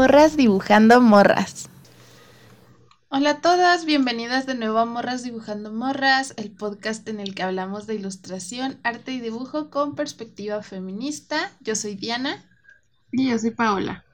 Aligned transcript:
Morras 0.00 0.34
dibujando 0.34 1.02
morras. 1.02 1.68
Hola 3.10 3.32
a 3.32 3.40
todas, 3.42 3.84
bienvenidas 3.84 4.46
de 4.46 4.54
nuevo 4.54 4.78
a 4.78 4.86
Morras 4.86 5.22
Dibujando 5.22 5.70
Morras, 5.70 6.32
el 6.38 6.50
podcast 6.52 7.06
en 7.06 7.20
el 7.20 7.34
que 7.34 7.42
hablamos 7.42 7.86
de 7.86 7.96
ilustración, 7.96 8.80
arte 8.82 9.12
y 9.12 9.20
dibujo 9.20 9.68
con 9.68 9.96
perspectiva 9.96 10.62
feminista. 10.62 11.52
Yo 11.60 11.76
soy 11.76 11.96
Diana. 11.96 12.42
Y 13.12 13.28
yo 13.28 13.38
soy 13.38 13.50
Paola. 13.50 14.06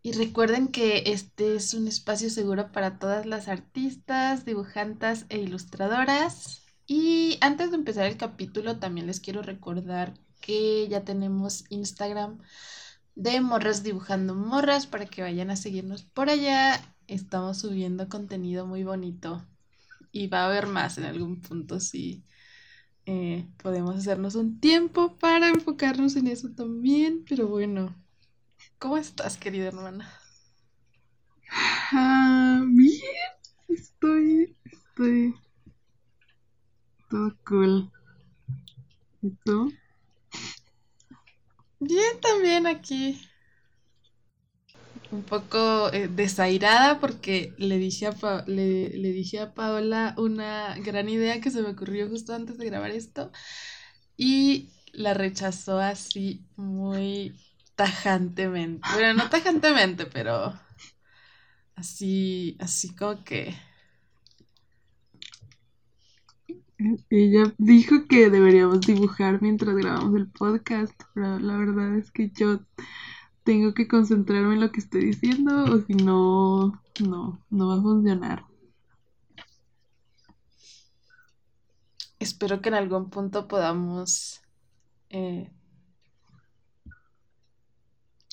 Y 0.00 0.12
recuerden 0.12 0.68
que 0.68 1.02
este 1.08 1.56
es 1.56 1.74
un 1.74 1.86
espacio 1.86 2.30
seguro 2.30 2.72
para 2.72 2.98
todas 2.98 3.26
las 3.26 3.48
artistas, 3.48 4.46
dibujantas 4.46 5.26
e 5.28 5.40
ilustradoras. 5.40 6.62
Y 6.86 7.36
antes 7.42 7.70
de 7.70 7.76
empezar 7.76 8.06
el 8.06 8.16
capítulo, 8.16 8.78
también 8.78 9.06
les 9.06 9.20
quiero 9.20 9.42
recordar 9.42 10.14
que 10.40 10.88
ya 10.88 11.04
tenemos 11.04 11.66
Instagram 11.68 12.38
de 13.14 13.40
Morras 13.40 13.82
Dibujando 13.82 14.34
Morras 14.34 14.86
para 14.86 15.06
que 15.06 15.22
vayan 15.22 15.50
a 15.50 15.56
seguirnos 15.56 16.02
por 16.04 16.30
allá. 16.30 16.80
Estamos 17.06 17.58
subiendo 17.58 18.08
contenido 18.08 18.66
muy 18.66 18.84
bonito 18.84 19.46
y 20.12 20.28
va 20.28 20.42
a 20.42 20.46
haber 20.46 20.66
más 20.66 20.98
en 20.98 21.04
algún 21.04 21.40
punto 21.40 21.80
si 21.80 22.24
eh, 23.06 23.48
podemos 23.62 23.96
hacernos 23.96 24.34
un 24.34 24.60
tiempo 24.60 25.16
para 25.18 25.48
enfocarnos 25.48 26.16
en 26.16 26.28
eso 26.28 26.50
también. 26.54 27.24
Pero 27.28 27.48
bueno, 27.48 27.94
¿cómo 28.78 28.96
estás, 28.98 29.36
querida 29.36 29.68
hermana? 29.68 30.12
Ah, 31.92 32.62
bien, 32.66 33.00
estoy, 33.68 34.56
estoy 34.64 35.34
todo 37.08 37.36
cool. 37.44 37.90
¿Y 39.22 39.30
tú? 39.44 39.72
Bien, 41.82 42.20
también 42.20 42.66
aquí. 42.68 43.20
Un 45.10 45.24
poco 45.24 45.92
eh, 45.92 46.08
desairada 46.08 47.00
porque 47.00 47.52
le 47.58 47.76
dije, 47.76 48.06
a 48.06 48.44
le, 48.46 48.88
le 48.90 49.12
dije 49.12 49.40
a 49.40 49.52
Paola 49.52 50.14
una 50.16 50.76
gran 50.78 51.08
idea 51.08 51.40
que 51.40 51.50
se 51.50 51.60
me 51.60 51.70
ocurrió 51.70 52.08
justo 52.08 52.34
antes 52.34 52.56
de 52.56 52.66
grabar 52.66 52.92
esto 52.92 53.30
y 54.16 54.70
la 54.92 55.14
rechazó 55.14 55.80
así 55.80 56.46
muy 56.56 57.34
tajantemente. 57.76 58.88
Bueno, 58.94 59.14
no 59.14 59.28
tajantemente, 59.28 60.06
pero 60.06 60.54
así, 61.74 62.56
así 62.60 62.94
como 62.94 63.24
que 63.24 63.54
Ella 67.10 67.52
dijo 67.58 68.06
que 68.08 68.30
deberíamos 68.30 68.80
dibujar 68.80 69.40
mientras 69.42 69.74
grabamos 69.76 70.14
el 70.16 70.28
podcast, 70.30 70.94
pero 71.14 71.38
la 71.38 71.56
verdad 71.56 71.96
es 71.96 72.10
que 72.10 72.30
yo 72.30 72.60
tengo 73.44 73.74
que 73.74 73.88
concentrarme 73.88 74.54
en 74.54 74.60
lo 74.60 74.72
que 74.72 74.80
estoy 74.80 75.04
diciendo 75.06 75.64
o 75.64 75.78
si 75.80 75.94
no, 75.94 76.82
no, 77.00 77.40
no 77.50 77.68
va 77.68 77.74
a 77.76 77.82
funcionar. 77.82 78.44
Espero 82.18 82.60
que 82.60 82.68
en 82.68 82.76
algún 82.76 83.10
punto 83.10 83.48
podamos 83.48 84.42
eh, 85.10 85.50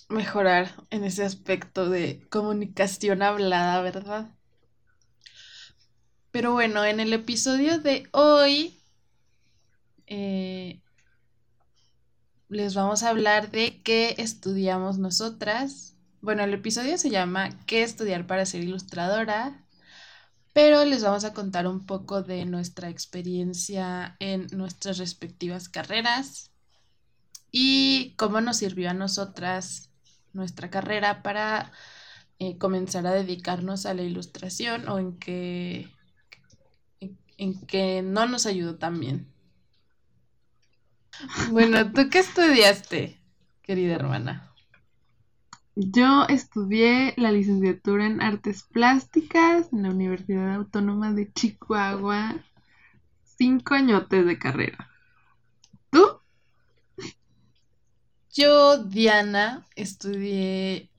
mejorar 0.09 0.85
en 0.89 1.03
ese 1.03 1.23
aspecto 1.23 1.89
de 1.89 2.27
comunicación 2.29 3.21
hablada, 3.21 3.81
¿verdad? 3.81 4.38
Pero 6.31 6.53
bueno, 6.53 6.85
en 6.85 6.99
el 6.99 7.11
episodio 7.13 7.79
de 7.79 8.07
hoy 8.11 8.79
eh, 10.05 10.81
les 12.49 12.75
vamos 12.75 13.01
a 13.01 13.09
hablar 13.09 13.49
de 13.49 13.81
qué 13.81 14.15
estudiamos 14.19 14.99
nosotras. 14.99 15.95
Bueno, 16.21 16.43
el 16.43 16.53
episodio 16.53 16.97
se 16.99 17.09
llama 17.09 17.49
¿Qué 17.65 17.81
estudiar 17.81 18.27
para 18.27 18.45
ser 18.45 18.61
ilustradora? 18.63 19.65
Pero 20.53 20.85
les 20.85 21.03
vamos 21.03 21.23
a 21.23 21.33
contar 21.33 21.67
un 21.67 21.85
poco 21.85 22.21
de 22.21 22.45
nuestra 22.45 22.89
experiencia 22.89 24.15
en 24.19 24.47
nuestras 24.51 24.99
respectivas 24.99 25.67
carreras 25.67 26.51
y 27.51 28.13
cómo 28.17 28.39
nos 28.41 28.57
sirvió 28.57 28.91
a 28.91 28.93
nosotras 28.93 29.89
nuestra 30.33 30.69
carrera 30.69 31.23
para 31.23 31.71
eh, 32.37 32.57
comenzar 32.59 33.07
a 33.07 33.13
dedicarnos 33.13 33.87
a 33.87 33.95
la 33.95 34.03
ilustración 34.03 34.87
o 34.89 34.99
en 34.99 35.17
qué 35.17 35.89
en 37.39 37.59
que 37.65 38.01
no 38.03 38.27
nos 38.27 38.45
ayudó 38.45 38.75
tan 38.75 38.99
bien. 38.99 39.27
Bueno, 41.51 41.91
¿tú 41.91 42.09
qué 42.09 42.19
estudiaste, 42.19 43.19
querida 43.61 43.95
hermana? 43.95 44.53
Yo 45.75 46.25
estudié 46.27 47.13
la 47.17 47.31
licenciatura 47.31 48.05
en 48.05 48.21
Artes 48.21 48.63
Plásticas 48.63 49.67
en 49.73 49.83
la 49.83 49.89
Universidad 49.89 50.53
Autónoma 50.53 51.13
de 51.13 51.31
Chihuahua. 51.33 52.35
Cinco 53.37 53.73
añotes 53.73 54.25
de 54.25 54.37
carrera. 54.37 54.89
¿Tú? 55.89 56.05
Yo, 58.33 58.83
Diana, 58.83 59.65
estudié 59.75 60.89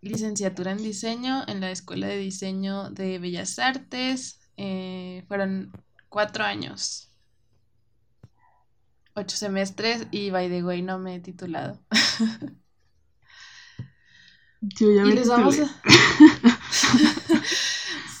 licenciatura 0.00 0.72
en 0.72 0.78
diseño 0.78 1.44
en 1.46 1.60
la 1.60 1.70
Escuela 1.70 2.08
de 2.08 2.18
Diseño 2.18 2.90
de 2.90 3.18
Bellas 3.18 3.58
Artes 3.58 4.40
eh, 4.56 5.24
fueron 5.28 5.72
cuatro 6.08 6.44
años, 6.44 7.10
ocho 9.14 9.36
semestres 9.36 10.06
y 10.10 10.30
by 10.30 10.48
the 10.48 10.62
way 10.64 10.82
no 10.82 10.98
me 10.98 11.16
he 11.16 11.20
titulado. 11.20 11.78
Yo 14.60 14.92
ya 14.94 15.02
me 15.02 15.10
y 15.10 15.12
les 15.12 15.28
vamos 15.28 15.58
a... 15.58 15.66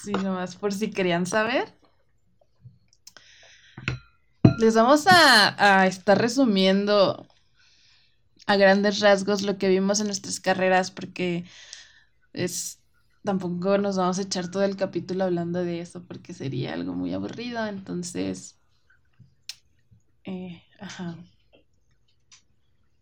sí, 0.04 0.12
nomás 0.12 0.56
por 0.56 0.72
si 0.72 0.90
querían 0.90 1.26
saber. 1.26 1.74
Les 4.58 4.74
vamos 4.74 5.06
a, 5.06 5.80
a 5.82 5.86
estar 5.86 6.18
resumiendo 6.18 7.26
a 8.46 8.56
grandes 8.56 9.00
rasgos 9.00 9.42
lo 9.42 9.58
que 9.58 9.68
vimos 9.68 10.00
en 10.00 10.06
nuestras 10.06 10.40
carreras 10.40 10.90
porque 10.90 11.44
es 12.32 12.78
tampoco 13.26 13.76
nos 13.76 13.98
vamos 13.98 14.18
a 14.18 14.22
echar 14.22 14.50
todo 14.50 14.62
el 14.62 14.76
capítulo 14.76 15.24
hablando 15.24 15.58
de 15.62 15.80
eso 15.80 16.02
porque 16.02 16.32
sería 16.32 16.72
algo 16.72 16.94
muy 16.94 17.12
aburrido, 17.12 17.66
entonces... 17.66 18.58
Eh, 20.24 20.62
ajá. 20.80 21.18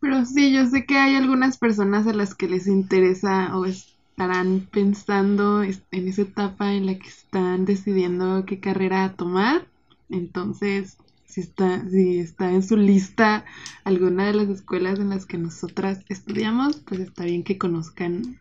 Pero 0.00 0.26
sí, 0.26 0.52
yo 0.52 0.66
sé 0.66 0.84
que 0.84 0.98
hay 0.98 1.14
algunas 1.14 1.56
personas 1.56 2.06
a 2.08 2.12
las 2.12 2.34
que 2.34 2.48
les 2.48 2.66
interesa 2.66 3.56
o 3.56 3.64
estarán 3.64 4.68
pensando 4.70 5.62
en 5.62 6.08
esa 6.08 6.22
etapa 6.22 6.74
en 6.74 6.86
la 6.86 6.98
que 6.98 7.08
están 7.08 7.64
decidiendo 7.64 8.44
qué 8.44 8.60
carrera 8.60 9.14
tomar. 9.16 9.66
Entonces, 10.10 10.98
si 11.24 11.40
está, 11.40 11.88
si 11.88 12.18
está 12.18 12.52
en 12.52 12.62
su 12.62 12.76
lista 12.76 13.44
alguna 13.84 14.26
de 14.26 14.34
las 14.34 14.48
escuelas 14.48 14.98
en 14.98 15.08
las 15.08 15.24
que 15.26 15.38
nosotras 15.38 16.04
estudiamos, 16.08 16.76
pues 16.76 17.00
está 17.00 17.24
bien 17.24 17.42
que 17.42 17.56
conozcan 17.56 18.38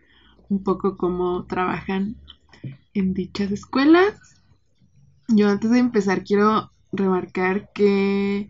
un 0.50 0.64
poco 0.64 0.98
cómo 0.98 1.46
trabajan 1.46 2.16
en 2.94 3.14
dichas 3.14 3.52
escuelas. 3.52 4.14
Yo 5.28 5.50
antes 5.50 5.72
de 5.72 5.80
empezar 5.80 6.24
quiero 6.24 6.72
remarcar 6.92 7.72
que 7.74 8.50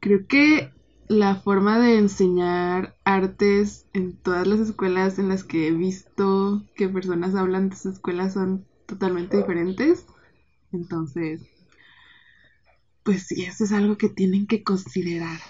creo 0.00 0.26
que 0.26 0.70
la 1.08 1.34
forma 1.34 1.80
de 1.80 1.98
enseñar 1.98 2.96
artes 3.04 3.86
en 3.92 4.16
todas 4.16 4.46
las 4.46 4.60
escuelas 4.60 5.18
en 5.18 5.28
las 5.28 5.42
que 5.42 5.66
he 5.66 5.72
visto 5.72 6.62
que 6.76 6.88
personas 6.88 7.34
hablan 7.34 7.68
de 7.68 7.74
esas 7.74 7.94
escuelas 7.94 8.34
son 8.34 8.64
totalmente 8.86 9.36
diferentes. 9.36 10.06
Entonces, 10.72 11.42
pues 13.02 13.26
sí, 13.26 13.42
eso 13.42 13.64
es 13.64 13.72
algo 13.72 13.98
que 13.98 14.08
tienen 14.08 14.46
que 14.46 14.62
considerar. 14.62 15.40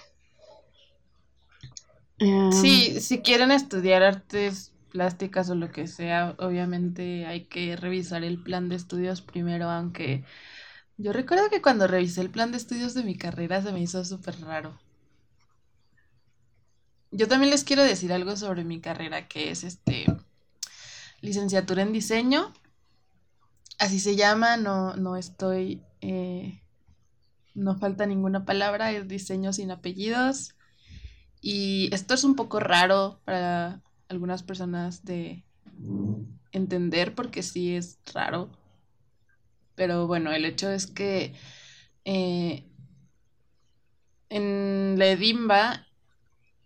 Sí, 2.49 2.93
em, 2.95 2.99
si 2.99 3.19
quieren 3.19 3.51
estudiar 3.51 4.03
artes 4.03 4.70
plásticas 4.91 5.49
o 5.49 5.55
lo 5.55 5.71
que 5.71 5.87
sea, 5.87 6.35
obviamente 6.37 7.25
hay 7.25 7.45
que 7.45 7.75
revisar 7.75 8.23
el 8.23 8.41
plan 8.41 8.69
de 8.69 8.75
estudios 8.75 9.21
primero, 9.21 9.69
aunque 9.69 10.23
yo 10.97 11.13
recuerdo 11.13 11.49
que 11.49 11.61
cuando 11.61 11.87
revisé 11.87 12.21
el 12.21 12.29
plan 12.29 12.51
de 12.51 12.57
estudios 12.57 12.93
de 12.93 13.03
mi 13.03 13.17
carrera 13.17 13.61
se 13.61 13.71
me 13.71 13.81
hizo 13.81 14.05
súper 14.05 14.39
raro. 14.41 14.79
Yo 17.11 17.27
también 17.27 17.49
les 17.49 17.63
quiero 17.63 17.83
decir 17.83 18.13
algo 18.13 18.37
sobre 18.37 18.63
mi 18.63 18.79
carrera, 18.79 19.27
que 19.27 19.51
es 19.51 19.63
este 19.63 20.05
licenciatura 21.21 21.81
en 21.81 21.91
diseño. 21.91 22.53
Así 23.79 23.99
se 23.99 24.15
llama, 24.15 24.57
no, 24.57 24.95
no 24.95 25.17
estoy, 25.17 25.81
eh, 26.01 26.61
no 27.55 27.75
falta 27.77 28.05
ninguna 28.05 28.45
palabra, 28.45 28.91
es 28.91 29.07
diseño 29.07 29.53
sin 29.53 29.71
apellidos. 29.71 30.55
Y 31.41 31.89
esto 31.93 32.13
es 32.13 32.23
un 32.23 32.35
poco 32.35 32.59
raro 32.59 33.19
para 33.25 33.81
algunas 34.11 34.43
personas 34.43 35.03
de 35.05 35.43
entender 36.51 37.15
porque 37.15 37.43
sí 37.43 37.75
es 37.75 37.99
raro. 38.13 38.51
Pero 39.75 40.05
bueno, 40.05 40.31
el 40.31 40.45
hecho 40.45 40.69
es 40.69 40.85
que 40.85 41.33
eh, 42.05 42.65
en 44.29 44.95
la 44.99 45.07
Edimba 45.07 45.87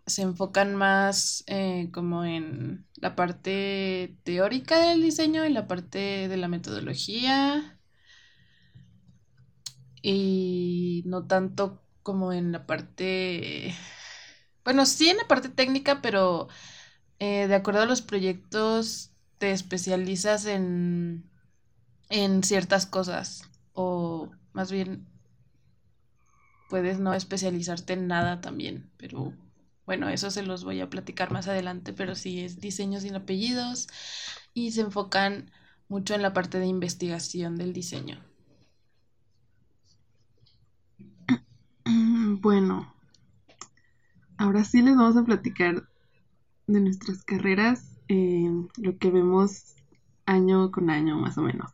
se 0.06 0.22
enfocan 0.24 0.76
más 0.76 1.44
eh, 1.48 1.90
como 1.94 2.26
en 2.26 2.86
la 2.98 3.16
parte 3.16 4.18
teórica 4.24 4.80
del 4.80 5.02
diseño 5.02 5.46
y 5.46 5.50
la 5.50 5.68
parte 5.68 6.28
de 6.28 6.38
la 6.38 6.48
metodología 6.48 7.80
y 10.02 11.04
no 11.06 11.26
tanto 11.26 11.82
como 12.04 12.32
en 12.32 12.52
la 12.52 12.68
parte, 12.68 13.74
bueno, 14.64 14.86
sí 14.86 15.10
en 15.10 15.18
la 15.18 15.28
parte 15.28 15.50
técnica, 15.50 16.02
pero 16.04 16.48
eh, 17.20 17.48
de 17.48 17.56
acuerdo 17.56 17.82
a 17.82 17.86
los 17.86 18.02
proyectos 18.02 19.12
te 19.38 19.52
especializas 19.52 20.46
en, 20.46 21.30
en 22.10 22.44
ciertas 22.44 22.86
cosas 22.86 23.50
o 23.74 24.32
más 24.54 24.72
bien 24.72 25.06
puedes 26.70 27.00
no 27.00 27.14
especializarte 27.14 27.94
en 27.94 28.08
nada 28.08 28.42
también, 28.42 28.90
pero 28.98 29.34
bueno, 29.86 30.10
eso 30.10 30.32
se 30.32 30.44
los 30.44 30.64
voy 30.64 30.82
a 30.82 30.90
platicar 30.90 31.32
más 31.32 31.48
adelante, 31.48 31.94
pero 31.94 32.16
sí 32.16 32.42
es 32.42 32.60
diseño 32.60 33.00
sin 33.00 33.16
apellidos 33.16 33.88
y 34.54 34.72
se 34.72 34.82
enfocan 34.82 35.52
mucho 35.88 36.16
en 36.16 36.22
la 36.22 36.34
parte 36.34 36.60
de 36.60 36.66
investigación 36.66 37.56
del 37.56 37.74
diseño. 37.74 38.20
Bueno, 42.42 42.94
ahora 44.38 44.64
sí 44.64 44.82
les 44.82 44.96
vamos 44.96 45.18
a 45.18 45.24
platicar 45.24 45.88
de 46.68 46.82
nuestras 46.82 47.24
carreras, 47.24 47.84
eh, 48.08 48.50
lo 48.78 48.98
que 48.98 49.12
vemos 49.12 49.76
año 50.26 50.72
con 50.72 50.90
año 50.90 51.18
más 51.18 51.38
o 51.38 51.42
menos. 51.42 51.72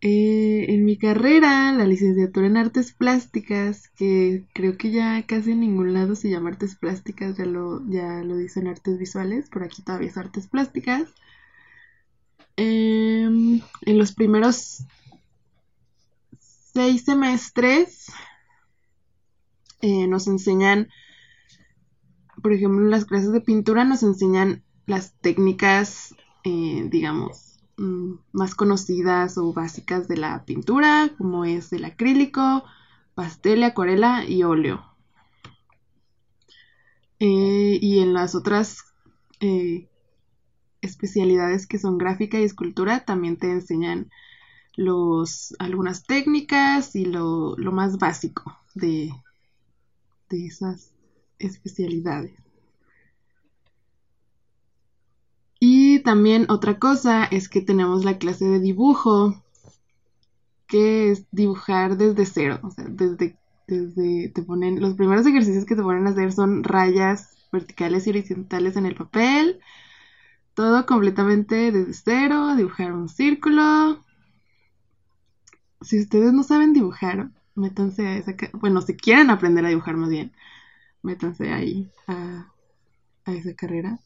Eh, 0.00 0.66
en 0.68 0.84
mi 0.84 0.96
carrera, 0.96 1.72
la 1.72 1.84
licenciatura 1.84 2.46
en 2.46 2.56
artes 2.56 2.92
plásticas, 2.92 3.88
que 3.96 4.44
creo 4.52 4.76
que 4.76 4.92
ya 4.92 5.24
casi 5.26 5.52
en 5.52 5.60
ningún 5.60 5.92
lado 5.92 6.14
se 6.14 6.30
llama 6.30 6.50
artes 6.50 6.76
plásticas, 6.76 7.36
ya 7.36 7.46
lo, 7.46 7.84
ya 7.88 8.22
lo 8.22 8.36
dicen 8.36 8.68
artes 8.68 8.96
visuales, 8.98 9.48
por 9.50 9.64
aquí 9.64 9.82
todavía 9.82 10.08
es 10.08 10.16
artes 10.16 10.46
plásticas. 10.46 11.08
Em, 12.56 13.60
en 13.82 13.98
los 13.98 14.12
primeros 14.12 14.84
seis 16.72 17.04
semestres 17.04 18.06
eh, 19.80 20.06
nos 20.06 20.26
enseñan, 20.28 20.88
por 22.42 22.52
ejemplo, 22.52 22.84
en 22.84 22.90
las 22.90 23.04
clases 23.04 23.32
de 23.32 23.40
pintura 23.40 23.84
nos 23.84 24.02
enseñan 24.02 24.62
las 24.86 25.12
técnicas, 25.20 26.14
eh, 26.44 26.86
digamos, 26.90 27.48
Mm, 27.78 28.18
más 28.32 28.56
conocidas 28.56 29.38
o 29.38 29.52
básicas 29.52 30.08
de 30.08 30.16
la 30.16 30.44
pintura, 30.44 31.14
como 31.16 31.44
es 31.44 31.72
el 31.72 31.84
acrílico, 31.84 32.64
pastel, 33.14 33.62
acuarela 33.62 34.24
y 34.26 34.42
óleo. 34.42 34.84
Eh, 37.20 37.78
y 37.80 38.00
en 38.00 38.14
las 38.14 38.34
otras 38.34 38.84
eh, 39.40 39.88
especialidades 40.80 41.66
que 41.68 41.78
son 41.78 41.98
gráfica 41.98 42.40
y 42.40 42.44
escultura, 42.44 43.04
también 43.04 43.36
te 43.36 43.50
enseñan 43.50 44.10
los, 44.76 45.54
algunas 45.60 46.04
técnicas 46.04 46.96
y 46.96 47.04
lo, 47.04 47.56
más 47.58 47.98
básico 47.98 48.56
de, 48.74 49.12
de 50.30 50.46
esas 50.46 50.92
especialidades. 51.38 52.32
Y 55.60 56.00
también 56.00 56.46
otra 56.48 56.78
cosa 56.78 57.24
es 57.24 57.48
que 57.48 57.60
tenemos 57.60 58.04
la 58.04 58.18
clase 58.18 58.44
de 58.46 58.60
dibujo, 58.60 59.42
que 60.66 61.10
es 61.10 61.24
dibujar 61.32 61.96
desde 61.96 62.26
cero, 62.26 62.60
o 62.62 62.70
sea, 62.70 62.84
desde, 62.88 63.36
desde 63.66 64.28
te 64.28 64.42
ponen, 64.42 64.80
los 64.80 64.94
primeros 64.94 65.26
ejercicios 65.26 65.64
que 65.64 65.74
te 65.74 65.82
ponen 65.82 66.06
a 66.06 66.10
hacer 66.10 66.32
son 66.32 66.62
rayas 66.62 67.36
verticales 67.50 68.06
y 68.06 68.10
horizontales 68.10 68.76
en 68.76 68.86
el 68.86 68.94
papel, 68.94 69.60
todo 70.54 70.86
completamente 70.86 71.72
desde 71.72 71.94
cero, 71.94 72.54
dibujar 72.54 72.92
un 72.92 73.08
círculo. 73.08 74.04
Si 75.80 76.00
ustedes 76.00 76.32
no 76.32 76.42
saben 76.42 76.72
dibujar, 76.72 77.30
métanse 77.54 78.06
a 78.06 78.16
esa, 78.16 78.34
bueno, 78.54 78.80
si 78.82 78.96
quieren 78.96 79.30
aprender 79.30 79.64
a 79.64 79.68
dibujar 79.70 79.96
más 79.96 80.10
bien, 80.10 80.32
métanse 81.08 81.50
ahí 81.50 81.90
a, 82.06 82.52
esa 83.24 83.54
carrera. 83.54 83.98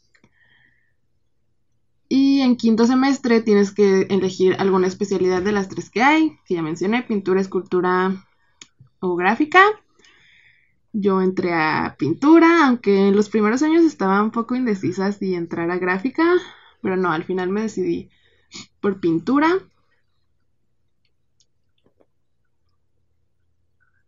Y 2.08 2.40
en 2.40 2.56
quinto 2.56 2.87
semestre 2.87 3.40
tienes 3.40 3.72
que 3.72 4.02
elegir 4.02 4.54
alguna 4.58 4.87
especialidad 4.87 5.43
de 5.43 5.52
las 5.52 5.69
tres 5.69 5.90
que 5.90 6.02
hay, 6.02 6.38
que 6.44 6.54
ya 6.54 6.62
mencioné, 6.62 7.02
pintura, 7.02 7.40
escultura 7.40 8.25
o 9.00 9.16
gráfica. 9.16 9.62
Yo 10.93 11.22
entré 11.22 11.54
a 11.54 11.96
pintura, 11.99 12.66
aunque 12.66 13.08
en 13.08 13.16
los 13.16 13.31
primeros 13.31 13.62
años 13.62 13.84
estaba 13.84 14.22
un 14.22 14.31
poco 14.31 14.55
indecisa 14.55 15.10
si 15.12 15.34
entrar 15.34 15.70
a 15.70 15.78
gráfica, 15.78 16.25
pero 16.82 16.96
no, 16.96 17.10
al 17.10 17.25
final 17.25 17.48
me 17.48 17.62
decidí 17.62 18.10
por 18.81 19.00
pintura. 19.00 19.58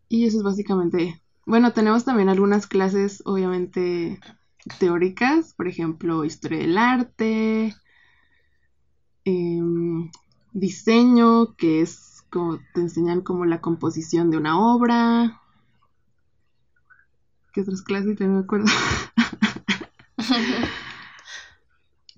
Y 0.08 0.26
eso 0.26 0.38
es 0.38 0.44
básicamente, 0.44 1.23
bueno, 1.46 1.72
tenemos 1.72 2.04
también 2.04 2.28
algunas 2.28 2.66
clases 2.66 3.22
obviamente 3.26 4.18
teóricas, 4.78 5.54
por 5.54 5.68
ejemplo, 5.68 6.24
historia 6.24 6.58
del 6.58 6.78
arte, 6.78 7.74
Em, 9.24 10.10
diseño, 10.52 11.56
que 11.56 11.80
es 11.80 12.24
como 12.30 12.58
te 12.74 12.80
enseñan 12.80 13.22
como 13.22 13.46
la 13.46 13.60
composición 13.60 14.30
de 14.30 14.36
una 14.36 14.60
obra. 14.60 15.40
¿Qué 17.52 17.62
otras 17.62 17.82
clases? 17.82 18.20
No 18.20 18.28
me 18.28 18.40
acuerdo. 18.40 18.66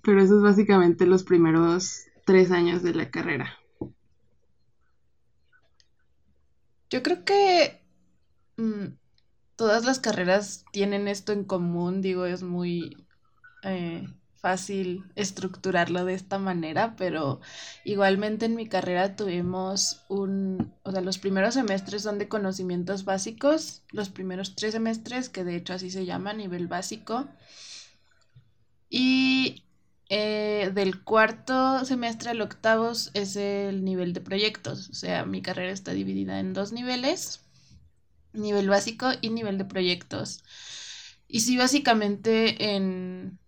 Pero 0.03 0.23
eso 0.23 0.37
es 0.37 0.43
básicamente 0.43 1.07
los 1.07 1.23
primeros 1.23 2.07
tres 2.25 2.51
años 2.51 2.83
de 2.83 2.95
la 2.95 3.11
carrera. 3.11 3.57
Yo 6.91 7.03
creo 7.03 7.25
que 7.25 7.83
mm, 8.57 8.87
todas 9.57 9.85
las 9.85 9.99
carreras 10.01 10.65
tienen 10.71 11.09
esto 11.09 11.33
en 11.33 11.45
común, 11.45 12.03
digo, 12.03 12.27
es 12.27 12.43
muy 12.43 13.07
eh, 13.63 14.07
fácil 14.37 15.05
estructurarlo 15.17 16.05
de 16.05 16.15
esta 16.15 16.39
manera, 16.39 16.95
pero 16.97 17.41
igualmente 17.85 18.47
en 18.47 18.55
mi 18.55 18.69
carrera 18.69 19.17
tuvimos 19.17 20.05
un, 20.09 20.73
o 20.83 20.93
sea, 20.93 21.01
los 21.01 21.19
primeros 21.19 21.55
semestres 21.55 22.03
son 22.03 22.19
de 22.19 22.29
conocimientos 22.29 23.05
básicos, 23.05 23.83
los 23.91 24.11
primeros 24.11 24.55
tres 24.55 24.73
semestres, 24.73 25.31
que 25.31 25.43
de 25.43 25.57
hecho 25.57 25.73
así 25.73 25.91
se 25.91 26.05
llama, 26.07 26.33
nivel 26.35 26.69
básico, 26.69 27.27
y 28.91 29.65
eh, 30.09 30.71
del 30.75 31.03
cuarto 31.03 31.85
semestre 31.85 32.31
al 32.31 32.41
octavo 32.41 32.93
es 33.15 33.37
el 33.37 33.85
nivel 33.85 34.13
de 34.13 34.21
proyectos, 34.21 34.91
o 34.91 34.95
sea, 34.95 35.25
mi 35.25 35.43
carrera 35.43 35.73
está 35.73 35.93
dividida 35.93 36.39
en 36.39 36.53
dos 36.53 36.73
niveles, 36.73 37.46
nivel 38.37 38.69
básico 38.69 39.09
y 39.21 39.31
nivel 39.31 39.59
de 39.59 39.65
proyectos. 39.65 40.45
Y 41.29 41.41
sí, 41.41 41.57
básicamente 41.57 42.75
en, 42.77 43.39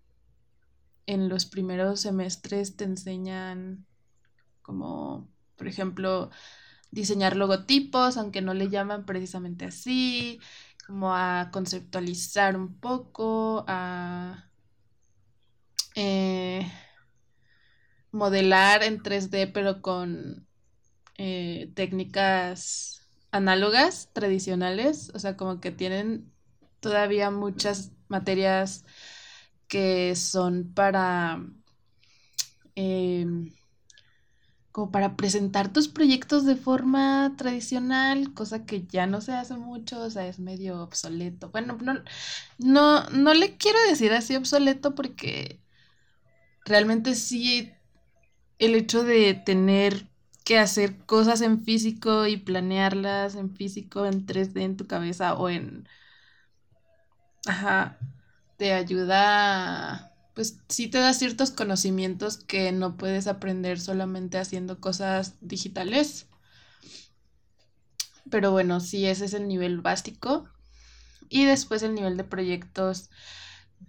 en 1.07 1.29
los 1.29 1.47
primeros 1.47 2.01
semestres 2.01 2.77
te 2.77 2.85
enseñan 2.85 3.87
como, 4.63 5.29
por 5.57 5.69
ejemplo, 5.69 6.31
diseñar 6.91 7.37
logotipos, 7.37 8.17
aunque 8.19 8.43
no 8.43 8.55
le 8.55 8.69
llaman 8.71 9.07
precisamente 9.07 9.67
así, 9.67 10.41
como 10.87 11.15
a 11.15 11.51
conceptualizar 11.53 12.57
un 12.57 12.79
poco, 12.81 13.65
a 13.69 14.51
eh, 15.95 16.67
modelar 18.13 18.83
en 18.83 19.03
3D, 19.03 19.47
pero 19.49 19.83
con 19.83 20.47
eh, 21.19 21.73
técnicas 21.75 23.08
análogas, 23.31 24.11
tradicionales, 24.13 25.11
o 25.15 25.19
sea, 25.19 25.37
como 25.37 25.61
que 25.61 25.71
tienen 25.71 26.33
todavía 26.81 27.31
muchas 27.31 27.93
materias 28.09 28.85
que 29.69 30.17
son 30.17 30.73
para 30.75 31.43
em, 32.75 33.51
como 34.73 34.93
para 34.93 35.17
presentar 35.17 35.73
tus 35.73 35.89
proyectos 35.89 36.45
de 36.47 36.55
forma 36.57 37.35
tradicional, 37.37 38.33
cosa 38.35 38.65
que 38.65 38.87
ya 38.87 39.07
no 39.07 39.21
se 39.21 39.33
hace 39.33 39.57
mucho, 39.57 40.01
o 40.01 40.11
sea, 40.11 40.27
es 40.29 40.39
medio 40.39 40.83
obsoleto. 40.83 41.51
Bueno, 41.51 41.77
no, 41.83 41.95
no, 42.59 43.05
no 43.11 43.35
le 43.35 43.57
quiero 43.57 43.79
decir 43.89 44.13
así 44.13 44.37
obsoleto 44.37 44.95
porque 44.95 45.61
realmente 46.65 47.15
sí 47.15 47.73
el 48.59 48.75
hecho 48.75 49.03
de 49.05 49.35
tener 49.35 50.09
que 50.49 50.59
hacer 50.59 50.97
cosas 51.05 51.43
en 51.43 51.63
físico 51.63 52.27
y 52.27 52.39
planearlas 52.39 53.35
en 53.35 53.55
físico, 53.55 54.07
en 54.07 54.25
3D 54.25 54.63
en 54.63 54.79
tu 54.79 54.87
cabeza 54.87 55.35
o 55.35 55.51
en... 55.51 55.87
Ajá, 57.45 57.99
te 58.57 58.73
ayuda, 58.73 60.15
pues 60.33 60.57
sí 60.71 60.89
te 60.89 61.01
da 61.01 61.13
ciertos 61.13 61.51
conocimientos 61.51 62.39
que 62.39 62.73
no 62.73 62.97
puedes 62.97 63.27
aprender 63.27 63.79
solamente 63.79 64.39
haciendo 64.39 64.81
cosas 64.81 65.35
digitales. 65.43 66.29
Pero 68.31 68.51
bueno, 68.51 68.81
sí, 68.81 69.05
ese 69.05 69.27
es 69.27 69.35
el 69.35 69.47
nivel 69.49 69.83
básico. 69.83 70.49
Y 71.29 71.45
después 71.45 71.83
el 71.83 71.95
nivel 71.95 72.17
de 72.17 72.25
proyectos, 72.25 73.11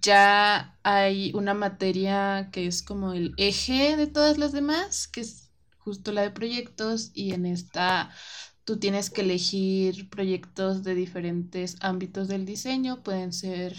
ya 0.01 0.77
hay 0.83 1.31
una 1.35 1.53
materia 1.53 2.49
que 2.51 2.67
es 2.67 2.83
como 2.83 3.13
el 3.13 3.33
eje 3.37 3.95
de 3.95 4.07
todas 4.07 4.37
las 4.37 4.51
demás, 4.51 5.07
que 5.07 5.21
es 5.21 5.48
justo 5.89 6.11
la 6.11 6.21
de 6.21 6.29
proyectos, 6.29 7.09
y 7.15 7.33
en 7.33 7.47
esta 7.47 8.11
tú 8.63 8.77
tienes 8.77 9.09
que 9.09 9.21
elegir 9.21 10.07
proyectos 10.11 10.83
de 10.83 10.93
diferentes 10.93 11.77
ámbitos 11.81 12.27
del 12.27 12.45
diseño, 12.45 13.01
pueden 13.01 13.33
ser 13.33 13.75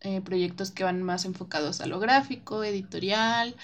eh, 0.00 0.22
proyectos 0.22 0.70
que 0.70 0.84
van 0.84 1.02
más 1.02 1.26
enfocados 1.26 1.82
a 1.82 1.86
lo 1.86 2.00
gráfico, 2.00 2.64
editorial, 2.64 3.54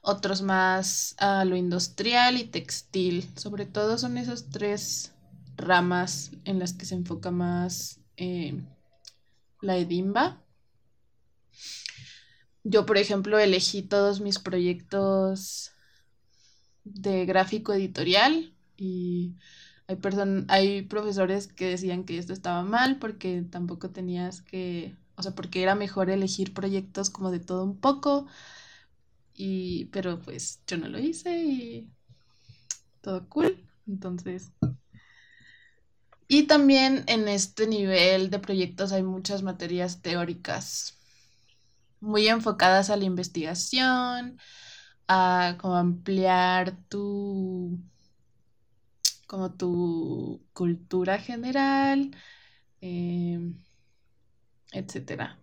otros 0.00 0.42
más 0.42 1.16
a 1.18 1.44
lo 1.44 1.56
industrial 1.56 2.36
y 2.38 2.44
textil. 2.44 3.28
Sobre 3.36 3.66
todo 3.66 3.98
son 3.98 4.16
esas 4.16 4.48
tres 4.50 5.12
ramas 5.56 6.30
en 6.44 6.60
las 6.60 6.72
que 6.72 6.86
se 6.86 6.94
enfoca 6.94 7.32
más 7.32 7.98
eh, 8.16 8.62
la 9.60 9.76
Edimba. 9.76 10.40
Yo, 12.62 12.86
por 12.86 12.96
ejemplo, 12.96 13.40
elegí 13.40 13.82
todos 13.82 14.20
mis 14.20 14.38
proyectos 14.38 15.73
de 16.84 17.26
gráfico 17.26 17.72
editorial 17.72 18.54
y 18.76 19.34
hay, 19.86 19.98
hay 20.48 20.82
profesores 20.82 21.48
que 21.48 21.66
decían 21.70 22.04
que 22.04 22.18
esto 22.18 22.32
estaba 22.32 22.62
mal 22.62 22.98
porque 22.98 23.42
tampoco 23.50 23.90
tenías 23.90 24.42
que, 24.42 24.96
o 25.16 25.22
sea, 25.22 25.34
porque 25.34 25.62
era 25.62 25.74
mejor 25.74 26.10
elegir 26.10 26.54
proyectos 26.54 27.10
como 27.10 27.30
de 27.30 27.40
todo 27.40 27.64
un 27.64 27.78
poco 27.78 28.26
y, 29.34 29.86
pero 29.86 30.20
pues 30.20 30.60
yo 30.66 30.78
no 30.78 30.88
lo 30.88 30.98
hice 30.98 31.42
y 31.44 31.90
todo 33.00 33.28
cool. 33.28 33.58
Entonces. 33.86 34.50
Y 36.26 36.44
también 36.46 37.04
en 37.06 37.28
este 37.28 37.66
nivel 37.66 38.30
de 38.30 38.38
proyectos 38.38 38.92
hay 38.92 39.02
muchas 39.02 39.42
materias 39.42 40.00
teóricas 40.02 40.98
muy 42.00 42.28
enfocadas 42.28 42.90
a 42.90 42.96
la 42.96 43.04
investigación, 43.04 44.38
a 45.08 45.56
como 45.60 45.76
ampliar 45.76 46.76
tu 46.88 47.78
como 49.26 49.52
tu 49.52 50.40
cultura 50.52 51.18
general, 51.18 52.10
eh, 52.80 53.40
etcétera. 54.72 55.38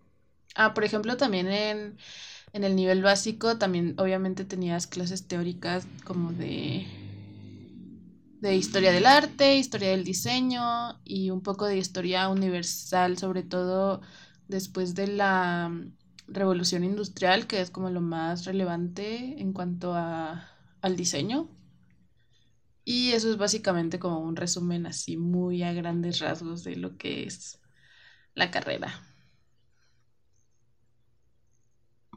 Ah, 0.56 0.74
por 0.74 0.84
ejemplo, 0.84 1.18
también 1.18 1.48
en 1.48 1.98
en 2.54 2.64
el 2.66 2.76
nivel 2.76 3.02
básico 3.04 3.58
también 3.58 3.96
obviamente 3.98 4.46
tenías 4.46 4.88
clases 4.88 5.28
teóricas 5.28 5.88
como 6.06 6.34
de, 6.34 6.86
de 8.42 8.56
historia 8.56 8.92
del 8.92 9.06
arte, 9.06 9.56
historia 9.58 9.90
del 9.90 10.04
diseño 10.04 11.00
y 11.06 11.30
un 11.30 11.42
poco 11.42 11.66
de 11.66 11.78
historia 11.78 12.30
universal, 12.30 13.18
sobre 13.18 13.44
todo 13.44 14.02
después 14.48 14.96
de 14.96 15.08
la 15.08 15.72
revolución 16.34 16.84
industrial, 16.84 17.48
que 17.48 17.62
es 17.62 17.72
como 17.72 17.90
lo 17.90 18.02
más 18.02 18.46
relevante 18.46 19.42
en 19.42 19.54
cuanto 19.54 19.94
a, 19.96 20.50
al 20.82 20.96
diseño. 20.96 21.50
Y 22.86 23.12
eso 23.14 23.30
es 23.32 23.38
básicamente 23.38 23.98
como 24.00 24.20
un 24.20 24.36
resumen 24.36 24.86
así 24.86 25.18
muy 25.18 25.64
a 25.64 25.74
grandes 25.74 26.20
rasgos 26.20 26.64
de 26.64 26.76
lo 26.76 26.96
que 26.98 27.24
es 27.24 27.60
la 28.36 28.52
carrera. 28.52 29.02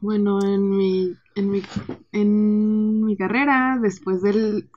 Bueno, 0.01 0.39
en 0.43 0.69
mi, 0.69 1.15
en 1.35 1.49
mi, 1.49 1.61
en 2.11 3.03
mi 3.05 3.17
carrera, 3.17 3.79
después 3.81 4.21
del 4.21 4.69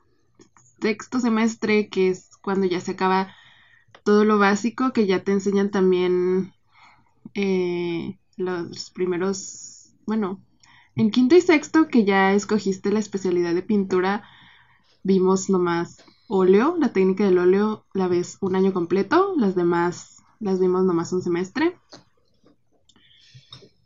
sexto 0.81 1.21
semestre, 1.21 1.89
que 1.89 2.09
es 2.11 2.31
cuando 2.43 2.67
ya 2.67 2.81
se 2.81 2.93
acaba 2.93 3.35
todo 4.05 4.25
lo 4.25 4.39
básico, 4.39 4.93
que 4.93 5.07
ya 5.07 5.25
te 5.25 5.33
enseñan 5.33 5.71
también 5.71 6.53
eh, 7.35 8.19
los 8.39 8.91
primeros, 8.91 9.93
bueno, 10.07 10.41
en 10.97 11.11
quinto 11.11 11.37
y 11.37 11.41
sexto, 11.41 11.89
que 11.89 12.05
ya 12.05 12.33
escogiste 12.33 12.91
la 12.91 12.99
especialidad 12.99 13.55
de 13.55 13.63
pintura, 13.63 14.25
vimos 15.03 15.51
nomás 15.51 16.05
óleo, 16.29 16.77
la 16.79 16.93
técnica 16.93 17.25
del 17.25 17.39
óleo 17.39 17.87
la 17.95 18.09
ves 18.09 18.39
un 18.41 18.57
año 18.57 18.73
completo, 18.73 19.35
las 19.37 19.55
demás 19.55 20.23
las 20.41 20.61
vimos 20.61 20.85
nomás 20.85 21.13
un 21.13 21.23
semestre. 21.23 21.77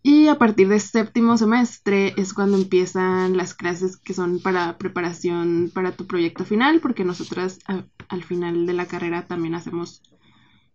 Y 0.02 0.26
a 0.26 0.37
partir 0.37 0.68
de 0.68 0.80
séptimo 0.80 1.38
semestre 1.38 2.12
es 2.16 2.35
cuando 2.35 2.56
empiezan 2.56 3.37
las 3.37 3.54
clases 3.54 3.97
que 3.97 4.14
son 4.14 4.40
para 4.40 4.76
preparación 4.76 5.71
para 5.73 5.92
tu 5.92 6.06
proyecto 6.06 6.44
final, 6.44 6.80
porque 6.80 7.04
nosotras 7.04 7.61
al 8.09 8.25
final 8.25 8.66
de 8.66 8.73
la 8.73 8.87
carrera 8.87 9.26
también 9.28 9.54
hacemos 9.54 10.02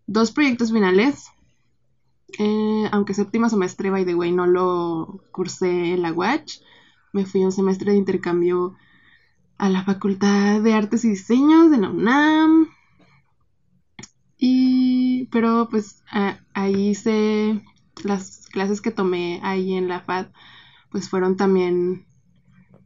dos 0.06 0.32
proyectos 0.32 0.72
finales. 0.72 1.26
Eh, 2.40 2.90
aunque 2.92 3.14
séptimo 3.14 3.50
semestre, 3.50 3.90
by 3.90 4.06
the 4.06 4.16
way, 4.16 4.32
no 4.32 4.46
lo 4.46 5.22
cursé 5.32 5.94
en 5.94 6.02
la 6.02 6.12
UACH, 6.12 6.62
me 7.14 7.26
fui 7.26 7.44
un 7.44 7.52
semestre 7.52 7.92
de 7.92 7.98
intercambio 7.98 8.76
a 9.58 9.70
la 9.70 9.84
Facultad 9.84 10.62
de 10.62 10.74
Artes 10.74 11.06
y 11.06 11.10
Diseños 11.10 11.72
de 11.72 11.78
la 11.78 11.90
UNAM. 11.90 12.70
Y, 14.38 15.26
pero 15.32 15.68
pues 15.70 16.04
ahí 16.54 16.94
se 16.94 17.60
las 18.04 18.48
clases 18.50 18.82
que 18.82 18.92
tomé 18.92 19.40
ahí 19.44 19.74
en 19.74 19.88
la 19.88 20.02
FAD, 20.02 20.28
pues 20.92 21.10
fueron 21.10 21.38
también 21.38 22.06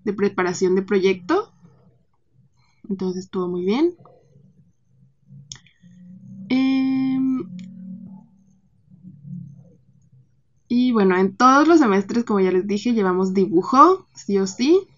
de 0.04 0.14
preparación 0.14 0.76
de 0.76 0.82
proyecto. 0.82 1.52
Entonces 2.90 3.26
estuvo 3.26 3.48
muy 3.48 3.66
bien. 3.66 3.96
Y 10.92 10.94
bueno, 10.94 11.16
en 11.16 11.38
todos 11.38 11.70
los 11.70 11.80
semestres, 11.80 12.26
como 12.26 12.42
ya 12.42 12.52
les 12.52 12.68
dije, 12.68 12.92
llevamos 12.92 13.34
dibujo, 13.34 14.08
sí 14.14 14.38
o 14.40 14.46
sí. 14.46 14.90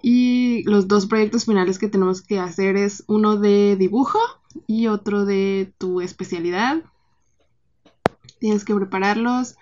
Y 0.00 0.62
los 0.62 0.88
dos 0.88 1.04
proyectos 1.04 1.44
finales 1.44 1.78
que 1.78 1.88
tenemos 1.88 2.22
que 2.22 2.38
hacer 2.38 2.76
es 2.76 3.04
uno 3.06 3.36
de 3.36 3.76
dibujo 3.76 4.18
y 4.66 4.86
otro 4.86 5.26
de 5.26 5.74
tu 5.76 6.00
especialidad. 6.00 6.82
Tienes 8.38 8.64
que 8.64 8.74
prepararlos. 8.74 9.56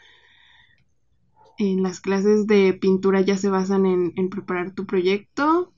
En 1.58 1.82
las 1.82 2.00
clases 2.00 2.46
de 2.46 2.72
pintura 2.74 3.20
ya 3.20 3.36
se 3.36 3.50
basan 3.50 3.86
en, 3.86 4.30
preparar 4.30 4.70
tu 4.70 4.86
proyecto, 4.86 5.72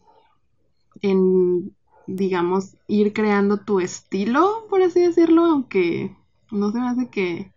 en, 1.00 1.74
digamos, 2.06 2.76
ir 2.88 3.14
creando 3.14 3.60
tu 3.60 3.80
estilo, 3.80 4.66
por 4.68 4.82
así 4.82 5.00
decirlo, 5.00 5.46
aunque 5.46 6.14
no 6.50 6.72
se 6.72 6.78
me 6.78 6.88
hace 6.88 7.08
que 7.08 7.54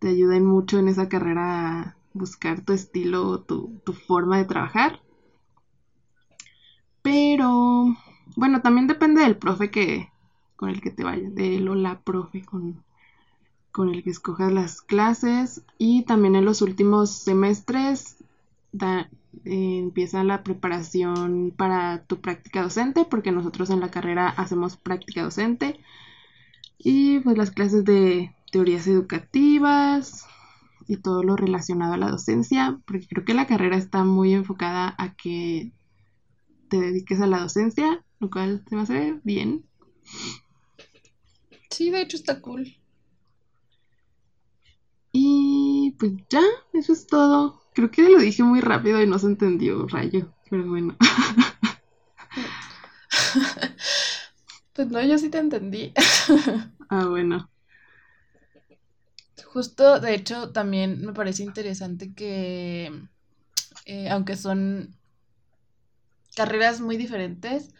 te 0.00 0.08
ayuden 0.08 0.44
mucho 0.44 0.78
en 0.78 0.88
esa 0.88 1.08
carrera 1.08 1.80
a 1.80 1.96
buscar 2.14 2.62
tu 2.62 2.72
estilo, 2.72 3.40
tu, 3.40 3.80
tu 3.84 3.92
forma 3.92 4.38
de 4.38 4.46
trabajar. 4.46 5.00
Pero, 7.02 7.96
bueno, 8.36 8.62
también 8.62 8.86
depende 8.86 9.22
del 9.22 9.36
profe 9.36 9.70
que, 9.70 10.10
con 10.56 10.70
el 10.70 10.80
que 10.80 10.90
te 10.90 11.04
vayas, 11.04 11.34
de 11.34 11.56
él 11.56 11.68
o 11.68 11.74
la 11.74 12.00
profe 12.00 12.42
con, 12.42 12.82
con 13.72 13.90
el 13.90 14.02
que 14.02 14.10
escojas 14.10 14.52
las 14.52 14.82
clases 14.82 15.62
y 15.78 16.02
también 16.02 16.34
en 16.34 16.44
los 16.44 16.62
últimos 16.62 17.10
semestres 17.10 18.16
eh, 18.72 19.06
empieza 19.44 20.24
la 20.24 20.42
preparación 20.42 21.52
para 21.56 22.04
tu 22.04 22.20
práctica 22.20 22.62
docente 22.62 23.04
porque 23.04 23.32
nosotros 23.32 23.70
en 23.70 23.80
la 23.80 23.90
carrera 23.90 24.28
hacemos 24.28 24.76
práctica 24.76 25.22
docente 25.22 25.80
y 26.78 27.20
pues 27.20 27.36
las 27.36 27.50
clases 27.50 27.84
de 27.84 28.32
teorías 28.50 28.86
educativas 28.86 30.26
y 30.86 30.96
todo 30.96 31.22
lo 31.22 31.36
relacionado 31.36 31.94
a 31.94 31.98
la 31.98 32.10
docencia 32.10 32.80
porque 32.86 33.06
creo 33.06 33.24
que 33.24 33.34
la 33.34 33.46
carrera 33.46 33.76
está 33.76 34.04
muy 34.04 34.34
enfocada 34.34 34.94
a 34.98 35.14
que 35.14 35.72
te 36.68 36.80
dediques 36.80 37.20
a 37.20 37.26
la 37.26 37.40
docencia 37.40 38.04
lo 38.18 38.30
cual 38.30 38.64
se 38.68 38.76
me 38.76 38.82
hace 38.82 39.20
bien 39.24 39.64
sí 41.70 41.90
de 41.90 42.02
hecho 42.02 42.16
está 42.16 42.40
cool 42.40 42.80
y 45.12 45.96
pues 45.98 46.12
ya, 46.28 46.42
eso 46.72 46.92
es 46.92 47.06
todo. 47.06 47.60
Creo 47.74 47.90
que 47.90 48.08
lo 48.08 48.18
dije 48.18 48.42
muy 48.42 48.60
rápido 48.60 49.02
y 49.02 49.06
no 49.06 49.18
se 49.18 49.26
entendió, 49.26 49.86
rayo. 49.86 50.32
Pero 50.48 50.68
bueno. 50.68 50.96
pues 54.72 54.88
no, 54.88 55.02
yo 55.02 55.18
sí 55.18 55.28
te 55.28 55.38
entendí. 55.38 55.92
ah, 56.90 57.06
bueno. 57.06 57.50
Justo, 59.46 60.00
de 60.00 60.14
hecho, 60.14 60.50
también 60.52 61.04
me 61.04 61.12
parece 61.12 61.42
interesante 61.42 62.14
que, 62.14 62.90
eh, 63.86 64.08
aunque 64.10 64.36
son 64.36 64.96
carreras 66.36 66.80
muy 66.80 66.96
diferentes, 66.96 67.74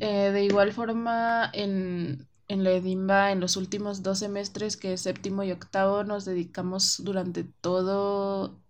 eh, 0.00 0.30
de 0.32 0.44
igual 0.44 0.72
forma 0.72 1.50
en, 1.52 2.28
en 2.48 2.64
la 2.64 2.72
Edimba 2.72 3.32
en 3.32 3.40
los 3.40 3.56
últimos 3.56 4.02
dos 4.02 4.18
semestres, 4.20 4.76
que 4.76 4.94
es 4.94 5.02
séptimo 5.02 5.42
y 5.44 5.52
octavo, 5.52 6.04
nos 6.04 6.24
dedicamos 6.24 7.02
durante 7.04 7.44
todo, 7.44 8.60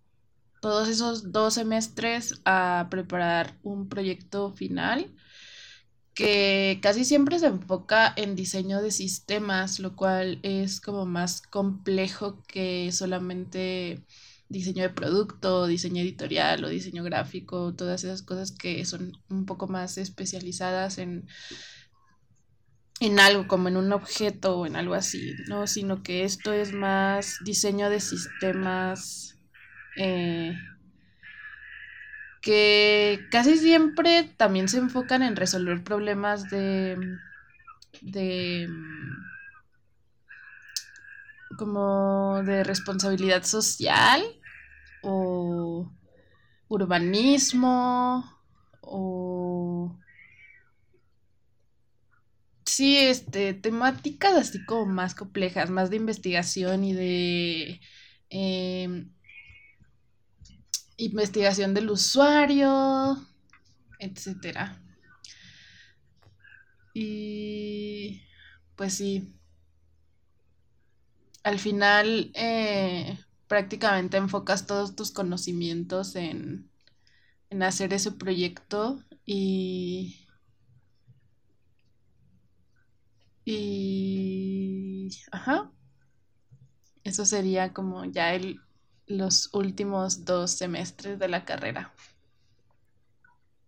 todos 0.61 0.87
esos 0.89 1.31
dos 1.31 1.55
semestres 1.55 2.41
a 2.45 2.87
preparar 2.89 3.57
un 3.63 3.89
proyecto 3.89 4.51
final 4.53 5.13
que 6.15 6.79
casi 6.81 7.05
siempre 7.05 7.39
se 7.39 7.47
enfoca 7.47 8.13
en 8.15 8.35
diseño 8.35 8.81
de 8.81 8.91
sistemas, 8.91 9.79
lo 9.79 9.95
cual 9.95 10.39
es 10.43 10.79
como 10.81 11.05
más 11.05 11.41
complejo 11.41 12.41
que 12.47 12.91
solamente 12.93 14.01
diseño 14.47 14.83
de 14.83 14.89
producto, 14.89 15.67
diseño 15.67 16.01
editorial 16.01 16.63
o 16.63 16.69
diseño 16.69 17.03
gráfico, 17.03 17.73
todas 17.75 18.03
esas 18.05 18.21
cosas 18.21 18.51
que 18.53 18.85
son 18.85 19.11
un 19.29 19.45
poco 19.45 19.67
más 19.67 19.97
especializadas 19.97 20.99
en, 20.99 21.27
en 23.01 23.19
algo, 23.19 23.47
como 23.47 23.67
en 23.67 23.75
un 23.75 23.91
objeto 23.91 24.59
o 24.59 24.65
en 24.65 24.77
algo 24.77 24.93
así, 24.93 25.33
¿no? 25.49 25.67
Sino 25.67 26.01
que 26.01 26.23
esto 26.23 26.53
es 26.53 26.71
más 26.71 27.39
diseño 27.43 27.89
de 27.89 27.99
sistemas 27.99 29.37
eh, 29.97 30.53
que 32.45 33.21
casi 33.31 33.57
siempre 33.57 34.23
también 34.37 34.69
se 34.69 34.77
enfocan 34.77 35.23
en 35.23 35.35
resolver 35.35 35.83
problemas 35.83 36.47
de, 36.51 36.95
de 38.03 38.69
como 41.57 42.43
de 42.43 42.63
responsabilidad 42.63 43.43
social 43.43 44.21
o 45.01 45.91
urbanismo 46.67 48.23
o 48.81 49.97
sí, 52.65 52.97
este, 52.97 53.53
temáticas 53.55 54.35
así 54.35 54.63
como 54.65 54.85
más 54.85 55.15
complejas, 55.15 55.71
más 55.71 55.89
de 55.89 55.95
investigación 55.97 56.83
y 56.83 56.93
de 56.93 57.81
em, 58.29 59.14
investigación 60.97 61.73
del 61.73 61.89
usuario, 61.89 63.17
etcétera. 63.99 64.81
Y 66.93 68.21
pues 68.75 68.93
sí, 68.95 69.35
al 71.43 71.59
final 71.59 72.31
eh, 72.33 73.19
prácticamente 73.47 74.17
enfocas 74.17 74.65
todos 74.65 74.95
tus 74.95 75.11
conocimientos 75.11 76.15
en, 76.15 76.69
en 77.49 77.63
hacer 77.63 77.93
ese 77.93 78.11
proyecto 78.11 79.03
y... 79.25 80.21
Y... 83.45 85.09
Ajá. 85.31 85.71
Eso 87.03 87.25
sería 87.25 87.73
como 87.73 88.03
ya 88.05 88.33
el, 88.33 88.59
los 89.07 89.49
últimos 89.53 90.25
dos 90.25 90.51
semestres 90.51 91.19
de 91.19 91.27
la 91.27 91.45
carrera. 91.45 91.93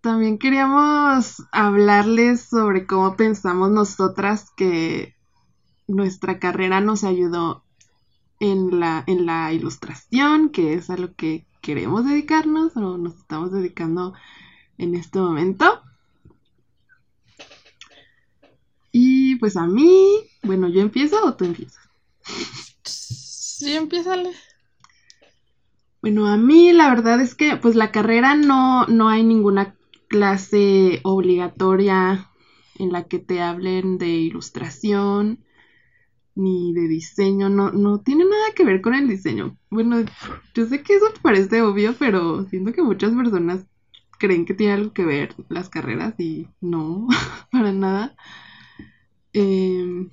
También 0.01 0.37
queríamos 0.37 1.43
hablarles 1.51 2.41
sobre 2.41 2.85
cómo 2.85 3.15
pensamos 3.15 3.71
nosotras 3.71 4.51
que 4.55 5.15
nuestra 5.87 6.39
carrera 6.39 6.81
nos 6.81 7.03
ayudó 7.03 7.63
en 8.39 8.79
la, 8.79 9.03
en 9.07 9.25
la 9.25 9.51
ilustración, 9.53 10.49
que 10.49 10.73
es 10.73 10.89
a 10.89 10.97
lo 10.97 11.13
que 11.15 11.45
queremos 11.61 12.05
dedicarnos 12.05 12.77
o 12.77 12.97
nos 12.97 13.15
estamos 13.15 13.51
dedicando 13.51 14.13
en 14.77 14.95
este 14.95 15.19
momento. 15.19 15.81
Y 18.91 19.35
pues 19.35 19.57
a 19.57 19.65
mí, 19.65 20.07
bueno, 20.43 20.69
¿yo 20.69 20.81
empiezo 20.81 21.23
o 21.25 21.35
tú 21.35 21.45
empiezas? 21.45 21.83
Sí, 22.83 23.73
empiézale. 23.73 24.31
Bueno, 26.07 26.27
a 26.27 26.37
mí 26.37 26.71
la 26.71 26.89
verdad 26.89 27.19
es 27.19 27.35
que 27.35 27.57
pues 27.57 27.75
la 27.75 27.91
carrera 27.91 28.33
no, 28.33 28.85
no 28.85 29.09
hay 29.09 29.25
ninguna 29.25 29.75
clase 30.07 31.01
obligatoria 31.03 32.29
en 32.79 32.93
la 32.93 33.03
que 33.09 33.19
te 33.19 33.41
hablen 33.41 33.97
de 33.97 34.07
ilustración 34.07 35.43
ni 36.33 36.71
de 36.71 36.87
diseño, 36.87 37.49
no, 37.49 37.73
no 37.73 37.99
tiene 37.99 38.23
nada 38.23 38.53
que 38.55 38.63
ver 38.63 38.79
con 38.79 38.93
el 38.93 39.09
diseño. 39.09 39.57
Bueno, 39.69 39.97
yo 40.53 40.65
sé 40.65 40.81
que 40.81 40.95
eso 40.95 41.07
parece 41.21 41.61
obvio, 41.61 41.93
pero 41.99 42.45
siento 42.45 42.71
que 42.71 42.83
muchas 42.83 43.11
personas 43.11 43.65
creen 44.17 44.45
que 44.45 44.53
tiene 44.53 44.75
algo 44.75 44.93
que 44.93 45.03
ver 45.03 45.35
las 45.49 45.67
carreras 45.67 46.17
y 46.21 46.47
no, 46.61 47.05
para 47.51 47.73
nada. 47.73 48.15
Em, 49.33 50.09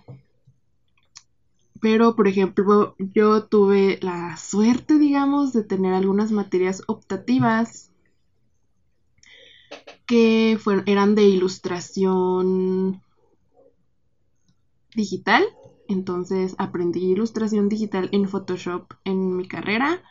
pero, 1.85 2.17
por 2.17 2.29
ejemplo, 2.29 2.97
yo 2.99 3.45
tuve 3.45 3.99
la 4.01 4.39
suerte, 4.39 4.99
digamos, 4.99 5.53
de 5.53 5.63
tener 5.63 5.93
algunas 5.93 6.33
materias 6.33 6.83
optativas 6.87 7.91
que 10.07 10.57
fueron, 10.59 10.85
eran 10.87 11.15
de 11.15 11.25
ilustración 11.25 13.03
digital. 14.97 15.45
Entonces 15.87 16.55
aprendí 16.57 17.01
ilustración 17.01 17.69
digital 17.69 18.09
en 18.13 18.31
Photoshop 18.31 18.91
en 19.05 19.37
mi 19.37 19.47
carrera. 19.47 20.03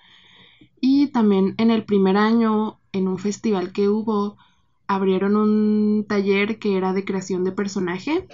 Y 0.79 1.07
también 1.07 1.55
en 1.57 1.71
el 1.71 1.85
primer 1.85 2.17
año, 2.17 2.77
en 2.91 3.07
un 3.07 3.17
festival 3.17 3.73
que 3.73 3.89
hubo, 3.89 4.37
abrieron 4.85 5.35
un 5.35 6.05
taller 6.07 6.59
que 6.59 6.77
era 6.77 6.93
de 6.93 7.03
creación 7.03 7.43
de 7.43 7.51
personaje. 7.51 8.27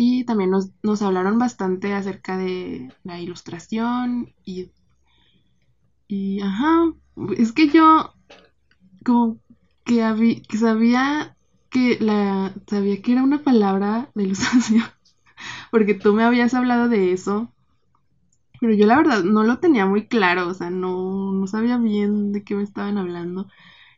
Y 0.00 0.24
también 0.24 0.50
nos, 0.50 1.02
hablaron 1.02 1.40
bastante 1.40 1.92
acerca 1.92 2.36
de 2.36 2.88
la 3.02 3.20
ilustración 3.20 4.32
y, 4.44 4.70
y, 6.06 6.40
ajá, 6.40 6.94
es 7.36 7.52
que 7.52 7.68
yo 7.68 8.14
como 9.04 9.38
que, 9.84 10.40
que 10.48 10.56
sabía 10.56 11.36
que 11.68 11.98
la, 11.98 12.54
sabía 12.68 13.02
que 13.02 13.10
era 13.10 13.24
una 13.24 13.42
palabra 13.42 14.08
de 14.14 14.22
ilustración 14.22 14.84
porque 15.72 15.94
tú 15.94 16.14
me 16.14 16.22
habías 16.22 16.54
hablado 16.54 16.88
de 16.88 17.12
eso, 17.12 17.52
pero 18.60 18.74
yo 18.74 18.86
la 18.86 18.98
verdad 18.98 19.24
no 19.24 19.42
lo 19.42 19.58
tenía 19.58 19.84
muy 19.84 20.06
claro, 20.06 20.46
o 20.46 20.54
sea, 20.54 20.70
no, 20.70 21.32
no 21.32 21.46
sabía 21.48 21.76
bien 21.76 22.30
de 22.30 22.44
qué 22.44 22.54
me 22.54 22.62
estaban 22.62 22.98
hablando. 22.98 23.48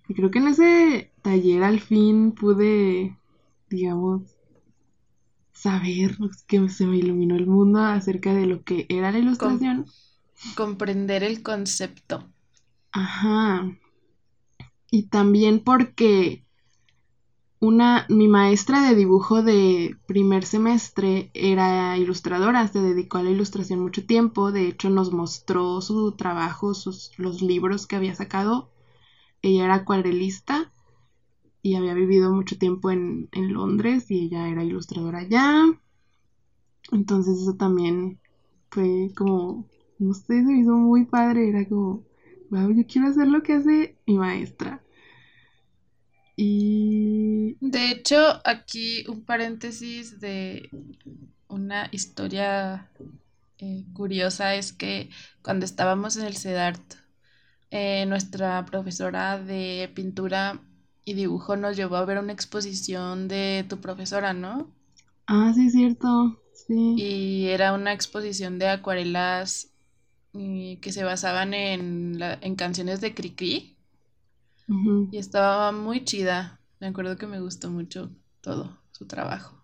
Y 0.08 0.14
creo 0.14 0.30
que 0.30 0.38
en 0.38 0.48
ese 0.48 1.12
taller 1.20 1.62
al 1.62 1.78
fin 1.78 2.32
pude, 2.32 3.18
digamos, 3.68 4.39
saber 5.60 6.16
que 6.46 6.68
se 6.70 6.86
me 6.86 6.96
iluminó 6.96 7.36
el 7.36 7.46
mundo 7.46 7.80
acerca 7.80 8.32
de 8.32 8.46
lo 8.46 8.62
que 8.62 8.86
era 8.88 9.12
la 9.12 9.18
ilustración. 9.18 9.84
comprender 10.56 11.22
el 11.22 11.42
concepto. 11.42 12.24
Ajá. 12.92 13.70
Y 14.90 15.08
también 15.08 15.60
porque 15.62 16.44
una, 17.58 18.06
mi 18.08 18.26
maestra 18.26 18.80
de 18.88 18.94
dibujo 18.94 19.42
de 19.42 19.96
primer 20.06 20.46
semestre 20.46 21.30
era 21.34 21.98
ilustradora, 21.98 22.66
se 22.68 22.80
dedicó 22.80 23.18
a 23.18 23.22
la 23.22 23.30
ilustración 23.30 23.80
mucho 23.80 24.06
tiempo, 24.06 24.52
de 24.52 24.66
hecho 24.66 24.88
nos 24.88 25.12
mostró 25.12 25.82
su 25.82 26.12
trabajo, 26.12 26.72
sus, 26.72 27.12
los 27.18 27.42
libros 27.42 27.86
que 27.86 27.96
había 27.96 28.14
sacado. 28.14 28.70
Ella 29.42 29.66
era 29.66 29.74
acuarelista 29.74 30.72
y 31.62 31.74
había 31.74 31.94
vivido 31.94 32.32
mucho 32.32 32.58
tiempo 32.58 32.90
en, 32.90 33.28
en 33.32 33.52
Londres 33.52 34.10
y 34.10 34.26
ella 34.26 34.48
era 34.48 34.64
ilustradora 34.64 35.20
allá. 35.20 35.64
Entonces 36.92 37.40
eso 37.40 37.54
también 37.54 38.18
fue 38.70 39.12
como, 39.16 39.68
no 39.98 40.14
sé, 40.14 40.26
se 40.26 40.42
me 40.42 40.60
hizo 40.60 40.72
muy 40.72 41.04
padre, 41.04 41.48
era 41.48 41.68
como, 41.68 42.04
wow, 42.50 42.72
yo 42.72 42.86
quiero 42.86 43.08
hacer 43.08 43.28
lo 43.28 43.42
que 43.42 43.54
hace 43.54 43.96
mi 44.06 44.18
maestra. 44.18 44.82
Y... 46.36 47.56
De 47.60 47.90
hecho, 47.90 48.16
aquí 48.44 49.04
un 49.08 49.24
paréntesis 49.24 50.20
de 50.20 50.70
una 51.48 51.88
historia 51.92 52.90
eh, 53.58 53.84
curiosa 53.92 54.54
es 54.54 54.72
que 54.72 55.10
cuando 55.42 55.66
estábamos 55.66 56.16
en 56.16 56.24
el 56.24 56.36
CEDART, 56.36 56.94
eh, 57.70 58.06
nuestra 58.06 58.64
profesora 58.64 59.38
de 59.38 59.90
pintura 59.94 60.60
y 61.10 61.14
dibujo 61.14 61.56
nos 61.56 61.76
llevó 61.76 61.96
a 61.96 62.04
ver 62.04 62.18
una 62.18 62.32
exposición 62.32 63.26
de 63.28 63.66
tu 63.68 63.80
profesora, 63.80 64.32
¿no? 64.32 64.70
Ah, 65.26 65.52
sí, 65.54 65.66
es 65.68 65.72
cierto. 65.72 66.42
Sí. 66.52 66.76
Y 66.94 67.48
era 67.48 67.72
una 67.72 67.92
exposición 67.92 68.58
de 68.58 68.68
acuarelas 68.68 69.72
eh, 70.34 70.78
que 70.82 70.92
se 70.92 71.04
basaban 71.04 71.54
en, 71.54 72.18
en 72.22 72.56
canciones 72.56 73.00
de 73.00 73.14
Cricri. 73.14 73.78
Y 75.10 75.18
estaba 75.18 75.72
muy 75.72 76.04
chida. 76.04 76.60
Me 76.80 76.88
acuerdo 76.88 77.16
que 77.16 77.26
me 77.26 77.40
gustó 77.40 77.70
mucho 77.70 78.10
todo 78.40 78.82
su 78.92 79.06
trabajo. 79.06 79.62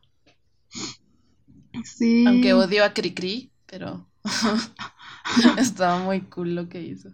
Sí. 1.82 2.14
Aunque 2.24 2.52
odio 2.52 2.84
a 2.84 2.92
Cricri, 2.92 3.52
pero 3.66 4.06
estaba 5.56 5.98
muy 6.00 6.22
cool 6.28 6.54
lo 6.54 6.68
que 6.68 6.82
hizo. 6.82 7.10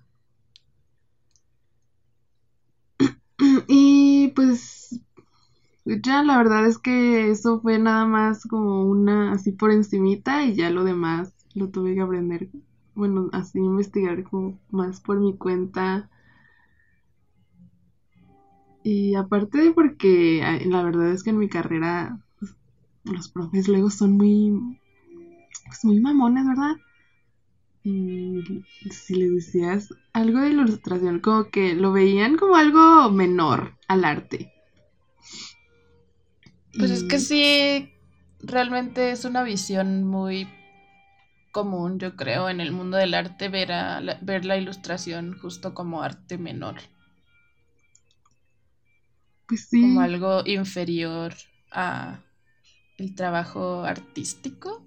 Y 3.69 4.29
pues 4.35 5.01
ya 5.85 6.23
la 6.23 6.37
verdad 6.37 6.67
es 6.67 6.79
que 6.79 7.31
eso 7.31 7.61
fue 7.61 7.79
nada 7.79 8.07
más 8.07 8.45
como 8.47 8.85
una 8.85 9.33
así 9.33 9.53
por 9.53 9.73
encimita 9.73 10.45
y 10.45 10.55
ya 10.55 10.71
lo 10.71 10.85
demás 10.85 11.35
lo 11.55 11.69
tuve 11.69 11.95
que 11.95 12.01
aprender, 12.01 12.49
bueno, 12.95 13.29
así 13.33 13.59
investigar 13.59 14.23
como 14.25 14.59
más 14.71 15.01
por 15.01 15.21
mi 15.21 15.37
cuenta 15.37 16.09
Y 18.85 19.15
aparte 19.15 19.59
de 19.59 19.73
porque 19.73 20.43
la 20.67 20.83
verdad 20.83 21.13
es 21.13 21.23
que 21.23 21.31
en 21.31 21.39
mi 21.39 21.49
carrera 21.49 22.19
pues, 22.39 22.57
los 23.05 23.29
profes 23.29 23.69
luego 23.69 23.91
son 23.91 24.17
muy, 24.17 24.79
pues 25.67 25.85
muy 25.85 26.01
mamones, 26.01 26.47
¿verdad? 26.47 26.77
Y 27.85 28.65
si 28.91 29.15
les 29.15 29.35
decías 29.35 29.89
algo 30.13 30.41
de 30.41 30.51
ilustración, 30.51 31.21
como 31.21 31.51
que 31.51 31.75
lo 31.75 31.93
veían 31.93 32.37
como 32.37 32.57
algo 32.57 33.11
menor 33.11 33.77
al 33.89 34.05
arte. 34.05 34.53
Pues 36.79 36.91
es 36.91 37.05
que 37.05 37.19
sí, 37.19 37.93
realmente 38.41 39.11
es 39.11 39.25
una 39.25 39.43
visión 39.43 40.05
muy 40.05 40.49
común, 41.51 41.99
yo 41.99 42.17
creo, 42.17 42.49
en 42.49 42.61
el 42.61 42.73
mundo 42.73 42.97
del 42.97 43.15
arte 43.15 43.49
ver, 43.49 43.69
la, 43.69 44.19
ver 44.23 44.45
la 44.45 44.57
ilustración 44.57 45.39
justo 45.39 45.75
como 45.75 46.03
arte 46.03 46.39
menor. 46.39 46.77
Pues 49.47 49.69
sí. 49.69 49.83
Como 49.83 50.01
algo 50.01 50.43
inferior 50.47 51.35
a 51.71 52.21
el 52.97 53.15
trabajo 53.15 53.85
artístico. 53.85 54.85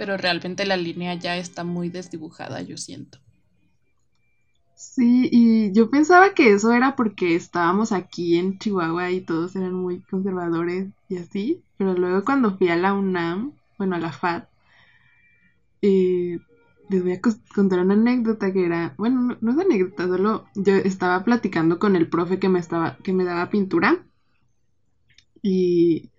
Pero 0.00 0.16
realmente 0.16 0.64
la 0.64 0.78
línea 0.78 1.12
ya 1.12 1.36
está 1.36 1.62
muy 1.62 1.90
desdibujada, 1.90 2.62
yo 2.62 2.78
siento. 2.78 3.18
Sí, 4.74 5.28
y 5.30 5.72
yo 5.72 5.90
pensaba 5.90 6.32
que 6.32 6.54
eso 6.54 6.72
era 6.72 6.96
porque 6.96 7.34
estábamos 7.34 7.92
aquí 7.92 8.38
en 8.38 8.58
Chihuahua 8.58 9.10
y 9.10 9.20
todos 9.20 9.54
eran 9.56 9.74
muy 9.74 10.00
conservadores 10.00 10.88
y 11.10 11.18
así, 11.18 11.62
pero 11.76 11.92
luego 11.92 12.24
cuando 12.24 12.56
fui 12.56 12.70
a 12.70 12.76
la 12.76 12.94
UNAM, 12.94 13.52
bueno, 13.76 13.96
a 13.96 13.98
la 13.98 14.08
FAD, 14.08 14.44
eh, 15.82 16.38
les 16.88 17.02
voy 17.02 17.12
a 17.12 17.20
contar 17.54 17.80
una 17.80 17.92
anécdota 17.92 18.54
que 18.54 18.64
era, 18.64 18.94
bueno, 18.96 19.36
no, 19.38 19.52
es 19.52 19.58
anécdota, 19.58 20.08
solo 20.08 20.46
yo 20.54 20.76
estaba 20.76 21.24
platicando 21.24 21.78
con 21.78 21.94
el 21.94 22.08
profe 22.08 22.38
que 22.38 22.48
me 22.48 22.58
estaba, 22.58 22.96
que 23.02 23.12
me 23.12 23.24
daba 23.24 23.50
pintura 23.50 24.02
y, 25.42 26.09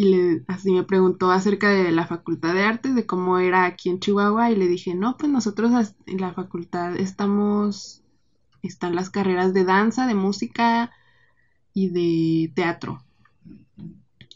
y 0.00 0.04
le, 0.04 0.44
así 0.46 0.70
me 0.70 0.84
preguntó 0.84 1.32
acerca 1.32 1.70
de 1.70 1.90
la 1.90 2.06
facultad 2.06 2.54
de 2.54 2.62
artes, 2.62 2.94
de 2.94 3.04
cómo 3.04 3.40
era 3.40 3.64
aquí 3.64 3.88
en 3.88 3.98
Chihuahua 3.98 4.48
y 4.48 4.54
le 4.54 4.68
dije, 4.68 4.94
no, 4.94 5.16
pues 5.16 5.32
nosotros 5.32 5.72
en 6.06 6.20
la 6.20 6.32
facultad 6.32 6.96
estamos, 6.96 8.04
están 8.62 8.94
las 8.94 9.10
carreras 9.10 9.52
de 9.52 9.64
danza, 9.64 10.06
de 10.06 10.14
música 10.14 10.92
y 11.74 11.88
de 11.88 12.52
teatro. 12.54 13.02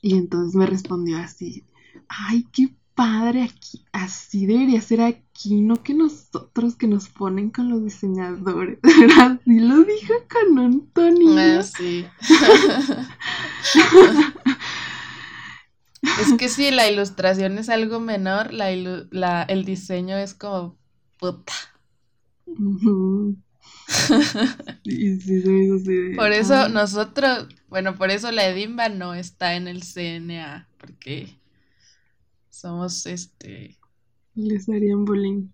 Y 0.00 0.16
entonces 0.16 0.56
me 0.56 0.66
respondió 0.66 1.18
así, 1.18 1.62
ay, 2.08 2.44
qué 2.52 2.74
padre 2.96 3.44
aquí, 3.44 3.84
así 3.92 4.46
debería 4.46 4.80
ser 4.80 5.02
aquí, 5.02 5.60
no 5.60 5.84
que 5.84 5.94
nosotros 5.94 6.74
que 6.74 6.88
nos 6.88 7.08
ponen 7.08 7.50
con 7.50 7.70
los 7.70 7.84
diseñadores, 7.84 8.80
así 9.16 9.60
lo 9.60 9.84
dijo 9.84 10.14
con 10.28 10.58
un 10.58 10.88
tonito. 10.88 11.38
Ah, 11.38 11.62
sí. 11.62 12.04
es 16.02 16.34
que 16.38 16.48
si 16.48 16.70
la 16.70 16.90
ilustración 16.90 17.58
es 17.58 17.68
algo 17.68 18.00
menor, 18.00 18.52
la, 18.52 18.70
el 19.42 19.64
diseño 19.64 20.16
es 20.16 20.34
como 20.34 20.76
puta. 21.18 21.52
por 26.16 26.32
eso 26.32 26.68
nosotros, 26.68 27.48
bueno, 27.68 27.94
por 27.94 28.10
eso 28.10 28.32
la 28.32 28.48
Edimba 28.48 28.88
no 28.88 29.14
está 29.14 29.54
en 29.54 29.68
el 29.68 29.82
CNA, 29.82 30.68
porque 30.78 31.38
somos 32.50 33.06
este. 33.06 33.78
Les 34.34 34.68
harían 34.68 35.04
bullying. 35.04 35.48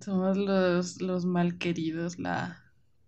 Somos 0.00 0.36
los, 0.36 1.00
los 1.00 1.24
mal 1.24 1.58
queridos, 1.58 2.18
la, 2.18 2.62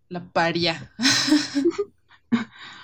la 0.09 0.25
paria. 0.25 0.93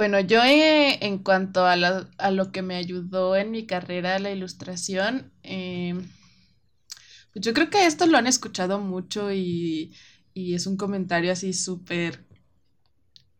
bueno, 0.00 0.18
yo 0.18 0.42
eh, 0.42 1.04
en 1.04 1.18
cuanto 1.18 1.66
a, 1.66 1.74
a, 1.74 2.30
lo 2.30 2.52
que 2.52 2.62
me 2.62 2.76
ayudó 2.76 3.36
en 3.36 3.50
mi 3.50 3.66
carrera 3.66 4.18
la 4.18 4.30
ilustración, 4.30 5.30
em, 5.42 6.08
pues 7.34 7.44
yo 7.44 7.52
creo 7.52 7.68
que 7.68 7.84
esto 7.84 8.06
lo 8.06 8.16
han 8.16 8.26
escuchado 8.26 8.80
mucho 8.80 9.30
y, 9.30 9.94
y 10.32 10.54
es 10.54 10.66
un 10.66 10.78
comentario 10.78 11.30
así 11.30 11.52
súper 11.52 12.26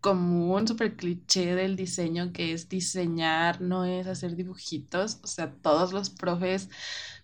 común, 0.03 0.69
súper 0.69 0.97
cliché 0.97 1.55
del 1.55 1.77
diseño, 1.77 2.31
que 2.35 2.53
es 2.53 2.69
diseñar, 2.69 3.63
no 3.63 3.87
es 3.87 4.07
hacer 4.07 4.37
dibujitos. 4.37 5.19
O 5.23 5.29
sea, 5.29 5.55
todos 5.63 5.95
los 5.95 6.11
profes 6.11 6.69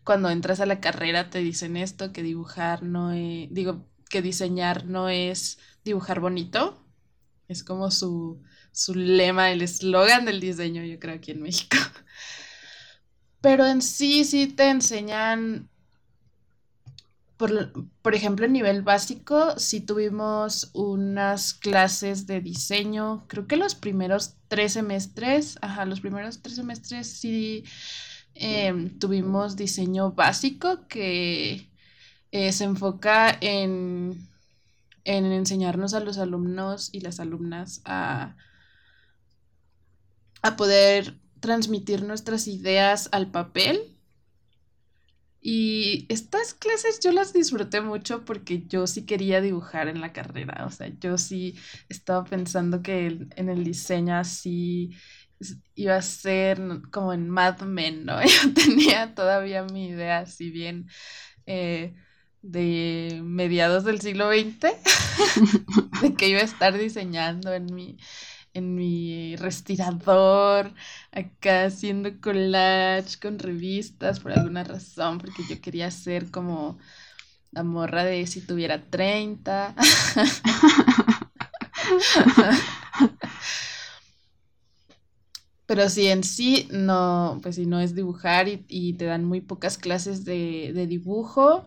cuando 0.03 0.31
entras 0.31 0.61
a 0.61 0.66
la 0.66 0.81
carrera 0.81 1.29
te 1.29 1.40
dicen 1.40 1.77
esto, 1.77 2.11
que 2.12 2.22
dibujar 2.22 2.83
no 2.83 3.12
es, 3.12 3.53
digo, 3.53 3.87
que 4.09 4.22
diseñar 4.22 4.87
no 4.87 5.11
es 5.11 5.59
dibujar 5.85 6.20
bonito. 6.20 6.83
Es 7.49 7.62
como 7.64 7.90
su, 7.90 8.42
su 8.77 8.95
lema, 8.95 9.51
el 9.51 9.62
eslogan 9.62 10.27
del 10.27 10.39
diseño, 10.39 10.85
yo 10.85 10.99
creo, 11.01 11.15
aquí 11.15 11.31
en 11.31 11.41
México. 11.41 11.79
Pero 13.41 13.67
en 13.67 13.81
sí, 13.81 14.25
sí 14.25 14.49
te 14.49 14.69
enseñan 14.69 15.71
por, 17.37 18.15
ejemplo, 18.15 18.47
en 18.47 18.53
nivel 18.53 18.83
básico, 18.83 19.59
sí 19.59 19.81
tuvimos 19.81 20.71
unas 20.73 21.53
clases 21.53 22.27
de 22.27 22.41
diseño, 22.41 23.27
creo 23.29 23.47
que 23.47 23.57
los 23.57 23.75
primeros 23.75 24.37
tres 24.49 24.73
semestres, 24.73 25.59
ajá, 25.61 25.85
los 25.85 26.01
primeros 26.01 26.41
tres 26.41 26.57
semestres 26.57 27.07
sí 27.07 27.65
em, 28.35 28.99
tuvimos 28.99 29.57
diseño 29.57 30.12
básico 30.12 30.87
que 30.89 31.71
eh, 32.33 32.53
se 32.53 32.65
enfoca 32.65 33.37
en, 33.41 34.29
en 35.05 35.27
enseñarnos 35.27 35.93
a 35.93 36.01
los 36.01 36.17
alumnos 36.17 36.89
y 36.93 37.01
las 37.01 37.21
alumnas 37.21 37.83
a, 37.85 38.35
a 40.46 40.56
poder 40.56 41.18
transmitir 41.40 42.02
nuestras 42.02 42.48
ideas 42.48 43.09
al 43.12 43.30
papel 43.30 43.96
y 45.40 46.06
estas 46.09 46.54
clases 46.54 46.98
yo 46.98 47.12
las 47.12 47.32
disfruté 47.32 47.80
mucho 47.80 48.24
porque 48.24 48.64
yo 48.66 48.88
sí 48.88 49.06
quería 49.06 49.40
dibujar 49.40 49.87
en 49.87 50.00
la 50.00 50.12
carrera, 50.12 50.64
o 50.66 50.70
sea, 50.70 50.88
yo 50.98 51.18
sí 51.18 51.56
estaba 51.88 52.24
pensando 52.24 52.82
que 52.82 53.28
en 53.37 53.48
el 53.48 53.62
diseño 53.62 54.16
así 54.16 54.90
iba 55.76 55.94
a 55.94 56.02
ser 56.02 56.61
como 56.90 57.12
en 57.12 57.28
Mad 57.30 57.61
Men, 57.61 58.04
¿no? 58.06 58.20
Yo 58.24 58.54
tenía 58.54 59.14
todavía 59.14 59.62
mi 59.64 59.88
idea 59.88 60.18
así 60.18 60.50
bien 60.50 60.88
eh, 61.46 61.94
de 62.42 63.20
mediados 63.22 63.85
del 63.85 64.00
siglo 64.00 64.30
XX, 64.30 64.61
de 66.02 66.14
que 66.14 66.28
iba 66.28 66.40
a 66.40 66.44
estar 66.44 66.76
diseñando 66.76 67.52
en 67.52 67.66
mi, 67.74 67.98
en 68.57 68.75
mi 68.75 69.37
respirador, 69.37 70.73
acá 71.12 71.66
haciendo 71.66 72.21
collage 72.21 73.19
con 73.21 73.38
revistas 73.38 74.21
por 74.21 74.33
alguna 74.33 74.64
razón, 74.64 75.19
porque 75.19 75.42
yo 75.49 75.61
quería 75.61 75.90
ser 75.90 76.31
como 76.31 76.79
la 77.53 77.62
morra 77.62 78.05
de 78.05 78.27
si 78.27 78.40
tuviera 78.40 78.83
30. 78.90 79.75
Pero 85.66 85.88
si 85.90 86.07
en 86.07 86.23
sí 86.25 86.69
no, 86.71 87.40
pues 87.42 87.57
si 87.57 87.66
no 87.66 87.81
es 87.81 87.95
dibujar 87.95 88.47
y, 88.49 88.92
te 88.95 89.05
dan 89.05 89.25
muy 89.25 89.40
pocas 89.40 89.79
clases 89.79 90.25
de, 90.25 90.73
de 90.73 90.87
dibujo, 90.87 91.66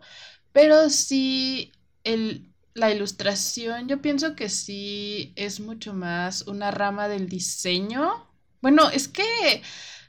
pero 0.54 0.90
sí 0.90 1.72
el, 2.04 2.50
la 2.74 2.94
ilustración, 2.94 3.88
yo 3.88 4.02
pienso 4.02 4.36
que 4.36 4.50
sí 4.50 5.34
es 5.36 5.60
mucho 5.60 5.94
más 5.94 6.44
una 6.48 6.72
rama 6.72 7.08
del 7.08 7.28
diseño. 7.28 8.28
Bueno, 8.62 8.90
es 8.90 9.08
que 9.08 9.62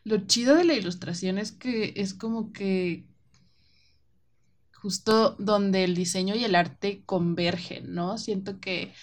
lo 0.04 0.26
chido 0.26 0.54
de 0.54 0.64
la 0.64 0.74
ilustración 0.74 1.38
es 1.38 1.52
que 1.52 1.92
es 1.96 2.14
como 2.14 2.52
que 2.52 3.06
justo 4.72 5.36
donde 5.38 5.84
el 5.84 5.94
diseño 5.94 6.34
y 6.34 6.44
el 6.44 6.54
arte 6.54 7.02
convergen, 7.04 7.94
¿no? 7.94 8.16
Siento 8.16 8.60
que 8.60 8.94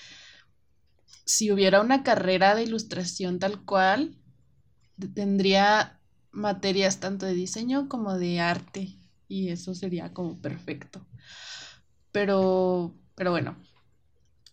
si 1.25 1.51
hubiera 1.51 1.81
una 1.81 2.03
carrera 2.03 2.55
de 2.55 2.63
ilustración 2.63 3.37
tal 3.39 3.63
cual, 3.63 4.17
tendría 5.13 5.99
materias 6.31 6.99
tanto 6.99 7.25
de 7.25 7.33
diseño 7.33 7.89
como 7.89 8.17
de 8.17 8.39
arte 8.39 8.97
y 9.27 9.49
eso 9.49 9.75
sería 9.75 10.13
como 10.13 10.41
perfecto. 10.41 11.05
Pero 12.11 12.95
pero 13.17 13.31
bueno, 13.31 13.57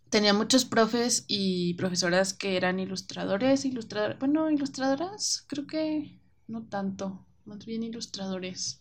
tenía 0.09 0.33
muchos 0.33 0.65
profes 0.65 1.27
y 1.29 1.75
profesoras 1.75 2.33
que 2.33 2.57
eran 2.57 2.81
ilustradores, 2.81 3.67
ilustradores, 3.67 4.19
bueno, 4.19 4.51
ilustradoras, 4.51 5.45
creo 5.49 5.67
que 5.67 6.19
no 6.49 6.65
tanto, 6.65 7.27
más 7.45 7.67
bien 7.67 7.83
ilustradores, 7.83 8.81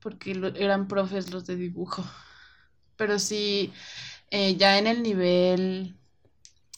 porque 0.00 0.30
eran 0.56 0.88
profes 0.88 1.30
los 1.30 1.46
de 1.46 1.56
dibujo. 1.56 2.02
Pero 2.96 3.18
sí, 3.18 3.74
eh, 4.30 4.56
ya 4.56 4.78
en 4.78 4.86
el 4.86 5.02
nivel 5.02 5.98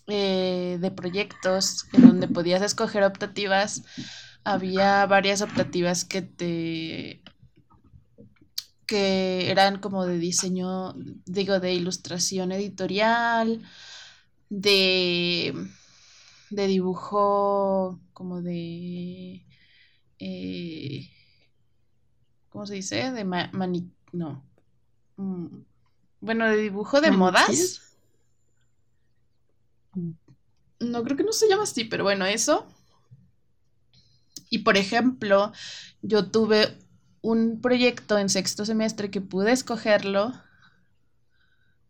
eh, 0.08 0.78
de 0.80 0.90
proyectos, 0.90 1.86
en 1.92 2.02
donde 2.08 2.26
podías 2.26 2.62
escoger 2.62 3.04
optativas, 3.04 3.84
había 4.42 5.06
varias 5.06 5.42
optativas 5.42 6.04
que 6.04 6.22
te 6.22 7.22
que 8.86 9.50
eran 9.50 9.80
como 9.80 10.06
de 10.06 10.18
diseño, 10.18 10.94
digo, 11.26 11.60
de 11.60 11.74
ilustración 11.74 12.52
editorial, 12.52 13.62
de, 14.48 15.54
de 16.50 16.66
dibujo 16.66 18.00
como 18.12 18.42
de... 18.42 19.44
Eh, 20.18 21.08
¿Cómo 22.50 22.66
se 22.66 22.74
dice? 22.74 23.10
De 23.12 23.24
mani... 23.24 23.90
No. 24.12 24.44
Mm, 25.16 25.62
bueno, 26.20 26.46
de 26.46 26.56
dibujo 26.56 27.00
de 27.00 27.10
modas. 27.10 27.96
No, 30.80 31.02
creo 31.02 31.16
que 31.16 31.24
no 31.24 31.32
se 31.32 31.48
llama 31.48 31.64
así, 31.64 31.84
pero 31.84 32.04
bueno, 32.04 32.26
eso. 32.26 32.66
Y 34.50 34.58
por 34.58 34.76
ejemplo, 34.76 35.52
yo 36.02 36.30
tuve 36.30 36.78
un 37.22 37.60
proyecto 37.60 38.18
en 38.18 38.28
sexto 38.28 38.64
semestre 38.66 39.10
que 39.10 39.20
pude 39.20 39.52
escogerlo, 39.52 40.32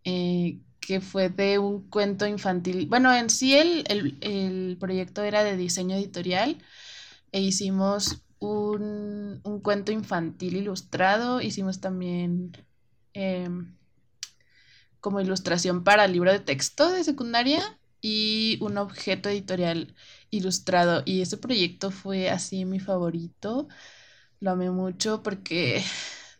eh, 0.04 0.60
que 0.80 1.00
fue 1.00 1.30
de 1.30 1.58
un 1.58 1.88
cuento 1.88 2.26
infantil. 2.26 2.86
Bueno, 2.86 3.12
en 3.14 3.30
sí 3.30 3.56
el, 3.56 4.76
proyecto 4.78 5.22
era 5.22 5.42
de 5.42 5.56
diseño 5.56 5.96
editorial 5.96 6.58
e 7.32 7.40
hicimos 7.40 8.22
un, 8.40 9.40
cuento 9.62 9.92
infantil 9.92 10.56
ilustrado, 10.56 11.40
hicimos 11.40 11.80
también 11.80 12.52
em, 13.14 13.76
como 15.00 15.20
ilustración 15.20 15.84
para 15.84 16.06
libro 16.08 16.32
de 16.32 16.40
texto 16.40 16.90
de 16.90 17.04
secundaria 17.04 17.62
y 18.00 18.58
un 18.60 18.76
objeto 18.78 19.28
editorial 19.28 19.94
ilustrado. 20.30 21.02
Y 21.06 21.22
ese 21.22 21.38
proyecto 21.38 21.90
fue 21.90 22.30
así 22.30 22.64
mi 22.64 22.80
favorito 22.80 23.68
lo 24.42 24.50
amé 24.50 24.70
mucho 24.70 25.22
porque 25.22 25.82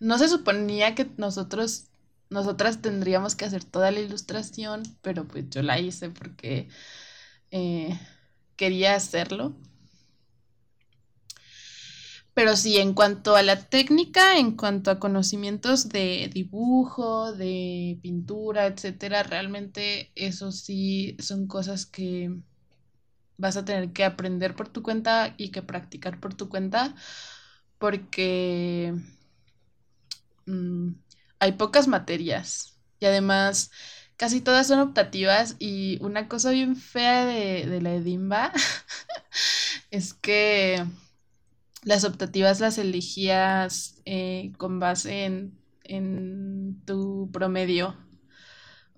no 0.00 0.18
se 0.18 0.28
suponía 0.28 0.94
que 0.94 1.08
nosotros, 1.16 1.86
nosotras 2.30 2.82
tendríamos 2.82 3.36
que 3.36 3.44
hacer 3.44 3.64
toda 3.64 3.90
la 3.92 4.00
ilustración, 4.00 4.82
pero 5.02 5.26
pues 5.26 5.48
yo 5.50 5.62
la 5.62 5.78
hice 5.78 6.10
porque 6.10 6.68
eh, 7.52 7.98
quería 8.56 8.96
hacerlo. 8.96 9.54
Pero 12.34 12.56
sí, 12.56 12.78
en 12.78 12.94
cuanto 12.94 13.36
a 13.36 13.42
la 13.42 13.68
técnica, 13.68 14.38
en 14.38 14.56
cuanto 14.56 14.90
a 14.90 14.98
conocimientos 14.98 15.88
de 15.90 16.30
dibujo, 16.32 17.32
de 17.34 17.98
pintura, 18.02 18.66
etcétera, 18.66 19.22
realmente 19.22 20.10
eso 20.16 20.50
sí 20.50 21.16
son 21.20 21.46
cosas 21.46 21.84
que 21.86 22.34
vas 23.36 23.56
a 23.56 23.64
tener 23.64 23.92
que 23.92 24.04
aprender 24.04 24.56
por 24.56 24.68
tu 24.68 24.82
cuenta 24.82 25.34
y 25.36 25.50
que 25.50 25.62
practicar 25.62 26.20
por 26.20 26.34
tu 26.34 26.48
cuenta 26.48 26.94
porque 27.82 28.94
mm, 30.46 30.90
hay 31.40 31.52
pocas 31.52 31.88
materias 31.88 32.78
y 33.00 33.06
además 33.06 33.72
casi 34.16 34.40
todas 34.40 34.68
son 34.68 34.78
optativas 34.78 35.56
y 35.58 35.98
una 36.00 36.28
cosa 36.28 36.52
bien 36.52 36.76
fea 36.76 37.26
de, 37.26 37.80
la 37.80 37.94
Edimba 37.94 38.52
es 39.90 40.14
que 40.14 40.84
las 41.82 42.04
optativas 42.04 42.60
las 42.60 42.78
elegías 42.78 44.00
eh, 44.04 44.52
con 44.58 44.78
base 44.78 45.24
en, 45.24 46.80
tu 46.86 47.30
promedio. 47.32 47.96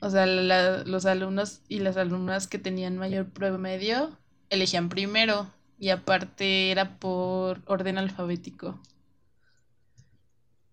O 0.02 0.10
sea, 0.10 0.26
los 0.26 1.06
alumnos 1.06 1.62
y 1.68 1.78
las 1.78 1.96
alumnas 1.96 2.46
que 2.48 2.58
tenían 2.58 2.98
mayor 2.98 3.30
promedio 3.30 4.18
elegían 4.50 4.90
primero 4.90 5.50
y 5.84 5.90
aparte 5.90 6.70
era 6.70 6.98
por 6.98 7.60
orden 7.66 7.98
alfabético. 7.98 8.80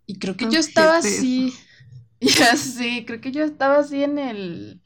Y 0.06 0.20
creo 0.20 0.38
que 0.38 0.50
yo 0.50 0.58
estaba 0.58 0.98
así. 0.98 1.54
Ya 2.22 2.56
sí, 2.56 3.04
creo 3.06 3.20
que 3.20 3.32
yo 3.32 3.44
estaba 3.44 3.80
así 3.80 4.04
en 4.04 4.20
el. 4.20 4.80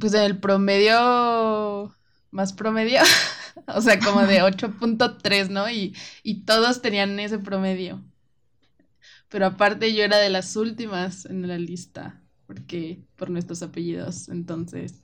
Pues 0.00 0.14
en 0.14 0.22
el 0.22 0.40
promedio. 0.40 1.94
Más 2.32 2.52
promedio. 2.54 3.02
o 3.68 3.80
sea, 3.80 4.00
como 4.00 4.22
de 4.22 4.42
8.3, 4.42 5.50
¿no? 5.50 5.70
Y, 5.70 5.94
y 6.24 6.44
todos 6.44 6.82
tenían 6.82 7.20
ese 7.20 7.38
promedio. 7.38 8.02
Pero 9.28 9.46
aparte 9.46 9.94
yo 9.94 10.02
era 10.02 10.16
de 10.16 10.30
las 10.30 10.56
últimas 10.56 11.26
en 11.26 11.46
la 11.46 11.58
lista. 11.58 12.20
Porque. 12.48 13.04
Por 13.14 13.30
nuestros 13.30 13.62
apellidos. 13.62 14.28
Entonces 14.28 15.03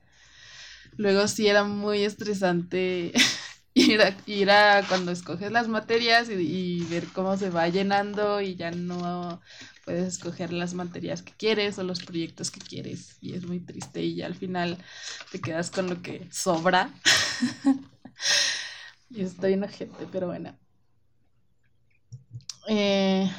Luego 0.97 1.29
sí 1.29 1.47
era 1.47 1.65
muy 1.65 2.03
estresante 2.05 3.13
ir 3.75 4.51
a, 4.51 4.83
cuando 4.89 5.13
escoges 5.13 5.53
las 5.53 5.69
materias 5.69 6.29
y, 6.29 6.85
ver 6.91 7.07
cómo 7.13 7.37
se 7.37 7.51
va 7.51 7.69
llenando 7.69 8.41
y 8.41 8.57
ya 8.57 8.71
no 8.71 9.41
puedes 9.85 10.15
escoger 10.15 10.53
las 10.53 10.75
materias 10.75 11.23
que 11.23 11.33
quieres 11.33 11.79
o 11.79 11.85
los 11.85 12.01
proyectos 12.01 12.51
que 12.51 12.61
quieres 12.61 13.17
y 13.21 13.35
es 13.35 13.47
muy 13.47 13.61
triste 13.61 14.03
y 14.03 14.17
ya 14.17 14.27
al 14.27 14.35
final 14.35 14.79
te 15.33 15.41
quedas 15.41 15.71
con 15.71 15.89
lo 15.89 16.03
que 16.03 16.29
sobra. 16.31 16.93
y 19.11 19.23
estoy 19.23 19.55
enojete, 19.55 20.07
pero 20.13 20.27
bueno. 20.27 20.57
Eh, 22.69 23.31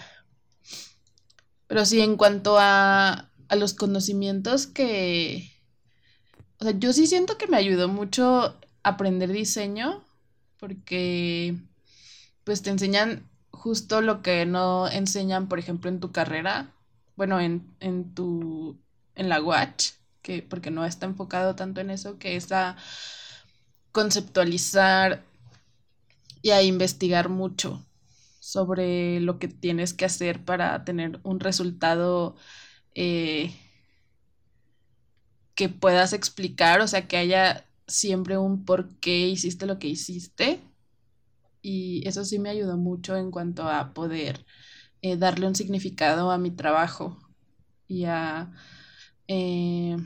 pero 1.68 1.86
sí, 1.86 2.02
en 2.02 2.18
cuanto 2.18 2.58
a, 2.60 3.32
a 3.48 3.56
los 3.56 3.74
conocimientos 3.74 4.66
que, 4.68 5.51
o 6.62 6.66
sea, 6.66 6.74
yo 6.80 6.94
sí 6.94 7.08
siento 7.08 7.38
que 7.40 7.48
me 7.48 7.58
ayudó 7.58 7.90
mucho 7.90 8.58
aprender 8.84 9.32
diseño 9.32 10.04
porque 10.60 11.56
pues 12.44 12.62
te 12.64 12.72
enseñan 12.72 13.30
justo 13.52 14.02
lo 14.02 14.22
que 14.24 14.46
no 14.46 14.88
enseñan, 14.90 15.48
por 15.50 15.60
ejemplo, 15.60 15.90
en 15.90 16.00
tu 16.02 16.12
carrera, 16.14 16.74
bueno, 17.18 17.40
en, 17.42 17.76
en 17.82 18.14
tu, 18.16 18.78
en 19.16 19.30
la 19.30 19.42
watch, 19.42 19.92
que 20.24 20.44
porque 20.44 20.72
no 20.72 20.86
está 20.86 21.06
enfocado 21.08 21.56
tanto 21.56 21.82
en 21.82 21.92
eso, 21.92 22.20
que 22.20 22.36
es 22.38 22.52
a 22.52 22.78
conceptualizar 23.92 25.24
y 26.42 26.52
a 26.52 26.62
investigar 26.64 27.30
mucho 27.30 27.86
sobre 28.40 29.20
lo 29.20 29.40
que 29.40 29.48
tienes 29.48 29.94
que 29.94 30.06
hacer 30.06 30.44
para 30.44 30.84
tener 30.84 31.20
un 31.24 31.40
resultado 31.40 32.36
eh, 32.96 33.56
que 35.62 35.70
puedas 35.70 36.12
explicar, 36.14 36.82
o 36.82 36.88
sea, 36.88 37.08
que 37.08 37.18
haya 37.18 37.68
siempre 37.86 38.36
un 38.40 38.66
por 38.66 38.96
qué 38.96 39.28
hiciste 39.28 39.68
lo 39.68 39.78
que 39.78 39.90
hiciste. 39.90 40.60
Y 41.62 42.02
eso 42.08 42.26
sí 42.26 42.40
me 42.40 42.50
ayudó 42.50 42.78
mucho 42.78 43.16
en 43.16 43.30
cuanto 43.30 43.70
a 43.70 43.94
poder 43.94 44.44
eh, 45.04 45.18
darle 45.18 45.46
un 45.46 45.54
significado 45.54 46.32
a 46.32 46.40
mi 46.40 46.50
trabajo 46.50 47.16
y 47.88 48.06
a 48.06 48.52
eh, 49.28 49.98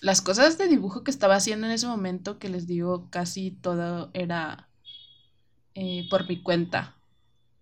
las 0.00 0.20
cosas 0.20 0.58
de 0.58 0.66
dibujo 0.66 1.04
que 1.04 1.12
estaba 1.12 1.36
haciendo 1.36 1.68
en 1.68 1.74
ese 1.74 1.86
momento, 1.86 2.40
que 2.40 2.48
les 2.48 2.66
digo, 2.66 3.08
casi 3.08 3.52
todo 3.52 4.10
era 4.14 4.68
eh, 5.76 6.08
por 6.10 6.28
mi 6.28 6.42
cuenta. 6.42 6.96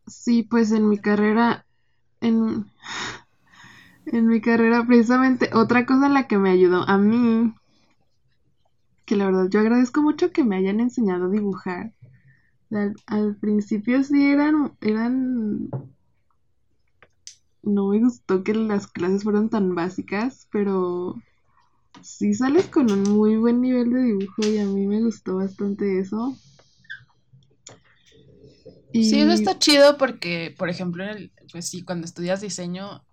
Sí, 0.07 0.43
pues 0.43 0.73
en 0.73 0.89
mi 0.89 0.97
carrera, 0.97 1.67
en, 2.23 2.65
en 4.07 4.29
mi 4.29 4.41
carrera, 4.41 4.85
precisamente, 4.87 5.51
otra 5.53 5.85
cosa 5.85 6.07
en 6.07 6.15
la 6.15 6.29
que 6.29 6.39
me 6.39 6.51
ayudó 6.51 6.89
a 6.89 6.97
mí, 6.99 7.55
que 9.05 9.17
la 9.17 9.27
verdad 9.27 9.49
yo 9.51 9.61
agradezco 9.61 10.03
mucho 10.03 10.33
que 10.33 10.45
me 10.45 10.57
hayan 10.57 10.81
enseñado 10.81 11.27
a 11.27 11.31
dibujar. 11.31 11.93
Al, 13.07 13.37
principio 13.37 14.03
sí 14.03 14.27
eran, 14.27 14.73
eran, 14.81 15.69
no 17.63 17.89
me 17.89 18.01
gustó 18.01 18.43
que 18.43 18.55
las 18.55 18.89
clases 18.89 19.23
fueran 19.23 19.49
tan 19.49 19.75
básicas, 19.75 20.49
pero 20.51 21.15
sí 22.03 22.35
sales 22.35 22.67
con 22.67 22.91
un 22.91 23.03
muy 23.05 23.37
buen 23.37 23.61
nivel 23.61 23.91
de 23.91 24.03
dibujo 24.03 24.43
y 24.43 24.59
a 24.59 24.67
mí 24.67 24.87
me 24.87 25.01
gustó 25.01 25.37
bastante 25.37 26.01
eso. 26.01 26.37
Sí, 28.93 29.21
eso 29.21 29.33
está 29.33 29.59
chido 29.59 29.99
porque, 29.99 30.55
por 30.57 30.69
ejemplo, 30.69 31.05
en 31.05 31.11
el, 31.11 31.33
pues 31.53 31.69
sí, 31.69 31.85
cuando 31.85 32.07
estudias 32.07 32.41
diseño 32.41 33.06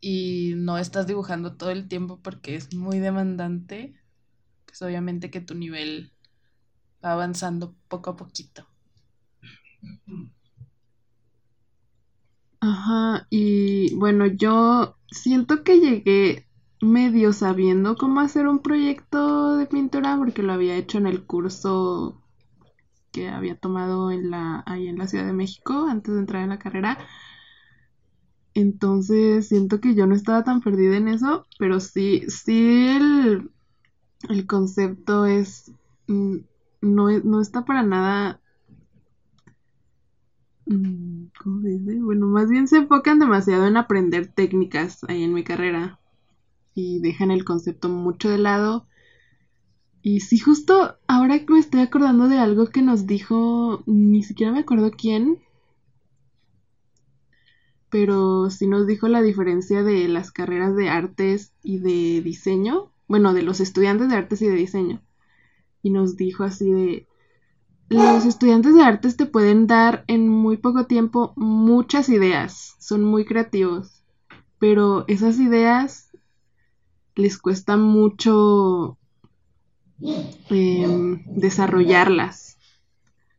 y 0.00 0.54
no 0.56 0.78
estás 0.78 1.06
dibujando 1.06 1.56
todo 1.56 1.70
el 1.70 1.88
tiempo 1.88 2.20
porque 2.22 2.56
es 2.56 2.74
muy 2.74 2.98
demandante, 3.00 3.94
pues 4.66 4.82
obviamente 4.82 5.30
que 5.30 5.40
tu 5.42 5.54
nivel 5.54 6.12
va 7.04 7.12
avanzando 7.12 7.76
poco 7.88 8.10
a 8.10 8.16
poquito. 8.16 8.66
Ajá, 12.60 13.26
y 13.30 13.94
bueno, 13.96 14.26
yo 14.26 14.96
siento 15.10 15.62
que 15.64 15.78
llegué 15.80 16.46
medio 16.82 17.32
sabiendo 17.32 17.96
cómo 17.96 18.20
hacer 18.20 18.46
un 18.48 18.60
proyecto 18.60 19.56
de 19.56 19.66
pintura 19.66 20.16
porque 20.18 20.42
lo 20.42 20.52
había 20.52 20.76
hecho 20.76 20.98
en 20.98 21.06
el 21.06 21.24
curso 21.26 22.22
que 23.12 23.28
había 23.28 23.56
tomado 23.58 24.10
en 24.12 24.30
la, 24.30 24.62
ahí 24.66 24.88
en 24.88 24.98
la 24.98 25.08
Ciudad 25.08 25.26
de 25.26 25.32
México 25.32 25.86
antes 25.90 26.14
de 26.14 26.20
entrar 26.20 26.42
en 26.44 26.50
la 26.50 26.58
carrera. 26.58 26.98
Entonces 28.54 29.48
siento 29.48 29.80
que 29.80 29.94
yo 29.94 30.06
no 30.06 30.14
estaba 30.14 30.44
tan 30.44 30.60
perdida 30.60 30.96
en 30.96 31.08
eso, 31.08 31.46
pero 31.58 31.80
sí, 31.80 32.24
sí 32.28 32.88
el, 34.28 34.46
concepto 34.46 35.26
es, 35.26 35.72
mm, 36.08 36.36
no, 36.82 37.10
no 37.20 37.40
está 37.40 37.64
para 37.64 37.82
nada 37.82 38.40
mm, 40.66 41.26
¿cómo 41.42 41.60
dice? 41.60 42.00
Bueno, 42.00 42.26
más 42.26 42.48
bien 42.48 42.66
se 42.68 42.78
enfocan 42.78 43.18
demasiado 43.18 43.66
en 43.66 43.76
aprender 43.76 44.26
técnicas 44.26 45.04
ahí 45.08 45.22
en 45.22 45.32
mi 45.32 45.44
carrera 45.44 46.00
y 46.74 47.00
dejan 47.00 47.30
el 47.30 47.44
concepto 47.44 47.88
mucho 47.88 48.28
de 48.28 48.38
lado. 48.38 48.86
Y 50.02 50.20
sí, 50.20 50.38
justo 50.38 50.96
ahora 51.06 51.38
me 51.48 51.58
estoy 51.58 51.80
acordando 51.80 52.28
de 52.28 52.38
algo 52.38 52.68
que 52.68 52.82
nos 52.82 53.06
dijo, 53.06 53.82
ni 53.86 54.22
siquiera 54.22 54.52
me 54.52 54.60
acuerdo 54.60 54.90
quién, 54.90 55.38
pero 57.90 58.50
sí 58.50 58.66
nos 58.66 58.86
dijo 58.86 59.08
la 59.08 59.20
diferencia 59.20 59.82
de 59.82 60.08
las 60.08 60.30
carreras 60.30 60.76
de 60.76 60.88
artes 60.88 61.52
y 61.62 61.78
de 61.78 62.22
diseño, 62.22 62.92
bueno, 63.08 63.34
de 63.34 63.42
los 63.42 63.60
estudiantes 63.60 64.08
de 64.08 64.16
artes 64.16 64.40
y 64.42 64.46
de 64.46 64.54
diseño. 64.54 65.02
Y 65.82 65.90
nos 65.90 66.16
dijo 66.16 66.44
así 66.44 66.70
de, 66.70 67.06
los 67.88 68.24
estudiantes 68.24 68.74
de 68.76 68.82
artes 68.82 69.16
te 69.16 69.26
pueden 69.26 69.66
dar 69.66 70.04
en 70.06 70.28
muy 70.28 70.56
poco 70.56 70.86
tiempo 70.86 71.32
muchas 71.36 72.08
ideas, 72.08 72.76
son 72.78 73.02
muy 73.02 73.24
creativos, 73.24 74.04
pero 74.60 75.04
esas 75.08 75.40
ideas 75.40 76.10
les 77.16 77.36
cuesta 77.36 77.76
mucho 77.76 78.96
em, 80.48 81.24
desarrollarlas. 81.26 82.58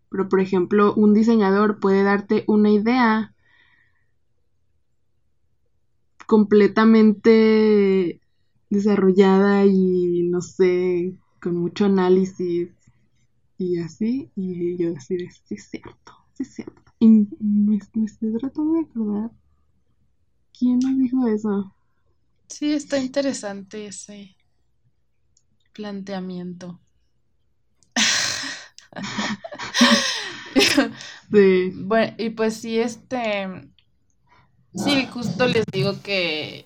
Pero 0.09 0.27
por 0.27 0.41
ejemplo, 0.41 0.93
un 0.95 1.13
diseñador 1.13 1.79
puede 1.79 2.03
darte 2.03 2.43
una 2.47 2.69
idea 2.71 3.33
completamente 6.31 8.21
desarrollada 8.69 9.65
y 9.65 10.29
no 10.29 10.39
sé, 10.39 11.13
con 11.41 11.57
mucho 11.57 11.83
análisis 11.83 12.69
y 13.57 13.79
así, 13.79 14.31
y 14.37 14.77
yo 14.77 14.93
decir, 14.93 15.29
sí 15.43 15.55
es 15.55 15.69
cierto, 15.69 16.13
sí 16.31 16.43
es 16.43 16.55
cierto. 16.55 16.81
Y 16.99 17.27
me, 17.41 17.75
estoy 17.75 18.05
tratando 18.39 18.75
de 18.75 18.79
acordar 18.79 19.31
quién 20.57 20.77
me 20.77 21.03
dijo 21.03 21.27
eso. 21.27 21.75
Sí, 22.47 22.71
está 22.71 22.97
interesante 22.97 23.87
ese 23.87 24.37
planteamiento. 25.73 26.79
sí. 31.29 31.73
Bueno, 31.83 32.15
y 32.17 32.29
pues 32.29 32.53
sí, 32.53 32.79
este, 32.79 33.69
Sí, 34.73 35.05
justo 35.07 35.47
les 35.47 35.65
digo 35.71 36.01
que 36.01 36.65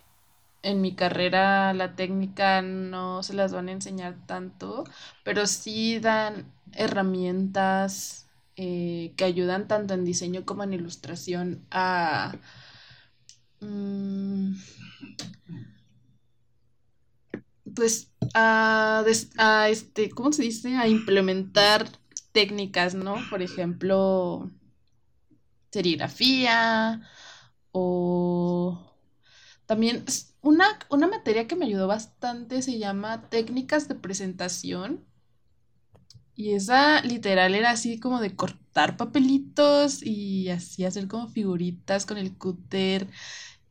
en 0.64 0.82
mi 0.82 0.96
carrera 0.96 1.74
la 1.74 1.96
técnica 1.96 2.62
no 2.62 3.24
se 3.24 3.34
las 3.34 3.54
van 3.54 3.70
a 3.70 3.74
enseñar 3.74 4.18
tanto, 4.28 4.84
pero 5.24 5.48
sí 5.48 6.00
dan 6.00 6.54
herramientas 6.74 8.28
eh, 8.58 9.14
que 9.18 9.26
ayudan 9.26 9.68
tanto 9.68 9.94
en 9.94 10.06
diseño 10.06 10.46
como 10.46 10.64
en 10.64 10.74
ilustración 10.74 11.66
a... 11.72 12.36
Mm, 13.62 14.56
pues 17.76 18.12
a, 18.34 19.04
a 19.38 19.70
este, 19.70 20.10
¿cómo 20.10 20.32
se 20.32 20.44
dice? 20.44 20.76
A 20.78 20.88
implementar 20.88 21.88
técnicas, 22.32 22.96
¿no? 22.96 23.16
Por 23.30 23.42
ejemplo, 23.42 24.50
serigrafía, 25.72 27.02
o 27.78 28.80
también 29.66 30.06
una, 30.42 30.66
una 30.90 31.08
materia 31.08 31.46
que 31.48 31.58
me 31.58 31.66
ayudó 31.66 31.88
bastante 31.88 32.62
se 32.62 32.80
llama 32.80 33.30
técnicas 33.30 33.90
de 33.90 33.96
presentación. 33.96 35.04
Y 36.36 36.54
esa 36.54 37.02
literal 37.02 37.54
era 37.56 37.72
así 37.72 38.00
como 38.00 38.22
de 38.22 38.36
cortar 38.36 38.98
papelitos 38.98 40.04
y 40.04 40.50
así 40.50 40.86
hacer 40.86 41.08
como 41.10 41.28
figuritas 41.28 42.06
con 42.06 42.18
el 42.18 42.38
cúter. 42.38 43.10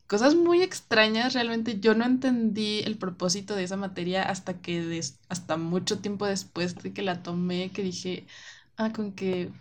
Cosas 0.07 0.35
muy 0.35 0.61
extrañas, 0.61 1.33
realmente 1.33 1.79
yo 1.79 1.95
no 1.95 2.05
entendí 2.05 2.81
el 2.85 2.97
propósito 2.97 3.55
de 3.55 3.63
esa 3.63 3.77
materia 3.77 4.23
hasta 4.23 4.61
que 4.61 5.01
hasta 5.29 5.57
mucho 5.57 5.99
tiempo 5.99 6.27
después 6.27 6.75
de 6.75 6.93
que 6.93 7.01
la 7.01 7.23
tomé, 7.23 7.71
que 7.71 7.83
dije, 7.83 8.27
ah, 8.77 8.93
con 8.93 9.13
que 9.13 9.51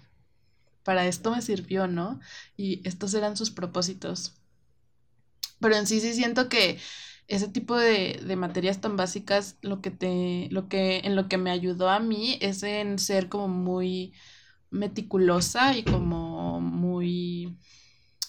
para 0.85 1.07
esto 1.07 1.33
me 1.33 1.42
sirvió, 1.42 1.87
¿no? 1.87 2.20
Y 2.57 2.87
estos 2.87 3.14
eran 3.14 3.37
sus 3.37 3.51
propósitos. 3.51 4.35
Pero 5.61 5.77
en 5.77 5.87
sí 5.87 6.01
sí 6.01 6.14
siento 6.14 6.49
que 6.49 6.79
ese 7.27 7.49
tipo 7.49 7.77
de, 7.77 8.20
materias 8.37 8.81
tan 8.81 8.97
básicas, 8.97 9.57
lo 9.62 9.81
que 9.81 9.90
te, 9.90 10.49
lo 10.51 10.68
que, 10.68 10.99
en 10.99 11.16
lo 11.16 11.29
que 11.29 11.38
me 11.38 11.51
ayudó 11.51 11.88
a 11.88 12.01
mí 12.01 12.38
es 12.40 12.62
en 12.62 12.99
ser 12.99 13.29
como 13.29 13.49
muy 13.49 14.12
meticulosa 14.70 15.77
y 15.77 15.85
como 15.85 16.61
muy 16.61 17.57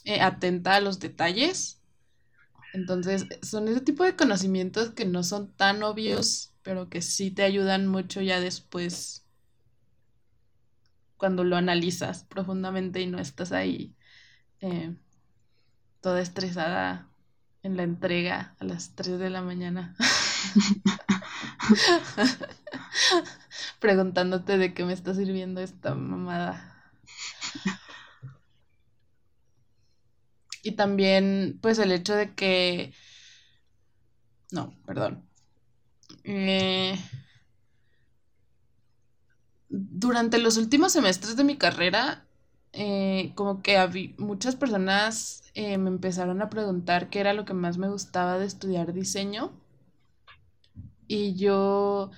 eh, 0.05 0.21
atenta 0.21 0.75
a 0.75 0.81
los 0.81 0.99
detalles. 0.99 1.81
Entonces, 2.73 3.25
son 3.41 3.67
ese 3.67 3.81
tipo 3.81 4.03
de 4.03 4.15
conocimientos 4.15 4.91
que 4.91 5.05
no 5.05 5.23
son 5.23 5.51
tan 5.53 5.83
obvios, 5.83 6.53
pero 6.61 6.89
que 6.89 7.01
sí 7.01 7.31
te 7.31 7.43
ayudan 7.43 7.87
mucho 7.87 8.21
ya 8.21 8.39
después 8.39 9.24
cuando 11.17 11.43
lo 11.43 11.55
analizas 11.55 12.23
profundamente 12.25 13.01
y 13.01 13.07
no 13.07 13.19
estás 13.19 13.51
ahí 13.51 13.95
eh, 14.61 14.95
toda 16.01 16.21
estresada 16.21 17.09
en 17.63 17.77
la 17.77 17.83
entrega 17.83 18.55
a 18.59 18.63
las 18.65 18.95
3 18.95 19.19
de 19.19 19.29
la 19.29 19.41
mañana. 19.41 19.95
Preguntándote 23.79 24.57
de 24.57 24.73
qué 24.73 24.83
me 24.85 24.93
está 24.93 25.13
sirviendo 25.13 25.61
esta 25.61 25.95
mamada. 25.95 26.71
Y 30.63 30.71
también, 30.71 31.59
pues 31.61 31.79
el 31.79 31.91
hecho 31.91 32.15
de 32.15 32.33
que... 32.33 32.93
No, 34.51 34.73
perdón. 34.85 35.23
Eh, 36.23 36.97
durante 39.69 40.37
los 40.37 40.57
últimos 40.57 40.91
semestres 40.93 41.35
de 41.35 41.43
mi 41.43 41.57
carrera, 41.57 42.25
eh, 42.73 43.31
como 43.35 43.61
que 43.61 44.15
muchas 44.17 44.55
personas 44.55 45.43
eh, 45.53 45.77
me 45.77 45.89
empezaron 45.89 46.41
a 46.41 46.49
preguntar 46.49 47.09
qué 47.09 47.19
era 47.21 47.33
lo 47.33 47.45
que 47.45 47.53
más 47.53 47.77
me 47.77 47.89
gustaba 47.89 48.37
de 48.37 48.45
estudiar 48.45 48.93
diseño. 48.93 49.53
Y 51.07 51.35
yo 51.35 52.11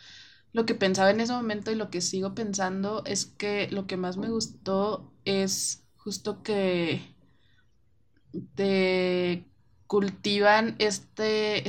lo 0.54 0.66
que 0.66 0.76
pensaba 0.76 1.12
en 1.12 1.22
ese 1.22 1.34
momento 1.34 1.72
y 1.72 1.76
lo 1.76 1.90
que 1.90 2.02
sigo 2.02 2.34
pensando 2.36 3.04
es 3.06 3.26
que 3.26 3.70
lo 3.72 3.88
que 3.88 3.98
más 3.98 4.18
me 4.18 4.30
gustó 4.30 5.14
es 5.26 5.84
justo 5.98 6.42
que 6.44 7.02
te 8.56 9.46
cultivan 9.88 10.76
este, 10.80 11.64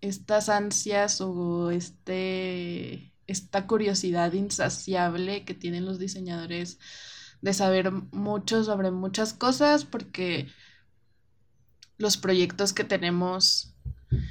estas 0.00 0.48
ansias 0.48 1.20
o 1.20 1.70
este 1.70 3.12
esta 3.28 3.66
curiosidad 3.66 4.32
insaciable 4.32 5.44
que 5.44 5.54
tienen 5.54 5.84
los 5.84 6.00
diseñadores 6.00 6.78
de 7.40 7.52
saber 7.52 7.92
mucho 7.92 8.64
sobre 8.64 8.90
muchas 8.90 9.34
cosas 9.34 9.84
porque 9.84 10.48
los 11.98 12.16
proyectos 12.16 12.72
que 12.72 12.84
tenemos 12.84 13.74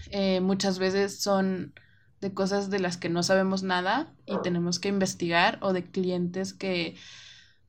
eh, 0.09 0.41
muchas 0.41 0.79
veces 0.79 1.21
son 1.21 1.73
de 2.19 2.33
cosas 2.33 2.69
de 2.71 2.79
las 2.79 2.97
que 2.97 3.09
no 3.09 3.21
sabemos 3.21 3.61
nada 3.61 4.13
y 4.25 4.41
tenemos 4.41 4.79
que 4.79 4.89
investigar 4.89 5.59
o 5.61 5.71
de 5.71 5.89
clientes 5.89 6.53
que 6.53 6.95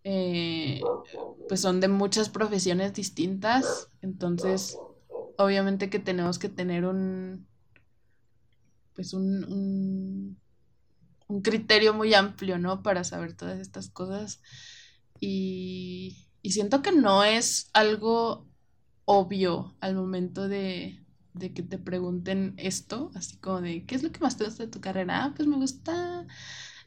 eh, 0.05 0.81
pues 1.49 1.61
son 1.61 1.81
de 1.81 1.89
muchas 1.89 2.31
profesiones 2.31 2.95
distintas. 2.95 3.91
Entonces 4.01 4.79
obviamente 5.37 5.91
que 5.91 5.99
tenemos 5.99 6.39
que 6.39 6.49
tener 6.49 6.87
un 6.87 7.47
pues 8.95 9.13
un 9.13 9.45
un 9.45 10.48
criterio 11.43 11.95
muy 11.95 12.15
amplio, 12.15 12.59
¿no? 12.59 12.83
Para 12.83 13.05
saber 13.05 13.35
todas 13.37 13.59
estas 13.61 13.91
cosas. 13.91 14.41
Y, 15.21 16.29
y 16.43 16.53
siento 16.53 16.83
que 16.83 16.93
no 16.93 17.25
es 17.25 17.71
algo 17.75 18.49
obvio 19.05 19.77
al 19.81 19.95
momento 19.97 20.49
de, 20.49 21.05
de 21.35 21.55
que 21.55 21.63
te 21.63 21.79
pregunten 21.79 22.55
esto, 22.59 23.11
así 23.15 23.39
como 23.39 23.61
de, 23.63 23.87
¿qué 23.87 23.95
es 23.97 24.03
lo 24.03 24.13
que 24.13 24.21
más 24.21 24.37
te 24.37 24.45
gusta 24.45 24.65
de 24.65 24.71
tu 24.71 24.81
carrera? 24.81 25.25
Ah, 25.25 25.35
pues 25.37 25.49
me 25.49 25.57
gusta 25.57 26.27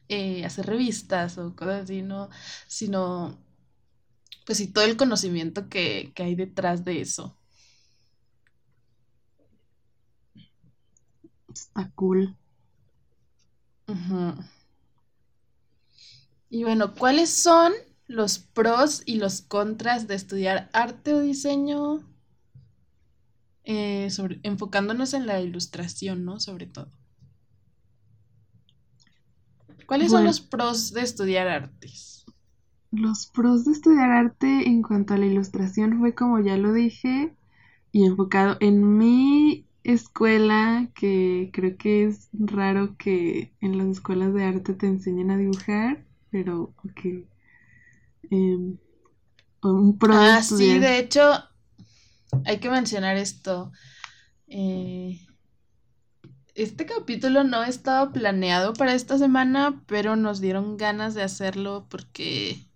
eh, 0.10 0.46
hacer 0.46 0.66
revistas 0.68 1.38
o 1.38 1.56
cosas 1.56 1.84
así, 1.86 2.02
¿no? 2.04 2.30
Sino, 2.68 3.40
pues 4.46 4.58
sí, 4.60 4.72
todo 4.72 4.84
el 4.86 4.98
conocimiento 4.98 5.68
que, 5.70 6.12
que 6.16 6.24
hay 6.24 6.36
detrás 6.36 6.84
de 6.86 7.02
eso. 7.02 7.38
Está 11.54 11.90
cool. 11.96 12.36
Y 16.50 16.64
bueno, 16.64 16.94
¿cuáles 16.96 17.30
son 17.30 17.74
los 18.08 18.40
pros 18.40 19.04
y 19.06 19.16
los 19.16 19.42
contras 19.42 20.08
de 20.08 20.16
estudiar 20.16 20.70
arte 20.74 21.14
o 21.14 21.22
diseño? 21.22 22.02
Eh, 23.64 24.10
enfocándonos 24.44 25.14
en 25.14 25.28
la 25.28 25.40
ilustración, 25.40 26.26
¿no? 26.26 26.40
Sobre 26.40 26.66
todo. 26.66 26.92
¿Cuáles 29.86 30.12
son 30.12 30.26
los 30.26 30.42
pros 30.42 30.94
de 30.94 31.02
estudiar 31.02 31.48
artes? 31.48 32.12
los 32.92 33.26
pros 33.26 33.66
de 33.66 33.72
estudiar 33.72 34.12
arte 34.12 34.68
en 34.68 34.82
cuanto 34.82 35.14
a 35.14 35.18
la 35.18 35.26
ilustración 35.26 36.00
fue 36.00 36.14
como 36.14 36.40
ya 36.40 36.58
lo 36.58 36.74
dije 36.74 37.34
y 37.92 38.06
enfocado 38.06 38.58
en 38.60 38.98
mi 38.98 39.66
escuela, 39.84 40.90
que 40.94 41.50
creo 41.54 41.78
que 41.78 42.06
es 42.06 42.30
raro 42.34 42.96
que 42.98 43.54
en 43.62 43.78
las 43.78 43.88
escuelas 43.88 44.34
de 44.34 44.44
arte 44.44 44.74
te 44.74 44.88
enseñen 44.88 45.32
a 45.32 45.38
dibujar, 45.38 46.06
pero 46.30 46.74
que 46.96 47.28
em, 48.30 48.78
un 49.64 49.98
pro 49.98 50.18
de 50.18 50.30
Ah, 50.30 50.44
sí, 50.44 50.80
de 50.80 51.00
hecho, 51.00 51.22
hay 52.46 52.60
que 52.60 52.70
mencionar 52.70 53.18
esto. 53.18 53.72
Eh, 54.48 55.20
este 56.56 56.86
capítulo 56.86 57.44
no 57.44 57.64
estaba 57.64 58.12
planeado 58.12 58.74
para 58.74 58.94
esta 58.94 59.18
semana, 59.18 59.84
pero 59.88 60.16
nos 60.16 60.42
dieron 60.42 60.78
ganas 60.78 61.14
de 61.14 61.24
hacerlo 61.24 61.88
porque 61.90 62.68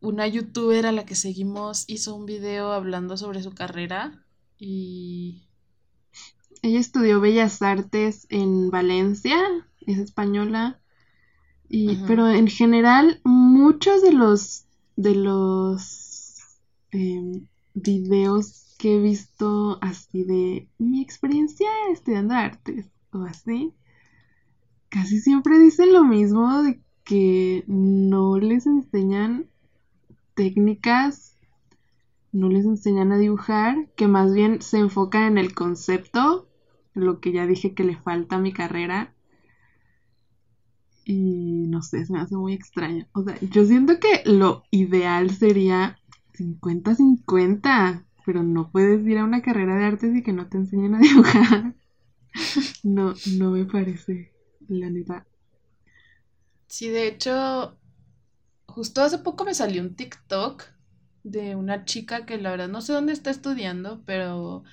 una 0.00 0.26
youtuber 0.26 0.86
a 0.86 0.92
la 0.92 1.06
que 1.06 1.14
seguimos 1.14 1.84
hizo 1.88 2.14
un 2.14 2.26
video 2.26 2.72
hablando 2.72 3.16
sobre 3.16 3.42
su 3.42 3.52
carrera 3.52 4.24
y 4.58 5.45
Ella 6.62 6.80
estudió 6.80 7.20
Bellas 7.20 7.62
Artes 7.62 8.26
en 8.30 8.70
Valencia, 8.70 9.38
es 9.86 9.98
española, 9.98 10.80
y, 11.68 11.96
pero 12.06 12.28
en 12.28 12.48
general 12.48 13.20
muchos 13.24 14.02
de 14.02 14.12
los 14.12 14.66
de 14.96 15.14
los 15.14 16.58
em, 16.90 17.46
videos 17.74 18.74
que 18.78 18.96
he 18.96 19.00
visto 19.00 19.78
así 19.80 20.24
de 20.24 20.68
mi 20.78 21.02
experiencia 21.02 21.68
estudiando 21.92 22.34
artes 22.34 22.86
o 23.12 23.22
así, 23.22 23.72
casi 24.88 25.20
siempre 25.20 25.58
dicen 25.58 25.92
lo 25.92 26.04
mismo 26.04 26.62
de 26.62 26.80
que 27.04 27.64
no 27.66 28.38
les 28.38 28.66
enseñan 28.66 29.46
técnicas, 30.34 31.25
no 32.36 32.48
les 32.48 32.64
enseñan 32.66 33.12
a 33.12 33.18
dibujar, 33.18 33.88
que 33.96 34.08
más 34.08 34.32
bien 34.34 34.60
se 34.62 34.78
enfocan 34.78 35.24
en 35.24 35.38
el 35.38 35.54
concepto, 35.54 36.48
lo 36.94 37.20
que 37.20 37.32
ya 37.32 37.46
dije 37.46 37.74
que 37.74 37.84
le 37.84 37.96
falta 37.96 38.36
a 38.36 38.40
mi 38.40 38.52
carrera. 38.52 39.14
Y 41.04 41.66
no 41.68 41.82
sé, 41.82 42.04
se 42.04 42.12
me 42.12 42.20
hace 42.20 42.36
muy 42.36 42.52
extraño. 42.52 43.06
O 43.12 43.22
sea, 43.22 43.38
yo 43.40 43.64
siento 43.64 43.98
que 44.00 44.22
lo 44.26 44.64
ideal 44.70 45.30
sería 45.30 45.98
50-50, 46.34 48.04
pero 48.24 48.42
no 48.42 48.70
puedes 48.70 49.06
ir 49.06 49.18
a 49.18 49.24
una 49.24 49.40
carrera 49.42 49.76
de 49.76 49.84
artes 49.84 50.14
y 50.16 50.22
que 50.22 50.32
no 50.32 50.48
te 50.48 50.58
enseñen 50.58 50.94
a 50.94 50.98
dibujar. 51.00 51.74
No, 52.82 53.14
no 53.38 53.50
me 53.50 53.64
parece, 53.66 54.32
la 54.68 54.90
neta. 54.90 55.26
sí, 56.68 56.88
de 56.88 57.08
hecho, 57.08 57.78
justo 58.66 59.02
hace 59.02 59.18
poco 59.18 59.44
me 59.44 59.54
salió 59.54 59.82
un 59.82 59.94
TikTok 59.96 60.64
de 61.26 61.56
una 61.56 61.84
chica 61.84 62.26
que 62.26 62.38
la 62.38 62.50
verdad 62.52 62.68
no 62.68 62.80
sé 62.82 62.92
dónde 62.92 63.12
está 63.12 63.30
estudiando, 63.30 64.02
pero 64.06 64.64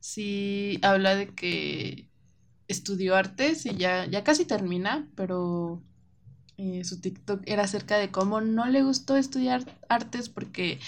sí 0.00 0.78
habla 0.82 1.14
de 1.16 1.34
que 1.34 2.10
estudió 2.68 3.16
artes 3.16 3.66
y 3.66 3.76
ya, 3.76 4.06
ya 4.06 4.24
casi 4.24 4.44
termina, 4.46 5.10
pero 5.16 5.84
eh, 6.58 6.84
su 6.84 7.00
TikTok 7.00 7.42
era 7.46 7.64
acerca 7.64 7.98
de 7.98 8.10
cómo 8.12 8.40
no 8.40 8.66
le 8.66 8.82
gustó 8.82 9.16
estudiar 9.16 9.64
artes 9.88 10.28
porque 10.30 10.80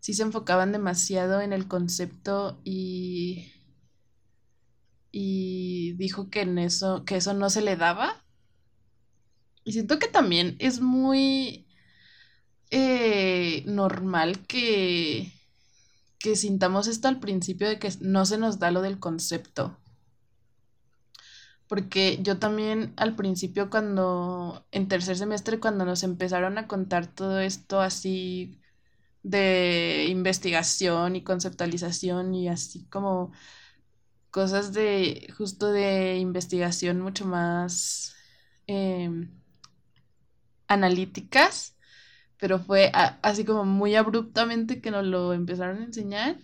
sí 0.00 0.14
se 0.14 0.22
enfocaban 0.24 0.72
demasiado 0.72 1.40
en 1.42 1.52
el 1.52 1.68
concepto 1.68 2.60
y, 2.64 3.52
y 5.12 5.92
dijo 5.94 6.30
que 6.30 6.40
en 6.42 6.58
eso, 6.58 7.04
que 7.04 7.16
eso 7.16 7.34
no 7.34 7.50
se 7.50 7.62
le 7.62 7.76
daba. 7.76 8.24
Y 9.64 9.72
siento 9.72 9.98
que 9.98 10.08
también 10.08 10.56
es 10.58 10.80
muy 10.80 11.66
eh, 12.72 13.64
normal 13.66 14.46
que, 14.46 15.30
que 16.18 16.36
sintamos 16.36 16.88
esto 16.88 17.08
al 17.08 17.20
principio 17.20 17.68
de 17.68 17.78
que 17.78 17.90
no 18.00 18.24
se 18.26 18.38
nos 18.38 18.58
da 18.58 18.70
lo 18.70 18.80
del 18.82 18.98
concepto. 18.98 19.78
Porque 21.68 22.18
yo 22.22 22.38
también 22.38 22.94
al 22.96 23.14
principio 23.14 23.70
cuando, 23.70 24.66
en 24.72 24.88
tercer 24.88 25.16
semestre, 25.16 25.60
cuando 25.60 25.84
nos 25.84 26.02
empezaron 26.02 26.58
a 26.58 26.66
contar 26.66 27.06
todo 27.06 27.40
esto 27.40 27.80
así 27.80 28.58
de 29.22 30.06
investigación 30.08 31.16
y 31.16 31.24
conceptualización 31.24 32.34
y 32.34 32.48
así 32.48 32.86
como 32.86 33.32
cosas 34.30 34.72
de 34.72 35.32
justo 35.36 35.72
de 35.72 36.16
investigación 36.18 37.00
mucho 37.00 37.26
más 37.26 38.14
em, 38.66 39.30
analíticas, 40.68 41.76
pero 42.42 42.58
fue 42.58 42.90
así 43.22 43.44
como 43.44 43.64
muy 43.64 43.94
abruptamente 43.94 44.80
que 44.80 44.90
nos 44.90 45.06
lo 45.06 45.32
empezaron 45.32 45.80
a 45.80 45.84
enseñar. 45.84 46.40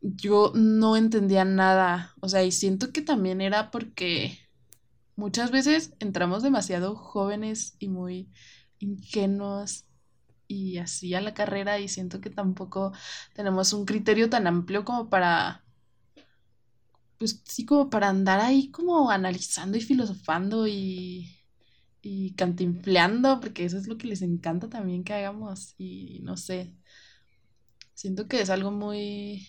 Yo 0.00 0.52
no 0.54 0.96
entendía 0.96 1.44
nada, 1.44 2.14
o 2.20 2.28
sea, 2.28 2.44
y 2.44 2.52
siento 2.52 2.92
que 2.92 3.02
también 3.02 3.40
era 3.40 3.72
porque 3.72 4.38
muchas 5.16 5.50
veces 5.50 5.94
entramos 5.98 6.44
demasiado 6.44 6.94
jóvenes 6.94 7.74
y 7.80 7.88
muy 7.88 8.30
ingenuos 8.78 9.84
y 10.46 10.78
así 10.78 11.12
a 11.12 11.22
la 11.22 11.34
carrera 11.34 11.80
y 11.80 11.88
siento 11.88 12.20
que 12.20 12.30
tampoco 12.30 12.92
tenemos 13.34 13.72
un 13.72 13.84
criterio 13.84 14.30
tan 14.30 14.46
amplio 14.46 14.84
como 14.84 15.10
para, 15.10 15.64
pues 17.18 17.42
sí, 17.44 17.66
como 17.66 17.90
para 17.90 18.10
andar 18.10 18.38
ahí 18.38 18.70
como 18.70 19.10
analizando 19.10 19.76
y 19.76 19.80
filosofando 19.80 20.68
y, 20.68 21.37
y 22.08 22.32
cantinfleando, 22.32 23.38
porque 23.40 23.66
eso 23.66 23.76
es 23.76 23.86
lo 23.86 23.98
que 23.98 24.06
les 24.06 24.22
encanta 24.22 24.70
también 24.70 25.04
que 25.04 25.12
hagamos 25.12 25.74
y 25.76 26.20
no 26.22 26.38
sé, 26.38 26.72
siento 27.92 28.28
que 28.28 28.40
es 28.40 28.48
algo 28.48 28.70
muy 28.70 29.46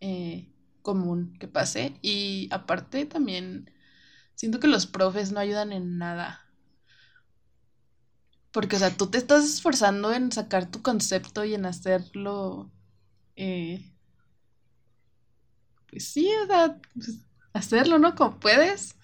eh, 0.00 0.48
común 0.82 1.36
que 1.40 1.48
pase 1.48 1.98
y 2.02 2.48
aparte 2.52 3.04
también 3.06 3.72
siento 4.36 4.60
que 4.60 4.68
los 4.68 4.86
profes 4.86 5.32
no 5.32 5.40
ayudan 5.40 5.72
en 5.72 5.98
nada. 5.98 6.46
Porque, 8.52 8.76
o 8.76 8.78
sea, 8.78 8.96
tú 8.96 9.08
te 9.08 9.18
estás 9.18 9.44
esforzando 9.44 10.12
en 10.12 10.30
sacar 10.32 10.70
tu 10.70 10.82
concepto 10.82 11.44
y 11.44 11.54
en 11.54 11.66
hacerlo, 11.66 12.70
eh, 13.34 13.92
pues 15.90 16.08
sí, 16.08 16.30
o 16.44 16.46
sea, 16.46 16.80
pues, 16.94 17.18
hacerlo, 17.52 17.98
¿no? 17.98 18.14
Como 18.14 18.38
puedes. 18.38 18.96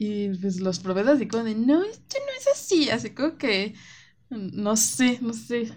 Y 0.00 0.30
pues 0.38 0.60
los 0.60 0.80
profes 0.80 1.06
así 1.06 1.28
como 1.28 1.44
de, 1.44 1.54
no, 1.54 1.84
esto 1.84 2.16
no 2.18 2.32
es 2.38 2.48
así, 2.48 2.90
así 2.90 3.10
como 3.10 3.38
que, 3.38 3.74
no 4.30 4.76
sé, 4.76 5.18
no 5.22 5.32
sé. 5.34 5.72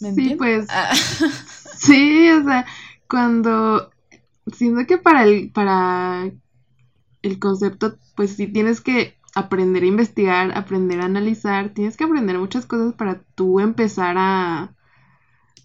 ¿Me 0.00 0.12
Sí, 0.14 0.30
pues 0.38 0.66
Ah, 0.68 0.94
Sí, 1.78 2.30
o 2.30 2.44
sea, 2.44 2.66
cuando 3.08 3.90
siento 4.52 4.86
que 4.86 4.98
para 4.98 5.24
el, 5.24 5.50
para 5.52 6.30
el 7.22 7.38
concepto, 7.38 7.98
pues 8.16 8.32
sí 8.36 8.48
tienes 8.48 8.80
que 8.80 9.16
aprender 9.34 9.82
a 9.84 9.86
investigar, 9.86 10.56
aprender 10.56 11.00
a 11.00 11.06
analizar, 11.06 11.74
tienes 11.74 11.96
que 11.96 12.04
aprender 12.04 12.38
muchas 12.38 12.66
cosas 12.66 12.94
para 12.94 13.22
tú 13.36 13.60
empezar 13.60 14.16
a, 14.18 14.74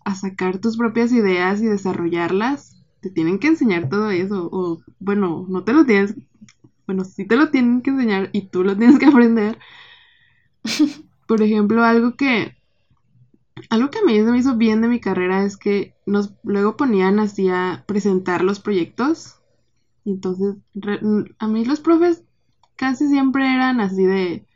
a 0.05 0.15
sacar 0.15 0.59
tus 0.59 0.77
propias 0.77 1.11
ideas 1.11 1.61
y 1.61 1.67
desarrollarlas. 1.67 2.77
Te 3.01 3.09
tienen 3.09 3.39
que 3.39 3.47
enseñar 3.47 3.89
todo 3.89 4.11
eso, 4.11 4.49
o 4.51 4.81
bueno, 4.99 5.45
no 5.49 5.63
te 5.63 5.73
lo 5.73 5.85
tienes, 5.85 6.15
bueno, 6.91 7.05
sí 7.05 7.25
te 7.27 7.35
lo 7.37 7.49
tienen 7.51 7.81
que 7.81 7.91
enseñar 7.91 8.29
y 8.33 8.47
tú 8.49 8.63
lo 8.63 8.77
tienes 8.77 8.99
que 8.99 9.05
aprender. 9.07 9.57
Por 11.27 11.41
ejemplo, 11.41 11.83
algo 11.83 12.15
que 12.15 12.55
algo 13.69 13.89
que 13.89 13.99
a 13.99 14.03
mí 14.03 14.15
se 14.17 14.23
me 14.31 14.37
hizo 14.37 14.55
bien 14.57 14.81
de 14.81 14.87
mi 14.87 14.99
carrera 14.99 15.43
es 15.43 15.57
que 15.57 15.95
nos 16.05 16.33
luego 16.43 16.77
ponían 16.77 17.19
así 17.19 17.49
a 17.49 17.83
presentar 17.87 18.43
los 18.43 18.59
proyectos. 18.59 19.35
Y 20.05 20.11
Entonces, 20.13 20.55
re- 20.75 21.01
a 21.39 21.47
mí 21.47 21.65
los 21.65 21.79
profes 21.81 22.23
casi 22.77 23.07
siempre 23.09 23.53
eran 23.53 23.81
así 23.81 24.05
de, 24.05 24.47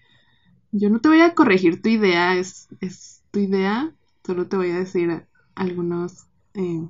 yo 0.72 0.90
no 0.92 1.02
te 1.02 1.10
voy 1.10 1.22
a 1.22 1.36
corregir 1.36 1.82
tu 1.82 1.90
idea, 1.90 2.36
es, 2.36 2.70
es 2.82 3.24
tu 3.32 3.40
idea, 3.42 3.96
solo 4.26 4.48
te 4.48 4.58
voy 4.58 4.72
a 4.72 4.80
decir 4.80 5.28
algunos 5.56 6.28
eh, 6.56 6.88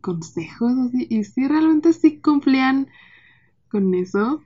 consejos 0.00 0.72
así. 0.88 1.06
Y 1.10 1.24
sí, 1.24 1.48
realmente 1.48 1.92
sí 1.92 2.20
cumplían 2.20 2.88
con 3.70 3.94
eso. 3.94 4.42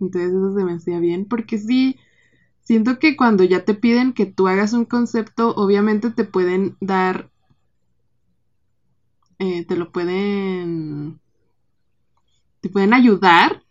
Entonces 0.00 0.30
eso 0.30 0.54
se 0.54 0.64
me 0.64 0.72
hacía 0.74 0.98
bien, 0.98 1.26
porque 1.26 1.58
sí, 1.58 1.96
Siento 2.70 3.00
que 3.00 3.16
cuando 3.16 3.42
ya 3.42 3.64
te 3.64 3.74
piden 3.74 4.12
que 4.12 4.26
tú 4.26 4.46
hagas 4.46 4.74
un 4.74 4.84
concepto, 4.84 5.54
obviamente 5.56 6.10
te 6.10 6.22
pueden 6.22 6.76
dar, 6.80 7.28
eh, 9.40 9.64
te 9.64 9.74
lo 9.74 9.90
pueden, 9.90 11.18
te 12.60 12.68
pueden 12.68 12.94
ayudar 12.94 13.64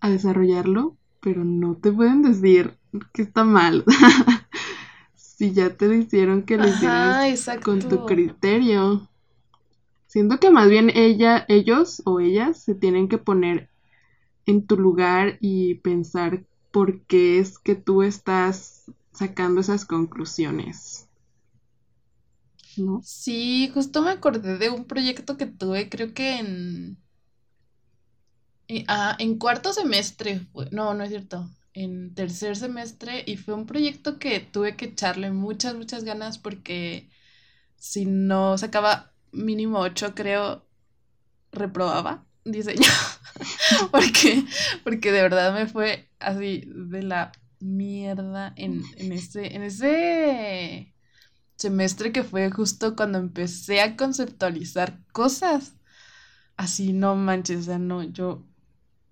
a 0.00 0.10
desarrollarlo, 0.10 0.96
pero 1.20 1.44
no 1.44 1.76
te 1.76 1.92
pueden 1.92 2.22
decir 2.22 2.76
que 3.12 3.22
está 3.22 3.44
mal. 3.44 3.84
si 5.14 5.52
ya 5.52 5.76
te 5.76 5.94
hicieron 5.94 6.42
que 6.42 6.56
lo 6.56 6.66
hicieras 6.66 7.48
con 7.62 7.78
tu 7.78 8.06
criterio. 8.06 9.08
Siento 10.08 10.40
que 10.40 10.50
más 10.50 10.68
bien 10.68 10.90
ella, 10.92 11.44
ellos 11.48 12.02
o 12.04 12.18
ellas 12.18 12.60
se 12.60 12.74
tienen 12.74 13.06
que 13.06 13.18
poner 13.18 13.70
en 14.46 14.66
tu 14.66 14.76
lugar 14.78 15.38
y 15.40 15.76
pensar 15.76 16.44
por 16.72 17.02
qué 17.02 17.38
es 17.38 17.58
que 17.58 17.74
tú 17.74 18.02
estás 18.02 18.84
sacando 19.12 19.60
esas 19.60 19.84
conclusiones. 19.86 21.08
¿No? 22.76 23.04
Sí, 23.04 23.70
justo 23.72 24.02
me 24.02 24.10
acordé 24.10 24.58
de 24.58 24.70
un 24.70 24.86
proyecto 24.86 25.36
que 25.36 25.46
tuve, 25.46 25.88
creo 25.88 26.12
que 26.14 26.38
en... 26.40 26.98
eh, 28.68 28.84
ah, 28.88 29.16
en 29.18 29.38
cuarto 29.38 29.72
semestre, 29.72 30.46
no, 30.70 30.94
no 30.94 31.04
es 31.04 31.10
cierto, 31.10 31.50
en 31.74 32.14
tercer 32.14 32.56
semestre 32.56 33.22
y 33.26 33.36
fue 33.36 33.54
un 33.54 33.66
proyecto 33.66 34.18
que 34.18 34.40
tuve 34.40 34.76
que 34.76 34.86
echarle 34.86 35.30
muchas, 35.32 35.74
muchas 35.74 36.04
ganas 36.04 36.38
porque 36.38 37.10
si 37.76 38.06
no 38.06 38.58
sacaba 38.58 39.14
mínimo 39.32 39.80
ocho, 39.80 40.14
creo, 40.14 40.66
reprobaba 41.52 42.26
diseño. 42.44 42.88
Porque, 43.90 44.44
porque 44.84 45.10
de 45.10 45.22
verdad 45.22 45.52
me 45.54 45.66
fue 45.66 46.08
así 46.20 46.64
de 46.66 47.02
la 47.02 47.32
mierda 47.60 48.52
en, 48.56 48.84
en 48.96 49.12
ese, 49.12 49.56
en 49.56 49.62
ese 49.64 50.94
semestre 51.56 52.12
que 52.12 52.24
fue 52.24 52.50
justo 52.50 52.96
cuando 52.96 53.18
empecé 53.18 53.80
a 53.80 53.96
conceptualizar 53.96 55.00
cosas. 55.12 55.76
Así, 56.56 56.92
no 56.92 57.16
manches, 57.16 57.60
o 57.60 57.62
sea, 57.64 57.78
no, 57.78 58.02
yo 58.04 58.46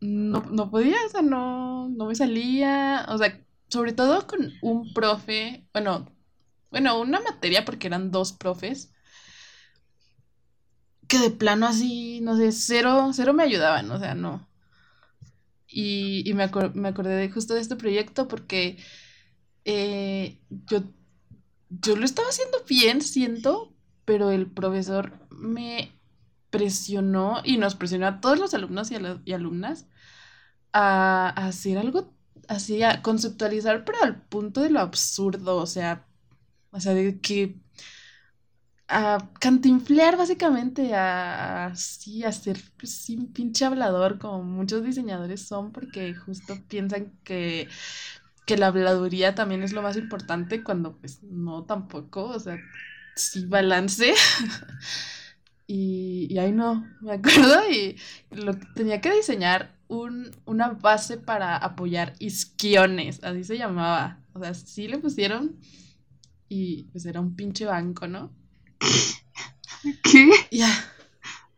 no, 0.01 0.43
no 0.51 0.71
podía, 0.71 0.97
o 1.07 1.09
sea, 1.11 1.23
no, 1.23 1.89
no 1.89 2.07
me 2.07 2.15
salía, 2.15 3.07
o 3.09 3.19
sea, 3.19 3.41
sobre 3.69 3.93
todo 3.93 4.27
con 4.27 4.53
un 4.63 4.93
profe, 4.95 5.69
bueno, 5.73 6.07
bueno, 6.71 7.01
una 7.01 7.21
materia 7.21 7.65
porque 7.65 7.87
eran 7.89 8.11
dos 8.11 8.33
profes, 8.33 8.92
que 11.13 11.19
de 11.21 11.31
plano 11.31 11.67
así, 11.69 12.21
no 12.23 12.37
sé, 12.39 12.53
cero, 12.53 13.11
cero 13.15 13.35
me 13.35 13.45
ayudaban, 13.45 13.91
o 13.93 13.99
sea, 14.01 14.15
no. 14.15 14.49
Y, 15.67 16.29
y 16.29 16.35
me, 16.35 16.45
acor- 16.51 16.75
me 16.75 16.89
acordé 16.89 17.15
de 17.17 17.31
justo 17.31 17.55
de 17.55 17.61
este 17.61 17.77
proyecto 17.77 18.29
porque 18.29 18.77
eh, 19.65 20.41
yo, 20.51 20.85
yo 21.71 21.97
lo 21.97 22.05
estaba 22.05 22.29
haciendo 22.29 22.59
bien, 22.69 23.03
siento, 23.03 23.75
pero 24.07 24.31
el 24.33 24.51
profesor 24.51 25.15
me 25.31 25.93
presionó 26.51 27.43
y 27.45 27.59
nos 27.59 27.77
presionó 27.77 28.07
a 28.09 28.21
todos 28.21 28.39
los 28.41 28.55
alumnos 28.55 28.91
y, 28.93 28.97
y 29.27 29.33
alumnas 29.35 29.87
a, 30.73 31.29
a 31.31 31.49
hacer 31.49 31.79
algo 31.79 32.15
así, 32.49 32.83
a 32.83 33.03
conceptualizar, 33.03 33.85
pero 33.85 33.99
al 34.03 34.23
punto 34.27 34.63
de 34.63 34.71
lo 34.71 34.81
absurdo, 34.81 35.57
o 35.57 35.67
sea, 35.67 36.07
o 36.73 36.81
sea, 36.81 36.95
de 36.95 37.21
que 37.21 37.57
a 38.93 39.31
cantinflear 39.41 40.17
básicamente, 40.17 40.95
a 40.95 41.67
así, 41.67 42.25
a 42.25 42.33
ser 42.33 42.59
pues, 42.79 43.09
un 43.11 43.33
pinche 43.33 43.65
hablador 43.65 44.19
como 44.19 44.43
muchos 44.43 44.85
diseñadores 44.85 45.41
son 45.43 45.73
porque 45.73 46.15
justo 46.15 46.59
piensan 46.69 47.13
que, 47.25 47.69
que 48.47 48.57
la 48.59 48.69
habladuría 48.69 49.35
también 49.35 49.63
es 49.63 49.73
lo 49.73 49.83
más 49.83 49.97
importante 49.97 50.63
cuando 50.63 50.97
pues 50.99 51.23
no 51.23 51.65
tampoco, 51.65 52.25
o 52.27 52.39
sea, 52.41 52.59
sí 53.17 53.47
balance. 53.47 54.15
Y, 55.67 56.27
y 56.29 56.39
ahí 56.39 56.53
no, 56.53 56.87
me 57.01 57.13
acuerdo, 57.13 57.71
y 57.71 57.97
lo, 58.31 58.55
tenía 58.75 59.01
que 59.01 59.13
diseñar 59.15 59.75
un, 59.89 60.31
una 60.45 60.71
base 60.71 61.17
para 61.17 61.57
apoyar 61.57 62.15
isquiones, 62.19 63.23
así 63.25 63.45
se 63.45 63.57
llamaba. 63.57 64.21
O 64.35 64.41
sea, 64.41 64.53
sí 64.55 64.89
le 64.89 64.99
pusieron 64.99 65.57
y 66.49 66.85
pues 66.93 67.07
era 67.07 67.21
un 67.21 67.37
pinche 67.37 67.65
banco, 67.65 68.07
¿no? 68.07 68.31
¿Qué? 70.03 70.31
Ya, 70.51 70.69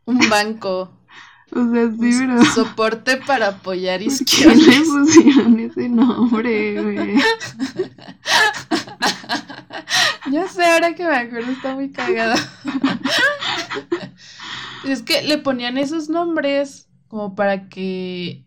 un 0.05 0.19
banco, 0.29 0.91
O 1.51 1.71
sea, 1.71 1.91
sí, 1.91 2.11
pero. 2.19 2.43
soporte 2.45 3.17
para 3.17 3.47
apoyar 3.49 3.99
¿Por 4.03 4.13
qué 4.25 4.45
le 4.47 4.55
isquiones. 4.55 4.87
pusieron 4.87 5.59
ese 5.59 5.89
nombre, 5.89 6.81
güey? 6.81 7.15
Ya 10.31 10.47
sé, 10.47 10.65
ahora 10.65 10.95
que 10.95 11.03
me 11.03 11.15
acuerdo, 11.15 11.51
está 11.51 11.75
muy 11.75 11.91
cagado. 11.91 12.35
Es 14.83 15.01
que 15.01 15.23
le 15.23 15.37
ponían 15.37 15.77
esos 15.77 16.09
nombres 16.09 16.87
como 17.07 17.35
para 17.35 17.69
que 17.69 18.45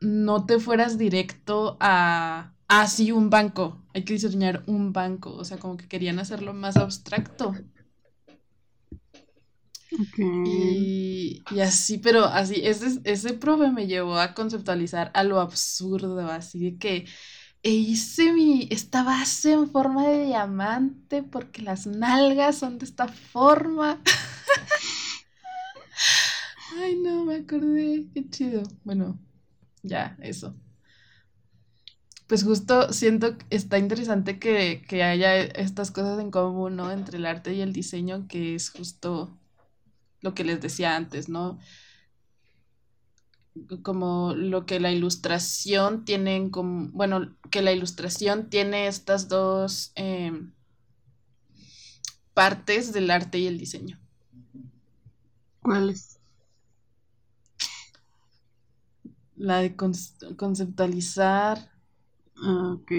no 0.00 0.46
te 0.46 0.60
fueras 0.60 0.98
directo 0.98 1.76
a, 1.80 2.52
ah, 2.68 2.86
sí, 2.86 3.12
un 3.12 3.30
banco. 3.30 3.82
Hay 3.94 4.04
que 4.04 4.14
diseñar 4.14 4.62
un 4.66 4.92
banco. 4.92 5.34
O 5.34 5.44
sea, 5.44 5.58
como 5.58 5.76
que 5.76 5.88
querían 5.88 6.18
hacerlo 6.18 6.54
más 6.54 6.76
abstracto. 6.76 7.54
Y, 10.42 11.46
y 11.50 11.60
así, 11.60 11.98
pero 11.98 12.24
así, 12.24 12.60
ese, 12.64 13.00
ese 13.04 13.34
profe 13.34 13.70
me 13.70 13.86
llevó 13.86 14.18
a 14.18 14.34
conceptualizar 14.34 15.10
a 15.14 15.24
lo 15.24 15.40
absurdo, 15.40 16.20
así 16.30 16.58
de 16.72 16.78
que 16.78 17.06
e 17.62 17.70
hice 17.72 18.32
mi, 18.32 18.68
esta 18.70 19.02
base 19.04 19.52
en 19.52 19.70
forma 19.70 20.06
de 20.08 20.26
diamante 20.26 21.22
porque 21.22 21.62
las 21.62 21.86
nalgas 21.86 22.58
son 22.58 22.78
de 22.78 22.86
esta 22.86 23.08
forma. 23.08 24.00
Ay, 26.78 26.96
no, 26.96 27.24
me 27.24 27.36
acordé, 27.36 28.08
qué 28.14 28.28
chido. 28.30 28.62
Bueno, 28.84 29.18
ya, 29.82 30.16
eso. 30.22 30.54
Pues 32.26 32.44
justo 32.44 32.92
siento 32.92 33.38
que 33.38 33.46
está 33.50 33.78
interesante 33.78 34.38
que, 34.38 34.82
que 34.86 35.02
haya 35.02 35.36
estas 35.40 35.90
cosas 35.90 36.20
en 36.20 36.30
común, 36.30 36.76
¿no? 36.76 36.90
Entre 36.92 37.16
el 37.18 37.24
arte 37.26 37.54
y 37.54 37.62
el 37.62 37.72
diseño, 37.72 38.26
que 38.28 38.54
es 38.54 38.70
justo 38.70 39.38
lo 40.20 40.34
que 40.34 40.44
les 40.44 40.60
decía 40.60 40.96
antes, 40.96 41.28
¿no? 41.28 41.58
Como 43.82 44.34
lo 44.36 44.66
que 44.66 44.78
la 44.78 44.92
ilustración 44.92 46.04
tiene 46.04 46.36
en 46.36 46.48
común, 46.50 46.92
bueno, 46.94 47.36
que 47.50 47.60
la 47.60 47.72
ilustración 47.72 48.50
tiene 48.50 48.86
estas 48.86 49.28
dos 49.28 49.90
em, 49.96 50.52
partes 52.34 52.92
del 52.94 53.10
arte 53.10 53.38
y 53.38 53.46
el 53.46 53.58
diseño. 53.58 53.98
¿Cuál 55.62 55.90
es? 55.90 56.18
La 59.36 59.60
de 59.62 59.74
conce- 59.74 60.36
conceptualizar. 60.36 61.70
Ah, 62.42 62.72
ok. 62.74 62.90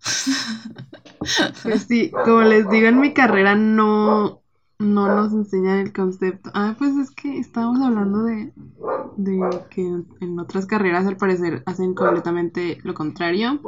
Pues 1.62 1.86
sí, 1.88 2.10
como 2.24 2.42
les 2.42 2.68
digo, 2.68 2.88
en 2.88 3.00
mi 3.00 3.12
carrera 3.12 3.54
no, 3.54 4.42
no 4.78 5.08
nos 5.08 5.32
enseñan 5.32 5.78
el 5.78 5.92
concepto. 5.92 6.50
Ah, 6.54 6.74
pues 6.78 6.96
es 6.96 7.10
que 7.10 7.38
estábamos 7.38 7.80
hablando 7.80 8.22
de, 8.24 8.52
de 9.16 9.60
que 9.70 9.82
en 10.20 10.38
otras 10.38 10.66
carreras 10.66 11.06
al 11.06 11.16
parecer 11.16 11.62
hacen 11.66 11.94
completamente 11.94 12.78
lo 12.82 12.94
contrario. 12.94 13.60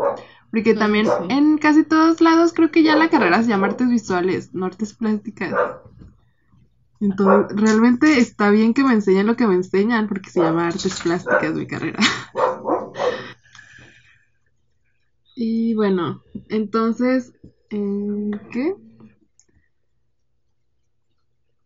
Porque 0.51 0.75
también 0.75 1.07
sí. 1.07 1.13
en 1.29 1.59
casi 1.59 1.85
todos 1.85 2.21
lados 2.21 2.53
creo 2.55 2.71
que 2.71 2.83
ya 2.83 2.97
la 2.97 3.11
carrera 3.11 3.43
se 3.43 3.51
llama 3.51 3.67
artes 3.67 3.89
visuales, 3.89 4.55
no 4.55 4.67
artes 4.67 4.95
plásticas. 4.95 5.55
Entonces, 7.01 7.57
realmente 7.57 8.19
está 8.19 8.51
bien 8.51 8.75
que 8.75 8.83
me 8.83 8.93
enseñen 8.93 9.27
lo 9.27 9.37
que 9.37 9.47
me 9.47 9.55
enseñan, 9.55 10.09
porque 10.09 10.31
se 10.31 10.41
llama 10.41 10.67
artes 10.67 11.01
plásticas 11.01 11.55
mi 11.55 11.67
carrera. 11.67 11.99
Y 15.41 15.73
bueno, 15.75 16.21
entonces, 16.49 17.33
eh, 17.71 18.31
¿qué? 18.51 18.75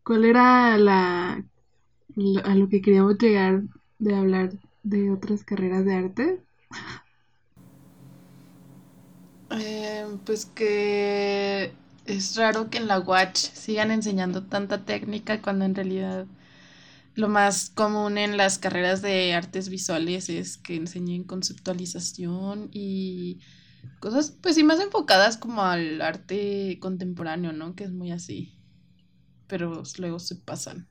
¿Cuál 0.05 0.25
era 0.25 0.77
la, 0.79 1.45
a 2.45 2.55
lo 2.55 2.69
que 2.69 2.81
queríamos 2.83 3.19
llegar 3.19 3.65
de 3.99 4.15
hablar 4.17 4.53
de 4.83 5.11
otras 5.13 5.45
carreras 5.45 5.85
de 5.85 5.95
arte? 5.95 6.45
Eh, 9.51 10.07
pues 10.25 10.47
que 10.47 11.79
es 12.07 12.37
raro 12.37 12.71
que 12.71 12.79
en 12.79 12.89
la 12.89 12.99
Watch 13.01 13.37
sigan 13.39 13.91
enseñando 13.91 14.49
tanta 14.49 14.85
técnica 14.85 15.43
cuando 15.43 15.65
en 15.67 15.75
realidad 15.75 16.27
lo 17.15 17.29
más 17.29 17.71
común 17.71 18.19
en 18.19 18.37
las 18.39 18.59
carreras 18.59 19.03
de 19.03 19.35
artes 19.35 19.69
visuales 19.71 20.31
es 20.31 20.59
que 20.59 20.77
enseñen 20.77 21.25
conceptualización 21.25 22.71
y 22.73 23.41
cosas 24.01 24.33
pues 24.43 24.57
sí 24.57 24.65
más 24.65 24.81
enfocadas 24.81 25.39
como 25.39 25.63
al 25.65 26.01
arte 26.03 26.79
contemporáneo, 26.81 27.53
¿no? 27.53 27.75
Que 27.77 27.85
es 27.85 27.93
muy 27.93 28.13
así, 28.13 28.62
pero 29.53 29.83
luego 29.99 30.19
se 30.19 30.37
pasan. 30.37 30.89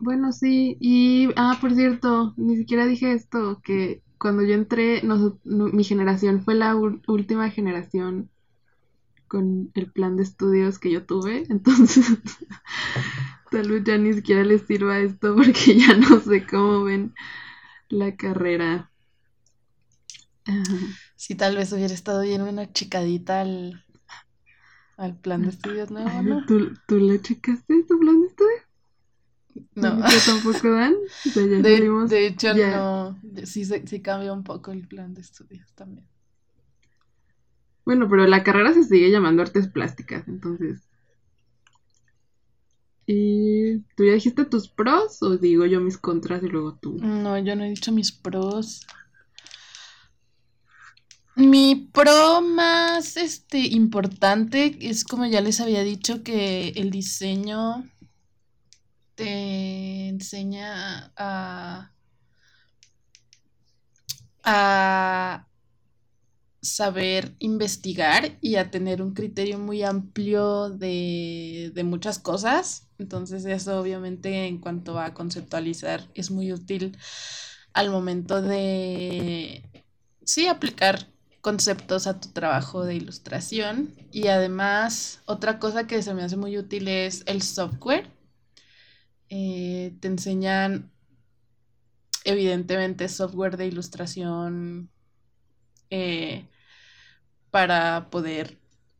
Bueno, 0.00 0.32
sí, 0.32 0.76
y, 0.80 1.28
ah, 1.36 1.58
por 1.60 1.74
cierto, 1.74 2.32
ni 2.36 2.56
siquiera 2.56 2.86
dije 2.86 3.12
esto, 3.12 3.60
que 3.64 4.02
cuando 4.18 4.42
yo 4.44 4.54
entré, 4.54 5.02
no- 5.02 5.38
mi 5.44 5.84
generación 5.84 6.42
fue 6.44 6.54
la 6.54 6.74
última 6.76 7.50
generación 7.50 8.30
con 9.28 9.70
el 9.74 9.92
plan 9.92 10.16
de 10.16 10.24
estudios 10.24 10.78
que 10.78 10.90
yo 10.90 11.06
tuve, 11.06 11.44
entonces 11.50 12.06
tal 13.50 13.68
vez 13.70 13.84
ya 13.84 13.98
ni 13.98 14.12
siquiera 14.14 14.44
les 14.44 14.62
sirva 14.66 14.98
esto 14.98 15.34
porque 15.34 15.76
ya 15.78 15.94
no 15.96 16.20
sé 16.20 16.46
cómo 16.46 16.84
ven 16.84 17.14
la 17.90 18.16
carrera. 18.16 18.92
Si 21.16 21.34
tal 21.34 21.56
vez 21.56 21.72
hubiera 21.72 21.92
estado 21.94 22.22
bien 22.22 22.42
una 22.42 22.72
chicadita 22.72 23.40
al, 23.42 23.84
al 24.98 25.16
plan 25.16 25.42
de 25.42 25.48
estudios 25.48 25.90
nuevo, 25.90 26.10
Ay, 26.10 26.26
¿no? 26.26 26.44
¿tú, 26.46 26.74
tú 26.86 26.98
le 26.98 27.20
checaste 27.22 27.84
tu 27.84 27.98
plan 27.98 28.20
de 28.20 28.26
estudios? 28.26 28.62
No. 29.74 29.96
¿Ya 30.12 30.24
tampoco 30.26 30.70
dan? 30.72 30.94
O 30.94 31.30
sea, 31.30 31.46
ya 31.46 31.62
De, 31.62 32.26
hecho, 32.26 32.54
ya- 32.54 32.70
no. 32.72 33.18
Sí, 33.44 33.64
sí 33.64 34.00
cambió 34.02 34.34
un 34.34 34.44
poco 34.44 34.72
el 34.72 34.86
plan 34.86 35.14
de 35.14 35.20
estudios 35.22 35.72
también. 35.74 36.06
Bueno, 37.84 38.06
pero 38.10 38.26
la 38.26 38.42
carrera 38.42 38.74
se 38.74 38.84
sigue 38.84 39.10
llamando 39.10 39.40
artes 39.42 39.68
plásticas, 39.68 40.28
entonces. 40.28 40.82
¿Y 43.06 43.78
tú 43.96 44.04
ya 44.04 44.12
dijiste 44.12 44.44
tus 44.44 44.68
pros 44.68 45.22
o 45.22 45.38
digo 45.38 45.64
yo 45.64 45.80
mis 45.80 45.96
contras 45.96 46.42
y 46.42 46.48
luego 46.48 46.74
tú? 46.74 46.96
No, 47.00 47.38
yo 47.38 47.56
no 47.56 47.64
he 47.64 47.70
dicho 47.70 47.90
mis 47.90 48.12
pros. 48.12 48.86
Mi 51.38 51.76
pro 51.92 52.40
más 52.42 53.16
este, 53.16 53.58
importante 53.60 54.76
es 54.80 55.04
como 55.04 55.24
ya 55.24 55.40
les 55.40 55.60
había 55.60 55.84
dicho 55.84 56.24
que 56.24 56.70
el 56.70 56.90
diseño 56.90 57.88
te 59.14 60.08
enseña 60.08 61.12
a, 61.16 61.92
a 64.42 65.46
saber 66.60 67.36
investigar 67.38 68.36
y 68.40 68.56
a 68.56 68.72
tener 68.72 69.00
un 69.00 69.14
criterio 69.14 69.60
muy 69.60 69.84
amplio 69.84 70.70
de, 70.70 71.70
de 71.72 71.84
muchas 71.84 72.18
cosas. 72.18 72.88
Entonces 72.98 73.44
eso 73.44 73.78
obviamente 73.80 74.48
en 74.48 74.58
cuanto 74.58 74.98
a 74.98 75.14
conceptualizar 75.14 76.10
es 76.14 76.32
muy 76.32 76.52
útil 76.52 76.98
al 77.74 77.90
momento 77.90 78.42
de, 78.42 79.62
sí, 80.24 80.48
aplicar 80.48 81.06
conceptos 81.40 82.06
a 82.06 82.20
tu 82.20 82.30
trabajo 82.30 82.84
de 82.84 82.96
ilustración. 82.96 83.94
Y 84.12 84.28
además, 84.28 85.20
otra 85.26 85.58
cosa 85.58 85.86
que 85.86 86.02
se 86.02 86.14
me 86.14 86.22
hace 86.22 86.36
muy 86.36 86.56
útil 86.58 86.88
es 86.88 87.22
el 87.26 87.42
software. 87.42 88.10
Eh, 89.30 89.94
te 90.00 90.08
enseñan, 90.08 90.90
evidentemente, 92.24 93.08
software 93.08 93.56
de 93.56 93.66
ilustración 93.66 94.90
eh, 95.90 96.46
para 97.50 98.10
poder 98.10 98.58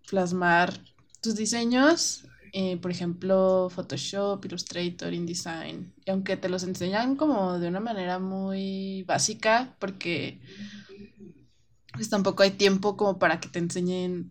plasmar 0.08 0.72
tus 1.20 1.36
diseños. 1.36 2.24
Eh, 2.52 2.78
por 2.78 2.90
ejemplo, 2.90 3.68
Photoshop, 3.70 4.44
Illustrator, 4.44 5.12
InDesign. 5.12 5.92
Y 6.04 6.10
aunque 6.10 6.36
te 6.36 6.48
los 6.48 6.62
enseñan 6.62 7.16
como 7.16 7.58
de 7.58 7.68
una 7.68 7.80
manera 7.80 8.18
muy 8.18 9.02
básica, 9.02 9.76
porque 9.78 10.40
pues 11.98 12.10
tampoco 12.10 12.44
hay 12.44 12.52
tiempo 12.52 12.96
como 12.96 13.18
para 13.18 13.40
que 13.40 13.48
te 13.48 13.58
enseñen 13.58 14.30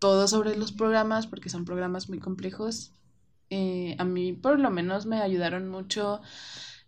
todo 0.00 0.26
sobre 0.26 0.56
los 0.56 0.72
programas, 0.72 1.28
porque 1.28 1.48
son 1.48 1.64
programas 1.64 2.08
muy 2.08 2.18
complejos. 2.18 2.92
Eh, 3.50 3.94
a 4.00 4.04
mí 4.04 4.32
por 4.32 4.58
lo 4.58 4.68
menos 4.72 5.06
me 5.06 5.20
ayudaron 5.22 5.68
mucho 5.68 6.20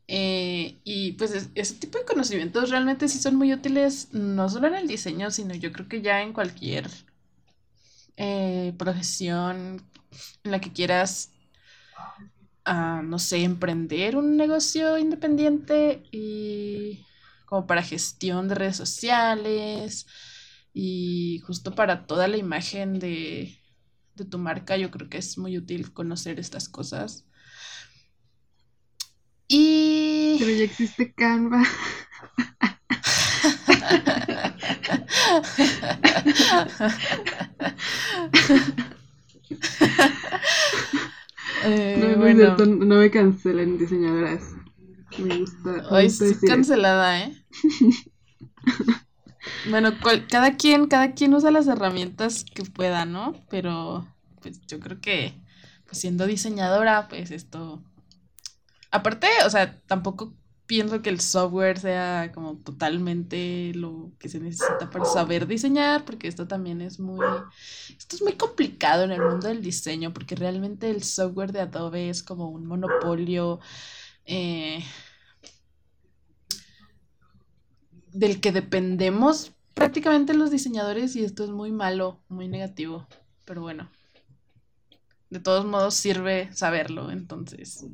eh, 0.08 0.80
y 0.82 1.12
pues 1.12 1.50
ese 1.54 1.74
tipo 1.76 1.96
de 1.98 2.04
conocimientos 2.04 2.70
realmente 2.70 3.08
sí 3.08 3.20
son 3.20 3.36
muy 3.36 3.52
útiles, 3.52 4.12
no 4.12 4.48
solo 4.48 4.66
en 4.66 4.74
el 4.74 4.88
diseño, 4.88 5.30
sino 5.30 5.54
yo 5.54 5.70
creo 5.70 5.86
que 5.88 6.02
ya 6.02 6.22
en 6.22 6.32
cualquier 6.32 6.90
eh, 8.16 8.74
profesión 8.76 9.80
en 10.42 10.50
la 10.50 10.60
que 10.60 10.72
quieras, 10.72 11.30
ah, 12.64 13.00
no 13.04 13.20
sé, 13.20 13.44
emprender 13.44 14.16
un 14.16 14.36
negocio 14.36 14.98
independiente 14.98 16.02
y 16.10 17.06
como 17.50 17.66
para 17.66 17.82
gestión 17.82 18.46
de 18.46 18.54
redes 18.54 18.76
sociales 18.76 20.06
y 20.72 21.40
justo 21.44 21.74
para 21.74 22.06
toda 22.06 22.28
la 22.28 22.36
imagen 22.36 23.00
de, 23.00 23.58
tu 24.30 24.38
marca, 24.38 24.76
yo 24.76 24.90
creo 24.92 25.08
que 25.08 25.18
es 25.18 25.36
muy 25.36 25.58
útil 25.58 25.92
conocer 25.92 26.38
estas 26.38 26.68
cosas. 26.68 27.26
Y... 29.48 30.36
Pero 30.38 30.52
ya 30.52 30.64
existe 30.64 31.12
Canva. 31.12 31.64
Eh, 41.62 42.16
no, 42.16 42.56
no 42.64 42.94
me 42.96 43.10
cancelen 43.10 43.76
diseñadoras. 43.76 44.54
Me 45.18 45.38
gusta. 45.38 45.88
Hoy 45.90 46.10
sí 46.10 46.34
cancelada, 46.46 47.20
¿eh? 47.20 47.44
bueno, 49.70 49.92
cada 50.28 50.56
quien, 50.56 50.86
cada 50.86 51.12
quien 51.12 51.34
usa 51.34 51.50
las 51.50 51.66
herramientas 51.66 52.44
que 52.44 52.64
pueda, 52.64 53.04
¿no? 53.04 53.34
Pero, 53.50 54.06
pues 54.40 54.60
yo 54.66 54.80
creo 54.80 55.00
que, 55.00 55.34
pues 55.86 55.98
siendo 55.98 56.26
diseñadora, 56.26 57.08
pues 57.08 57.30
esto. 57.30 57.82
Aparte, 58.90 59.28
o 59.44 59.50
sea, 59.50 59.80
tampoco 59.86 60.34
pienso 60.70 61.02
que 61.02 61.10
el 61.10 61.20
software 61.20 61.80
sea 61.80 62.30
como 62.32 62.58
totalmente 62.58 63.72
lo 63.74 64.12
que 64.20 64.28
se 64.28 64.38
necesita 64.38 64.88
para 64.88 65.04
saber 65.04 65.48
diseñar, 65.48 66.04
porque 66.04 66.28
esto 66.28 66.46
también 66.46 66.80
es 66.80 67.00
muy, 67.00 67.26
esto 67.98 68.14
es 68.14 68.22
muy 68.22 68.34
complicado 68.34 69.02
en 69.02 69.10
el 69.10 69.20
mundo 69.20 69.48
del 69.48 69.62
diseño, 69.62 70.12
porque 70.12 70.36
realmente 70.36 70.88
el 70.88 71.02
software 71.02 71.50
de 71.50 71.62
Adobe 71.62 72.08
es 72.08 72.22
como 72.22 72.50
un 72.50 72.66
monopolio 72.66 73.58
eh, 74.30 74.84
del 78.12 78.40
que 78.40 78.52
dependemos 78.52 79.52
prácticamente 79.74 80.34
los 80.34 80.50
diseñadores 80.50 81.16
y 81.16 81.24
esto 81.24 81.42
es 81.44 81.50
muy 81.50 81.72
malo, 81.72 82.20
muy 82.28 82.46
negativo, 82.46 83.06
pero 83.44 83.60
bueno, 83.62 83.88
de 85.30 85.40
todos 85.40 85.66
modos 85.66 85.94
sirve 85.94 86.48
saberlo, 86.52 87.10
entonces. 87.10 87.86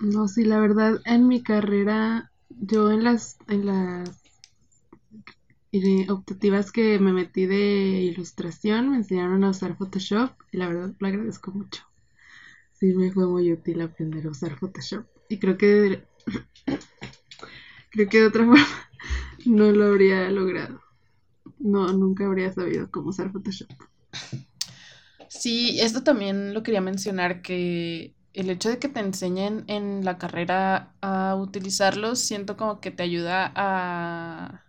No, 0.00 0.26
sí, 0.26 0.44
la 0.44 0.58
verdad, 0.58 1.00
en 1.04 1.28
mi 1.28 1.42
carrera, 1.42 2.32
yo 2.48 2.90
en 2.90 3.04
las, 3.04 3.38
en 3.48 3.66
las 3.66 4.10
optativas 6.08 6.72
que 6.72 6.98
me 6.98 7.12
metí 7.12 7.46
de 7.46 8.02
ilustración, 8.02 8.90
me 8.90 8.96
enseñaron 8.96 9.44
a 9.44 9.50
usar 9.50 9.76
Photoshop 9.76 10.30
y 10.50 10.56
la 10.56 10.68
verdad 10.68 10.94
lo 10.98 11.06
agradezco 11.06 11.52
mucho. 11.52 11.82
Sí, 12.72 12.94
me 12.94 13.12
fue 13.12 13.26
muy 13.26 13.52
útil 13.52 13.80
aprender 13.80 14.26
a 14.26 14.30
usar 14.30 14.58
Photoshop. 14.58 15.06
Y 15.28 15.38
creo 15.38 15.56
que 15.56 16.02
creo 17.90 18.08
que 18.08 18.20
de 18.20 18.26
otra 18.26 18.44
forma 18.46 18.66
no 19.46 19.72
lo 19.72 19.86
habría 19.86 20.30
logrado. 20.30 20.82
No, 21.58 21.92
nunca 21.92 22.26
habría 22.26 22.52
sabido 22.52 22.90
cómo 22.90 23.10
usar 23.10 23.32
Photoshop. 23.32 23.68
Sí, 25.28 25.80
esto 25.80 26.02
también 26.02 26.54
lo 26.54 26.62
quería 26.62 26.80
mencionar 26.80 27.42
que 27.42 28.14
el 28.32 28.50
hecho 28.50 28.68
de 28.68 28.78
que 28.78 28.88
te 28.88 29.00
enseñen 29.00 29.64
en 29.68 30.04
la 30.04 30.18
carrera 30.18 30.94
a 31.00 31.34
utilizarlos, 31.36 32.18
siento 32.20 32.56
como 32.56 32.80
que 32.80 32.90
te 32.90 33.02
ayuda 33.02 33.52
a, 33.54 34.64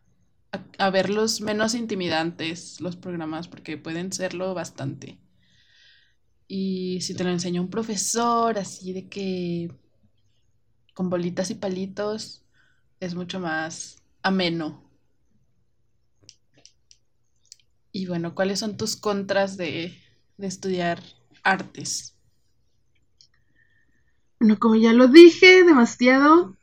a, 0.51 0.65
a 0.85 0.89
verlos 0.91 1.41
menos 1.41 1.75
intimidantes 1.75 2.81
los 2.81 2.95
programas, 2.97 3.47
porque 3.47 3.77
pueden 3.77 4.11
serlo 4.13 4.53
bastante. 4.53 5.19
Y 6.47 7.01
si 7.01 7.13
te 7.15 7.23
lo 7.23 7.29
enseña 7.31 7.61
un 7.61 7.69
profesor, 7.69 8.57
así 8.57 8.93
de 8.93 9.07
que 9.09 9.69
con 10.97 11.11
bolitas 11.11 11.51
y 11.51 11.53
palitos, 11.53 12.43
es 12.99 13.13
mucho 13.13 13.39
más 13.39 14.01
ameno. 14.23 14.83
Y 17.91 18.07
bueno, 18.07 18.33
¿cuáles 18.33 18.57
son 18.57 18.77
tus 18.77 18.95
contras 18.95 19.57
de, 19.57 19.95
estudiar 20.39 21.03
artes? 21.43 22.15
Bueno, 24.39 24.57
como 24.57 24.75
ya 24.75 24.91
lo 24.91 25.07
dije 25.07 25.63
demasiado, 25.63 26.57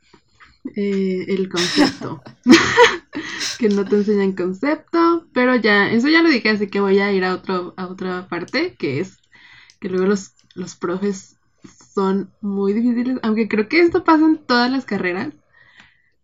eh, 0.75 1.27
el 1.29 1.47
concepto. 1.47 2.21
que 3.57 3.69
no 3.69 3.85
te 3.85 3.95
enseñan 3.95 4.33
concepto, 4.33 5.29
pero 5.33 5.55
ya, 5.55 5.89
eso 5.89 6.09
ya 6.09 6.21
lo 6.21 6.27
dije, 6.27 6.49
así 6.49 6.67
que 6.67 6.81
voy 6.81 6.99
a 6.99 7.09
ir 7.13 7.23
a, 7.23 7.35
otro, 7.35 7.73
a 7.77 7.87
otra 7.87 8.27
parte, 8.27 8.75
que 8.75 8.99
es 8.99 9.17
que 9.79 9.87
luego 9.87 10.07
los, 10.07 10.33
los 10.55 10.75
profes 10.75 11.34
son 11.95 12.29
muy 12.41 12.73
difíciles, 12.73 13.19
aunque 13.23 13.47
creo 13.47 13.69
que 13.69 13.79
esto 13.79 14.03
pasa 14.03 14.25
en 14.25 14.37
todas 14.37 14.69
las 14.69 14.83
carreras, 14.83 15.33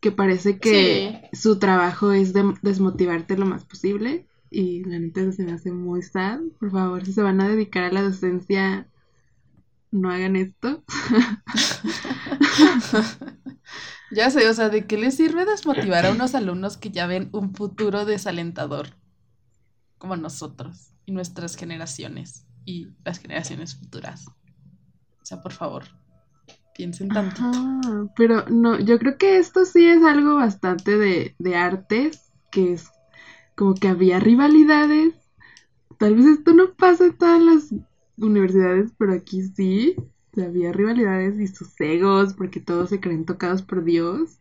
que 0.01 0.11
parece 0.11 0.59
que 0.59 1.29
su 1.31 1.59
trabajo 1.59 2.11
es 2.11 2.33
de 2.33 2.53
desmotivarte 2.61 3.37
lo 3.37 3.45
más 3.45 3.63
posible 3.63 4.27
y 4.49 4.83
la 4.83 4.99
neta 4.99 5.31
se 5.31 5.43
me 5.43 5.53
hace 5.53 5.71
muy 5.71 6.03
sad. 6.03 6.41
Por 6.59 6.71
favor, 6.71 7.05
si 7.05 7.13
se 7.13 7.21
van 7.21 7.39
a 7.39 7.47
dedicar 7.47 7.85
a 7.85 7.91
la 7.91 8.01
docencia, 8.01 8.85
no 9.91 10.11
hagan 10.11 10.35
esto. 10.35 10.83
ya 14.11 14.29
sé, 14.29 14.49
o 14.49 14.53
sea, 14.53 14.67
¿de 14.67 14.85
qué 14.85 14.97
les 14.97 15.15
sirve 15.15 15.45
desmotivar 15.45 16.05
a 16.05 16.11
unos 16.11 16.35
alumnos 16.35 16.75
que 16.75 16.91
ya 16.91 17.07
ven 17.07 17.29
un 17.31 17.55
futuro 17.55 18.05
desalentador? 18.05 18.89
Como 19.97 20.17
nosotros 20.17 20.89
y 21.05 21.13
nuestras 21.13 21.55
generaciones 21.55 22.45
y 22.65 22.89
las 23.05 23.19
generaciones 23.19 23.75
futuras. 23.75 24.25
O 25.21 25.25
sea, 25.25 25.41
por 25.41 25.51
favor, 25.51 25.83
piensen 26.75 27.09
tantito. 27.09 28.11
pero 28.15 28.45
no, 28.49 28.79
yo 28.79 28.97
creo 28.99 29.17
que 29.17 29.37
esto 29.37 29.65
sí 29.65 29.85
es 29.87 30.03
algo 30.03 30.35
bastante 30.35 30.97
de, 30.97 31.35
de 31.37 31.55
artes, 31.55 32.31
que 32.49 32.73
es 32.73 32.89
como 33.55 33.75
que 33.75 33.87
había 33.87 34.19
rivalidades. 34.19 35.13
Tal 35.99 36.15
vez 36.15 36.25
esto 36.25 36.53
no 36.53 36.73
pasa 36.73 37.05
en 37.05 37.17
todas 37.17 37.41
las 37.41 37.75
universidades, 38.17 38.91
pero 38.97 39.13
aquí 39.13 39.43
sí. 39.43 39.95
había 40.35 40.71
rivalidades 40.71 41.39
y 41.39 41.47
sus 41.47 41.79
egos, 41.79 42.33
porque 42.33 42.59
todos 42.59 42.89
se 42.89 42.99
creen 42.99 43.25
tocados 43.25 43.61
por 43.61 43.83
Dios. 43.83 44.39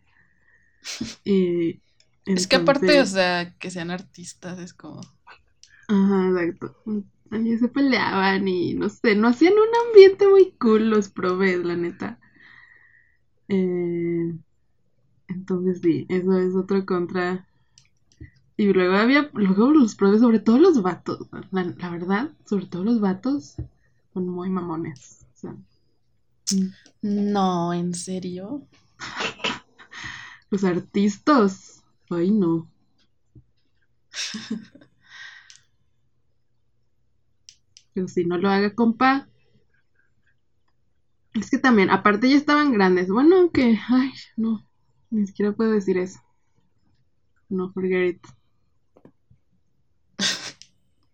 es 1.24 2.46
que 2.46 2.56
aparte, 2.56 3.00
o 3.00 3.06
sea, 3.06 3.54
que 3.58 3.70
sean 3.70 3.90
artistas 3.90 4.58
es 4.58 4.72
como... 4.72 5.00
Ajá, 5.88 6.30
exacto. 6.30 6.76
Ahí 7.30 7.56
se 7.58 7.68
peleaban 7.68 8.46
y 8.46 8.74
no 8.74 8.88
sé, 8.90 9.14
no 9.16 9.28
hacían 9.28 9.54
un 9.54 9.88
ambiente 9.88 10.28
muy 10.28 10.52
cool 10.58 10.90
los 10.90 11.08
probes, 11.08 11.64
la 11.64 11.76
neta. 11.76 12.18
Eh, 13.48 14.34
entonces 15.28 15.80
sí, 15.82 16.06
eso 16.08 16.38
es 16.38 16.54
otro 16.54 16.84
contra. 16.86 17.46
Y 18.56 18.72
luego 18.72 18.94
había, 18.94 19.28
luego 19.32 19.72
los 19.72 19.96
probes, 19.96 20.20
sobre 20.20 20.38
todo 20.38 20.58
los 20.58 20.82
vatos, 20.82 21.26
la, 21.50 21.64
la 21.64 21.90
verdad, 21.90 22.30
sobre 22.44 22.66
todo 22.66 22.84
los 22.84 23.00
vatos, 23.00 23.56
son 24.14 24.28
muy 24.28 24.50
mamones. 24.50 25.26
O 25.34 25.38
sea, 25.38 25.56
No, 27.02 27.72
¿en 27.74 27.92
serio? 27.94 28.66
los 30.50 30.64
artistas, 30.64 31.82
ay 32.10 32.30
no. 32.30 32.68
Pero 38.00 38.08
si 38.08 38.24
no 38.24 38.38
lo 38.38 38.48
haga, 38.48 38.74
compa. 38.74 39.28
Es 41.34 41.50
que 41.50 41.58
también, 41.58 41.90
aparte 41.90 42.30
ya 42.30 42.36
estaban 42.36 42.72
grandes. 42.72 43.08
Bueno, 43.10 43.50
que, 43.52 43.78
ay, 43.90 44.10
no, 44.38 44.66
ni 45.10 45.26
siquiera 45.26 45.52
puedo 45.52 45.72
decir 45.72 45.98
eso. 45.98 46.18
No, 47.50 47.70
forget 47.74 48.14
it. 48.14 48.20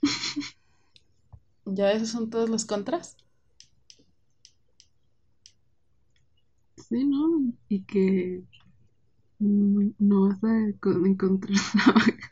¿Ya 1.67 1.93
esos 1.93 2.09
son 2.11 2.31
todos 2.31 2.49
los 2.49 2.65
contras? 2.65 3.17
Sí, 6.77 7.05
¿no? 7.05 7.53
Y 7.69 7.83
que 7.85 8.43
no 9.41 10.29
vas 10.29 10.45
a 10.45 10.73
co- 10.81 11.07
encontrar. 11.07 11.59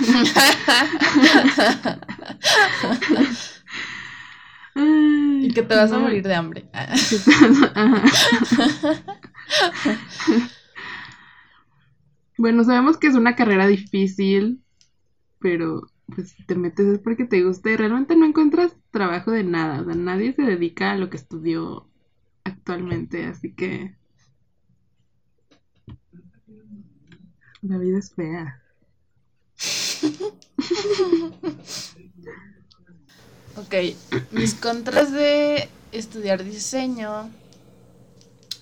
Ay, 4.74 5.46
y 5.46 5.52
que 5.52 5.62
te 5.62 5.74
vas 5.74 5.92
a 5.92 5.98
morir 5.98 6.22
de 6.22 6.34
hambre. 6.34 6.68
Bueno, 12.42 12.64
sabemos 12.64 12.96
que 12.96 13.06
es 13.06 13.14
una 13.14 13.36
carrera 13.36 13.68
difícil, 13.68 14.64
pero 15.38 15.88
pues 16.06 16.30
si 16.30 16.44
te 16.44 16.56
metes 16.56 16.86
es 16.86 16.98
porque 16.98 17.24
te 17.24 17.44
gusta 17.44 17.70
y 17.70 17.76
realmente 17.76 18.16
no 18.16 18.26
encuentras 18.26 18.76
trabajo 18.90 19.30
de 19.30 19.44
nada. 19.44 19.80
O 19.80 19.84
sea, 19.84 19.94
nadie 19.94 20.32
se 20.32 20.42
dedica 20.42 20.90
a 20.90 20.96
lo 20.96 21.08
que 21.08 21.18
estudió 21.18 21.88
actualmente, 22.44 23.26
así 23.26 23.54
que 23.54 23.96
la 27.62 27.78
vida 27.78 27.98
es 27.98 28.14
fea. 28.14 28.62
Ok, 33.56 33.74
mis 34.30 34.54
contras 34.54 35.12
de 35.12 35.68
estudiar 35.92 36.42
diseño 36.42 37.30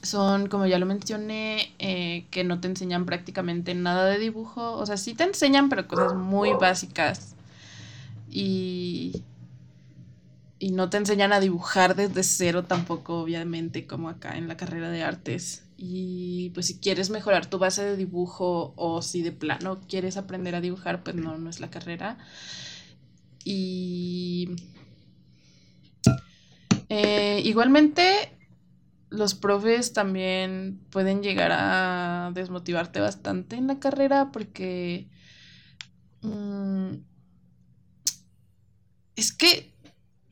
son, 0.02 0.48
como 0.48 0.66
ya 0.66 0.78
lo 0.78 0.86
mencioné, 0.86 1.74
eh, 1.78 2.26
que 2.30 2.44
no 2.44 2.61
te 2.61 2.68
enseñan 2.68 3.06
prácticamente 3.06 3.74
nada 3.74 4.06
de 4.06 4.18
dibujo. 4.18 4.72
O 4.72 4.86
sea, 4.86 4.96
sí 4.96 5.14
te 5.14 5.24
enseñan, 5.24 5.68
pero 5.68 5.86
cosas 5.88 6.14
muy 6.14 6.52
básicas. 6.54 7.34
Y, 8.30 9.22
y 10.58 10.72
no 10.72 10.90
te 10.90 10.98
enseñan 10.98 11.32
a 11.32 11.40
dibujar 11.40 11.96
desde 11.96 12.22
cero 12.22 12.64
tampoco, 12.64 13.20
obviamente, 13.20 13.86
como 13.86 14.08
acá 14.08 14.36
en 14.36 14.48
la 14.48 14.56
carrera 14.56 14.90
de 14.90 15.02
artes. 15.02 15.64
Y 15.78 16.50
pues 16.50 16.66
si 16.66 16.78
quieres 16.78 17.08
mejorar 17.11 17.46
tu 17.46 17.58
base 17.58 17.82
de 17.82 17.96
dibujo 17.96 18.74
o 18.76 19.00
si 19.00 19.22
de 19.22 19.32
plano 19.32 19.80
quieres 19.88 20.18
aprender 20.18 20.54
a 20.54 20.61
dibujar, 20.61 21.02
pues 21.02 21.16
no, 21.16 21.38
no 21.38 21.48
es 21.48 21.61
la 21.61 21.70
carrera. 21.70 22.18
Y 23.45 24.51
eh, 26.88 27.41
igualmente, 27.45 28.05
los 29.11 29.34
profes 29.34 29.93
también 29.93 30.80
pueden 30.91 31.22
llegar 31.22 31.51
a 31.53 32.30
desmotivarte 32.34 33.01
bastante 33.01 33.57
en 33.57 33.66
la 33.66 33.78
carrera 33.78 34.30
porque 34.32 35.09
mm, 36.22 36.95
es 39.16 39.32
que 39.32 39.70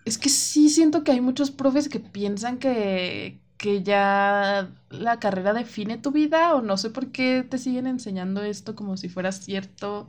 es 0.04 0.16
que 0.16 0.30
sí 0.30 0.70
siento 0.70 1.04
que 1.04 1.12
hay 1.12 1.20
muchos 1.20 1.50
profes 1.50 1.88
que 1.88 2.00
piensan 2.00 2.58
que, 2.58 3.40
que 3.58 3.82
ya 3.82 4.70
la 4.90 5.20
carrera 5.20 5.52
define 5.52 5.98
tu 5.98 6.12
vida 6.12 6.54
o 6.54 6.62
no 6.62 6.78
sé 6.78 6.88
por 6.90 7.12
qué 7.12 7.46
te 7.48 7.58
siguen 7.58 7.86
enseñando 7.86 8.42
esto 8.42 8.74
como 8.74 8.96
si 8.96 9.08
fuera 9.10 9.32
cierto 9.32 10.08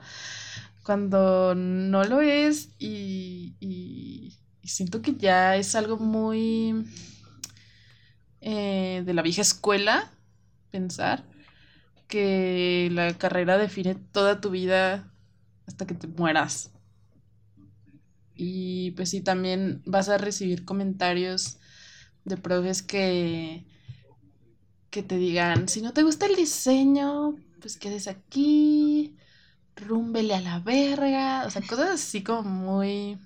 cuando 0.90 1.54
no 1.54 2.04
lo 2.04 2.20
es 2.20 2.70
y, 2.80 3.54
y- 3.60 4.34
siento 4.64 5.04
que 5.04 5.14
ya 5.14 5.56
es 5.56 5.76
algo 5.76 5.98
muy 5.98 6.84
eh, 8.42 9.04
de 9.06 9.14
la 9.14 9.22
vieja 9.22 9.42
escuela 9.44 10.12
pensar 10.72 11.24
que 12.08 12.90
la 12.92 13.14
carrera 13.18 13.58
define 13.58 13.96
toda 13.96 14.42
tu 14.42 14.52
vida 14.52 15.12
hasta 15.68 15.88
que 15.88 15.96
te 15.96 16.08
mueras. 16.08 16.72
Y 18.36 18.92
pues 18.92 19.10
sí, 19.10 19.22
también 19.22 19.82
vas 19.86 20.08
a 20.10 20.18
recibir 20.18 20.64
comentarios 20.66 21.58
de 22.26 22.38
profes 22.38 22.82
que, 22.82 23.66
que 24.90 25.04
te 25.04 25.18
digan, 25.18 25.68
si 25.68 25.82
no 25.82 25.94
te 25.94 26.04
gusta 26.04 26.26
el 26.26 26.36
diseño, 26.36 27.36
pues 27.62 27.78
quedes 27.78 28.08
aquí, 28.08 29.16
rúmbele 29.80 30.36
a 30.36 30.42
la 30.42 30.60
verga, 30.60 31.46
o 31.46 31.50
sea, 31.52 31.62
cosas 31.64 31.90
así 31.92 32.24
como 32.24 32.44
muy... 32.44 33.18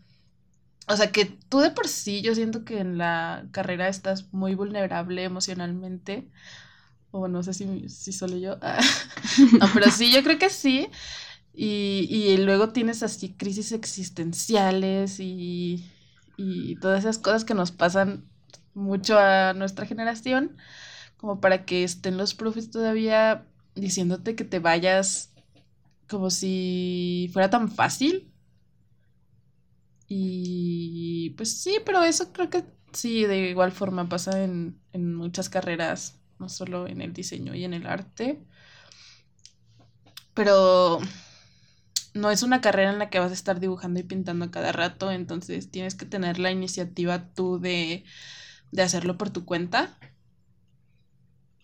O 0.87 0.97
sea, 0.97 1.11
que 1.11 1.25
tú 1.25 1.59
de 1.59 1.71
por 1.71 1.87
sí, 1.87 2.21
yo 2.21 2.35
siento 2.35 2.65
que 2.65 2.79
en 2.79 2.97
la 2.97 3.45
carrera 3.51 3.87
estás 3.87 4.33
muy 4.33 4.55
vulnerable 4.55 5.23
emocionalmente, 5.23 6.29
o 7.11 7.27
no 7.27 7.43
sé 7.43 7.53
si, 7.53 7.89
si 7.89 8.13
solo 8.13 8.37
yo, 8.37 8.57
no, 9.59 9.67
pero 9.73 9.91
sí, 9.91 10.11
yo 10.11 10.23
creo 10.23 10.39
que 10.39 10.49
sí. 10.49 10.89
Y, 11.53 12.07
y 12.09 12.37
luego 12.37 12.69
tienes 12.69 13.03
así 13.03 13.33
crisis 13.33 13.71
existenciales 13.73 15.19
y, 15.19 15.85
y 16.37 16.75
todas 16.77 17.01
esas 17.01 17.19
cosas 17.19 17.45
que 17.45 17.53
nos 17.55 17.71
pasan 17.71 18.25
mucho 18.73 19.19
a 19.19 19.53
nuestra 19.53 19.85
generación, 19.85 20.57
como 21.17 21.41
para 21.41 21.65
que 21.65 21.83
estén 21.85 22.17
los 22.17 22.35
profes 22.35 22.71
todavía 22.71 23.45
diciéndote 23.75 24.35
que 24.35 24.45
te 24.45 24.59
vayas 24.59 25.32
como 26.09 26.29
si 26.29 27.29
fuera 27.33 27.49
tan 27.49 27.69
fácil. 27.71 28.33
Y 30.07 31.31
pues 31.31 31.61
sí, 31.61 31.77
pero 31.85 32.03
eso 32.03 32.31
creo 32.33 32.49
que 32.49 32.65
sí, 32.93 33.25
de 33.25 33.49
igual 33.49 33.71
forma 33.71 34.09
pasa 34.09 34.43
en, 34.43 34.79
en 34.91 35.15
muchas 35.15 35.49
carreras, 35.49 36.21
no 36.39 36.49
solo 36.49 36.87
en 36.87 37.01
el 37.01 37.13
diseño 37.13 37.55
y 37.55 37.63
en 37.63 37.73
el 37.73 37.87
arte. 37.87 38.45
Pero 40.33 40.99
no 42.13 42.31
es 42.31 42.43
una 42.43 42.61
carrera 42.61 42.91
en 42.91 42.99
la 42.99 43.09
que 43.09 43.19
vas 43.19 43.31
a 43.31 43.33
estar 43.35 43.59
dibujando 43.59 43.99
y 43.99 44.03
pintando 44.03 44.49
cada 44.51 44.71
rato, 44.71 45.11
entonces 45.11 45.71
tienes 45.71 45.95
que 45.95 46.05
tener 46.05 46.39
la 46.39 46.51
iniciativa 46.51 47.33
tú 47.33 47.59
de, 47.59 48.03
de 48.71 48.81
hacerlo 48.83 49.17
por 49.17 49.29
tu 49.31 49.45
cuenta. 49.45 49.97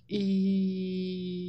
Y 0.08 1.49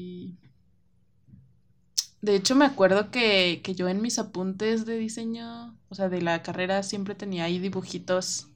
de 2.23 2.37
hecho 2.37 2.55
me 2.55 2.65
acuerdo 2.67 3.11
que, 3.11 3.61
que 3.63 3.75
yo 3.75 3.89
en 3.89 4.03
mis 4.03 4.19
apuntes 4.19 4.85
de 4.87 4.99
diseño, 4.99 5.77
o 5.89 5.95
sea, 5.95 6.09
de 6.09 6.23
la 6.23 6.43
carrera, 6.43 6.83
siempre 6.83 7.15
tenía 7.15 7.45
ahí 7.45 7.59
dibujitos. 7.59 8.49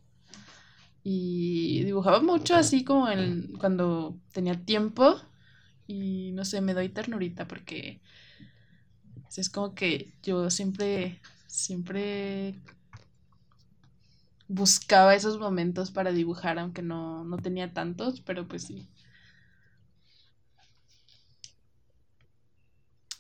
Y 1.03 1.85
dibujaba 1.85 2.21
mucho 2.21 2.55
así 2.55 2.85
como 2.85 3.09
en, 3.09 3.53
cuando 3.59 4.19
tenía 4.33 4.65
tiempo. 4.65 5.17
Y 5.87 6.33
no 6.33 6.45
sé, 6.45 6.61
me 6.61 6.75
doy 6.75 6.89
ternurita 6.89 7.47
porque 7.47 8.01
pues, 9.23 9.39
es 9.39 9.51
como 9.51 9.75
que 9.75 10.13
yo 10.23 10.51
siempre, 10.51 11.21
siempre 11.47 12.55
buscaba 14.49 15.15
esos 15.15 15.39
momentos 15.39 15.91
para 15.91 16.13
dibujar, 16.13 16.59
aunque 16.59 16.83
no, 16.83 17.25
no 17.25 17.37
tenía 17.39 17.73
tantos, 17.73 18.21
pero 18.21 18.47
pues 18.47 18.65
sí. 18.65 18.87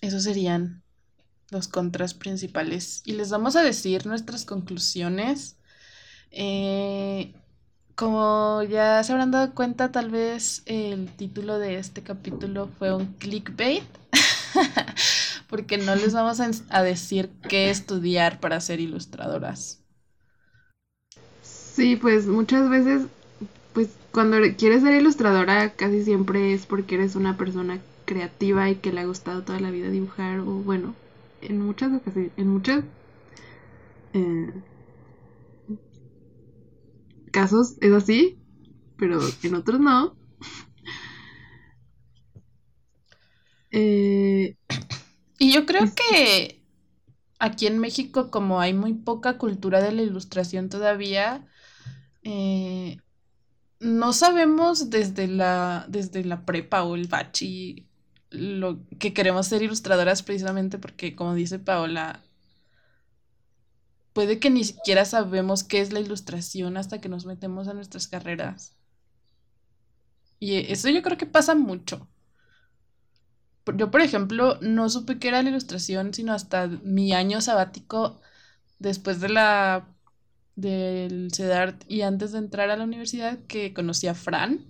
Esos 0.05 0.25
serían 0.25 0.83
los 1.49 1.67
contras 1.67 2.13
principales. 2.13 3.01
Y 3.07 3.15
les 3.15 3.31
vamos 3.31 3.57
a 3.57 3.63
decir 3.63 4.07
nuestras 4.07 4.45
conclusiones. 4.45 5.57
Eh, 6.31 7.33
como 7.95 8.63
ya 8.65 9.03
se 9.03 9.13
habrán 9.13 9.31
dado 9.31 9.55
cuenta, 9.55 9.93
tal 9.93 10.11
vez 10.11 10.63
el 10.67 11.09
título 11.17 11.59
de 11.59 11.79
este 11.79 12.03
capítulo 12.03 12.69
fue 12.79 12.95
un 12.95 13.15
clickbait. 13.15 13.85
Porque 15.49 15.79
no 15.79 15.95
les 15.95 16.13
vamos 16.13 16.39
a, 16.41 16.51
a 16.69 16.83
decir 16.83 17.31
qué 17.49 17.71
estudiar 17.71 18.41
para 18.41 18.61
ser 18.61 18.81
ilustradoras. 18.81 19.81
Sí, 21.43 21.97
pues 21.97 22.27
muchas 22.27 22.69
veces, 22.69 23.07
pues 23.73 23.89
cuando 24.13 24.37
quieres 24.59 24.83
ser 24.83 25.01
ilustradora, 25.01 25.73
casi 25.73 26.05
siempre 26.05 26.53
es 26.53 26.67
porque 26.67 26.97
eres 26.97 27.17
una 27.17 27.39
persona 27.39 27.81
creativa 28.15 28.71
y 28.71 28.77
que 28.77 28.93
le 28.93 29.01
ha 29.01 29.07
gustado 29.07 29.43
toda 29.43 29.59
la 29.59 29.73
vida 29.73 29.91
dibujar, 29.91 30.39
o 30.39 30.45
bueno, 30.45 30.95
en 31.43 31.61
muchas 31.61 31.93
ocasiones, 31.93 32.31
en 32.37 32.49
muchas 32.49 32.85
eh, 34.13 34.53
casos 37.33 37.77
es 37.81 37.93
así, 37.93 38.39
pero 38.97 39.19
en 39.43 39.55
otros 39.55 39.81
no. 39.81 40.17
Eh, 43.77 44.57
y 45.39 45.53
yo 45.53 45.67
creo 45.67 45.83
que 45.97 46.63
aquí 47.41 47.67
en 47.67 47.79
México, 47.81 48.31
como 48.31 48.61
hay 48.61 48.73
muy 48.73 48.95
poca 48.95 49.39
cultura 49.39 49.83
de 49.83 49.93
la 49.93 50.03
ilustración 50.03 50.69
todavía, 50.69 51.47
eh, 52.23 52.99
no 53.81 54.13
sabemos 54.13 54.91
desde 54.91 55.29
la, 55.29 55.87
desde 55.89 56.25
la 56.25 56.45
prepa 56.47 56.85
o 56.85 56.95
el 56.97 57.09
bachi 57.09 57.89
lo 58.35 58.81
que 58.99 59.15
queremos 59.15 59.47
ser 59.47 59.63
ilustradoras 59.63 60.23
precisamente 60.23 60.79
porque, 60.79 61.15
como 61.17 61.35
dice 61.35 61.59
Paola, 61.59 62.23
puede 64.13 64.39
que 64.41 64.51
ni 64.51 64.65
siquiera 64.65 65.05
sabemos 65.05 65.65
qué 65.65 65.81
es 65.81 65.93
la 65.93 66.01
ilustración 66.01 66.77
hasta 66.77 67.01
que 67.01 67.09
nos 67.09 67.27
metemos 67.27 67.69
a 67.69 67.75
nuestras 67.75 68.09
carreras. 68.09 68.77
Y 70.39 70.57
eso 70.73 70.89
yo 70.91 71.03
creo 71.03 71.19
que 71.19 71.27
pasa 71.27 71.55
mucho. 71.55 72.09
Yo, 73.77 73.91
por 73.91 74.03
ejemplo, 74.03 74.59
no 74.61 74.91
supe 74.91 75.19
qué 75.19 75.29
era 75.29 75.43
la 75.43 75.49
ilustración 75.51 76.13
sino 76.13 76.33
hasta 76.35 76.67
mi 76.69 77.13
año 77.15 77.41
sabático 77.41 78.21
después 78.79 79.21
de 79.21 79.31
la 79.31 79.89
del 80.57 81.31
CEDART 81.33 81.85
y 81.91 82.03
antes 82.03 82.33
de 82.33 82.39
entrar 82.39 82.71
a 82.71 82.77
la 82.77 82.85
universidad 82.85 83.39
que 83.47 83.75
conocí 83.75 84.07
a 84.07 84.15
Fran. 84.15 84.65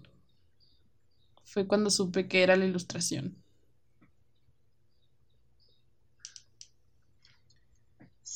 Fue 1.44 1.66
cuando 1.66 1.90
supe 1.90 2.28
que 2.28 2.42
era 2.42 2.56
la 2.56 2.64
ilustración. 2.66 3.43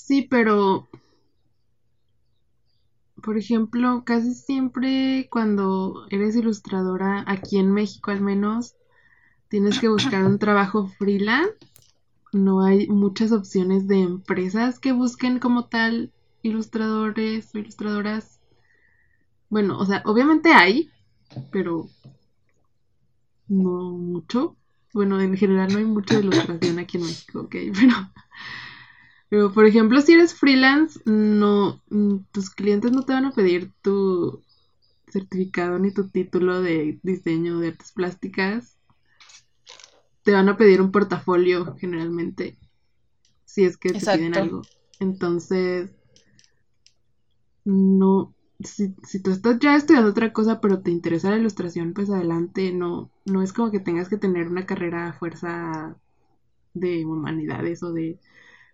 Sí, 0.08 0.22
pero 0.22 0.88
por 3.22 3.36
ejemplo, 3.36 4.04
casi 4.06 4.32
siempre 4.32 5.28
cuando 5.30 6.06
eres 6.08 6.34
ilustradora, 6.34 7.24
aquí 7.26 7.58
en 7.58 7.72
México 7.72 8.10
al 8.10 8.22
menos, 8.22 8.74
tienes 9.48 9.78
que 9.78 9.88
buscar 9.88 10.24
un 10.24 10.38
trabajo 10.38 10.88
freelance. 10.88 11.52
No 12.32 12.62
hay 12.64 12.86
muchas 12.88 13.32
opciones 13.32 13.86
de 13.86 14.00
empresas 14.00 14.78
que 14.78 14.92
busquen 14.92 15.40
como 15.40 15.66
tal 15.66 16.10
ilustradores 16.40 17.54
o 17.54 17.58
ilustradoras. 17.58 18.40
Bueno, 19.50 19.78
o 19.78 19.84
sea, 19.84 20.00
obviamente 20.06 20.54
hay, 20.54 20.88
pero 21.50 21.86
no 23.46 23.90
mucho. 23.90 24.56
Bueno, 24.94 25.20
en 25.20 25.36
general 25.36 25.70
no 25.70 25.80
hay 25.80 25.84
mucha 25.84 26.18
ilustración 26.18 26.78
aquí 26.78 26.96
en 26.96 27.04
México, 27.04 27.40
ok, 27.40 27.56
pero 27.74 27.94
pero, 29.28 29.52
por 29.52 29.66
ejemplo, 29.66 30.00
si 30.00 30.14
eres 30.14 30.34
freelance, 30.34 31.00
no, 31.04 31.82
mm, 31.90 32.18
tus 32.32 32.50
clientes 32.50 32.92
no 32.92 33.04
te 33.04 33.12
van 33.12 33.26
a 33.26 33.32
pedir 33.32 33.72
tu 33.82 34.42
certificado 35.08 35.78
ni 35.78 35.92
tu 35.92 36.08
título 36.08 36.62
de 36.62 36.98
diseño 37.02 37.58
de 37.58 37.68
artes 37.68 37.92
plásticas. 37.92 38.78
Te 40.22 40.32
van 40.32 40.48
a 40.48 40.56
pedir 40.56 40.80
un 40.80 40.92
portafolio 40.92 41.76
generalmente, 41.76 42.56
si 43.44 43.64
es 43.64 43.76
que 43.76 43.92
te 43.92 44.00
piden 44.00 44.36
algo. 44.36 44.62
Entonces, 45.00 45.90
no, 47.64 48.34
si, 48.60 48.94
si 49.04 49.22
tú 49.22 49.30
estás 49.30 49.58
ya 49.58 49.76
estudiando 49.76 50.10
otra 50.10 50.32
cosa, 50.32 50.60
pero 50.60 50.80
te 50.80 50.90
interesa 50.90 51.30
la 51.30 51.36
ilustración, 51.36 51.92
pues 51.92 52.10
adelante, 52.10 52.72
no, 52.72 53.10
no 53.26 53.42
es 53.42 53.52
como 53.52 53.70
que 53.70 53.80
tengas 53.80 54.08
que 54.08 54.16
tener 54.16 54.48
una 54.48 54.66
carrera 54.66 55.08
a 55.08 55.12
fuerza 55.12 55.96
de 56.74 57.04
humanidades 57.04 57.82
o 57.82 57.92
de 57.92 58.18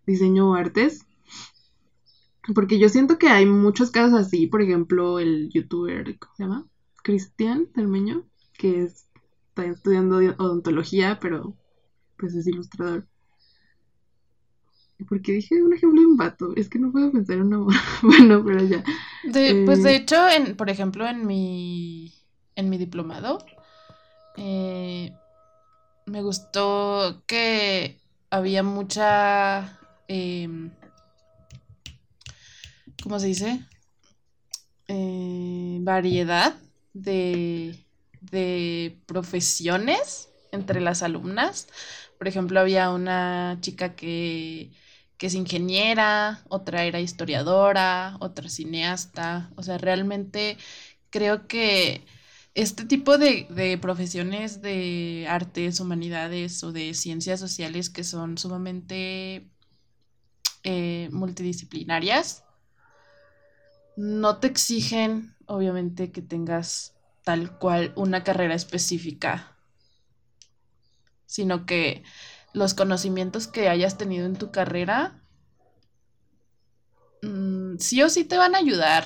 diseño 0.07 0.51
o 0.51 0.55
artes. 0.55 1.07
Porque 2.55 2.79
yo 2.79 2.89
siento 2.89 3.19
que 3.19 3.29
hay 3.29 3.47
muchos 3.47 3.91
casos 3.91 4.19
así, 4.19 4.47
por 4.47 4.61
ejemplo, 4.61 5.19
el 5.19 5.49
youtuber, 5.51 6.19
¿cómo 6.19 6.35
se 6.37 6.43
llama? 6.43 6.67
Cristian 7.03 7.67
Termeño, 7.67 8.27
que 8.59 8.83
está 8.83 9.65
estudiando 9.65 10.17
odontología, 10.17 11.19
pero 11.21 11.57
pues 12.19 12.35
es 12.35 12.47
ilustrador. 12.47 13.07
Porque 15.09 15.33
dije 15.33 15.63
un 15.63 15.73
ejemplo 15.73 16.01
de 16.01 16.07
un 16.07 16.17
vato, 16.17 16.53
es 16.57 16.69
que 16.69 16.79
no 16.79 16.93
puedo 16.93 17.11
pensar 17.13 17.37
en 17.37 17.55
una 17.55 17.75
bueno, 18.03 18.45
pero 18.45 18.65
ya. 18.65 18.85
pues 19.23 19.83
de 19.83 19.91
eh, 19.91 19.97
hecho, 19.97 20.29
en, 20.29 20.57
por 20.57 20.71
ejemplo, 20.71 21.07
en 21.07 21.27
mi 21.27 22.13
en 22.57 22.71
mi 22.71 22.79
diplomado, 22.79 23.39
eh, 24.37 25.13
me 26.07 26.23
gustó 26.23 27.23
que 27.27 28.01
había 28.31 28.63
mucha 28.63 29.79
eh, 30.09 30.49
¿cómo 33.03 33.19
se 33.21 33.27
dice? 33.27 33.61
Eh, 34.89 35.79
variedad 35.81 36.55
de, 36.93 37.75
de 38.21 38.99
profesiones 39.07 40.29
entre 40.53 40.81
las 40.81 41.03
alumnas. 41.03 41.69
Por 42.19 42.29
ejemplo, 42.29 42.61
había 42.61 42.91
una 42.91 43.59
chica 43.61 43.95
que, 43.97 44.71
que, 45.19 45.27
es 45.27 45.35
ingeniera, 45.35 46.43
otra 46.49 46.85
era 46.85 47.01
historiadora, 47.01 48.17
otra 48.21 48.49
cineasta. 48.49 49.51
O 49.57 49.63
sea, 49.63 49.79
realmente 49.79 50.59
creo 51.11 51.47
que 51.47 52.05
este 52.55 52.85
tipo 52.85 53.19
de, 53.19 53.47
de, 53.51 53.79
profesiones 53.79 54.63
de 54.63 55.27
artes, 55.29 55.81
humanidades 55.81 56.63
o 56.65 56.73
de 56.73 56.95
ciencias 56.95 57.41
sociales 57.41 57.91
que 57.91 58.05
son 58.05 58.39
sumamente 58.39 59.49
eh, 60.65 61.09
multidisciplinarias 61.13 62.45
no 63.97 64.39
te 64.39 64.49
exigen, 64.49 65.37
obviamente, 65.47 66.11
que 66.11 66.23
tengas 66.23 66.95
tal 67.23 67.59
cual 67.59 67.93
una 67.97 68.25
carrera 68.25 68.55
específica, 68.55 69.57
sino 71.27 71.65
que 71.67 72.03
los 72.53 72.75
conocimientos 72.75 73.47
que 73.47 73.69
hayas 73.69 73.97
tenido 73.97 74.27
en 74.27 74.37
tu 74.37 74.51
carrera 74.51 75.23
mm, 77.23 77.77
sí 77.79 78.03
o 78.03 78.09
sí 78.09 78.25
te 78.25 78.37
van 78.37 78.55
a 78.55 78.59
ayudar 78.59 79.05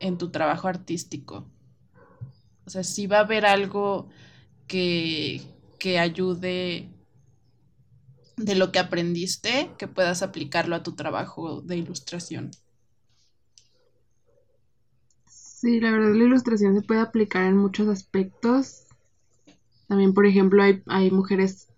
en 0.00 0.18
tu 0.18 0.30
trabajo 0.30 0.68
artístico. 0.68 1.48
O 2.66 2.70
sea, 2.70 2.82
sí 2.82 3.06
va 3.06 3.18
a 3.18 3.20
haber 3.20 3.46
algo 3.46 4.08
que, 4.66 5.42
que 5.78 6.00
ayude 6.00 6.90
de 8.36 8.54
lo 8.54 8.72
que 8.72 8.78
aprendiste 8.78 9.70
que 9.78 9.88
puedas 9.88 10.22
aplicarlo 10.22 10.76
a 10.76 10.82
tu 10.82 10.94
trabajo 10.94 11.62
de 11.62 11.76
ilustración. 11.76 12.50
Sí, 15.26 15.80
la 15.80 15.90
verdad 15.90 16.14
la 16.14 16.24
ilustración 16.24 16.76
se 16.76 16.86
puede 16.86 17.00
aplicar 17.00 17.44
en 17.44 17.56
muchos 17.56 17.88
aspectos. 17.88 18.84
También, 19.88 20.14
por 20.14 20.26
ejemplo, 20.26 20.62
hay, 20.62 20.82
hay 20.86 21.10
mujeres 21.10 21.68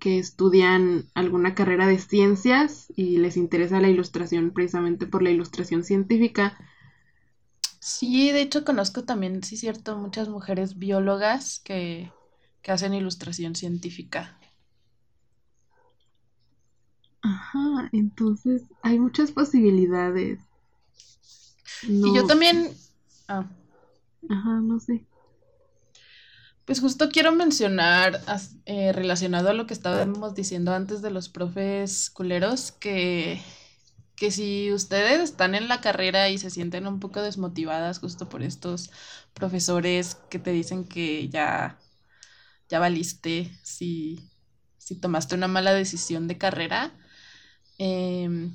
que 0.00 0.18
estudian 0.18 1.06
alguna 1.14 1.54
carrera 1.54 1.86
de 1.86 1.98
ciencias 1.98 2.92
y 2.96 3.18
les 3.18 3.36
interesa 3.36 3.80
la 3.80 3.88
ilustración 3.88 4.50
precisamente 4.50 5.06
por 5.06 5.22
la 5.22 5.30
ilustración 5.30 5.84
científica. 5.84 6.58
Sí, 7.80 8.32
de 8.32 8.42
hecho 8.42 8.64
conozco 8.64 9.04
también, 9.04 9.42
sí 9.42 9.54
es 9.54 9.60
cierto, 9.60 9.96
muchas 9.96 10.28
mujeres 10.28 10.78
biólogas 10.78 11.60
que, 11.64 12.12
que 12.62 12.72
hacen 12.72 12.94
ilustración 12.94 13.54
científica. 13.54 14.37
Ajá, 17.28 17.90
entonces 17.92 18.62
hay 18.82 18.98
muchas 18.98 19.32
posibilidades. 19.32 20.40
y 21.82 22.14
yo 22.14 22.26
también... 22.26 22.72
Ah. 23.28 23.46
Ajá, 24.30 24.60
no 24.62 24.80
sé. 24.80 25.06
Pues 26.64 26.80
justo 26.80 27.08
quiero 27.10 27.32
mencionar, 27.32 28.20
eh, 28.64 28.92
relacionado 28.92 29.50
a 29.50 29.52
lo 29.52 29.66
que 29.66 29.74
estábamos 29.74 30.34
diciendo 30.34 30.72
antes 30.72 31.02
de 31.02 31.10
los 31.10 31.28
profes 31.28 32.10
culeros, 32.10 32.72
que, 32.72 33.42
que 34.16 34.30
si 34.30 34.72
ustedes 34.72 35.20
están 35.20 35.54
en 35.54 35.68
la 35.68 35.80
carrera 35.80 36.30
y 36.30 36.38
se 36.38 36.50
sienten 36.50 36.86
un 36.86 36.98
poco 36.98 37.22
desmotivadas 37.22 37.98
justo 37.98 38.28
por 38.28 38.42
estos 38.42 38.90
profesores 39.34 40.16
que 40.30 40.38
te 40.38 40.50
dicen 40.50 40.84
que 40.86 41.28
ya, 41.28 41.78
ya 42.68 42.78
valiste 42.78 43.50
si, 43.62 44.30
si 44.78 44.94
tomaste 44.94 45.34
una 45.34 45.48
mala 45.48 45.74
decisión 45.74 46.26
de 46.26 46.38
carrera, 46.38 46.94
Em, 47.78 48.52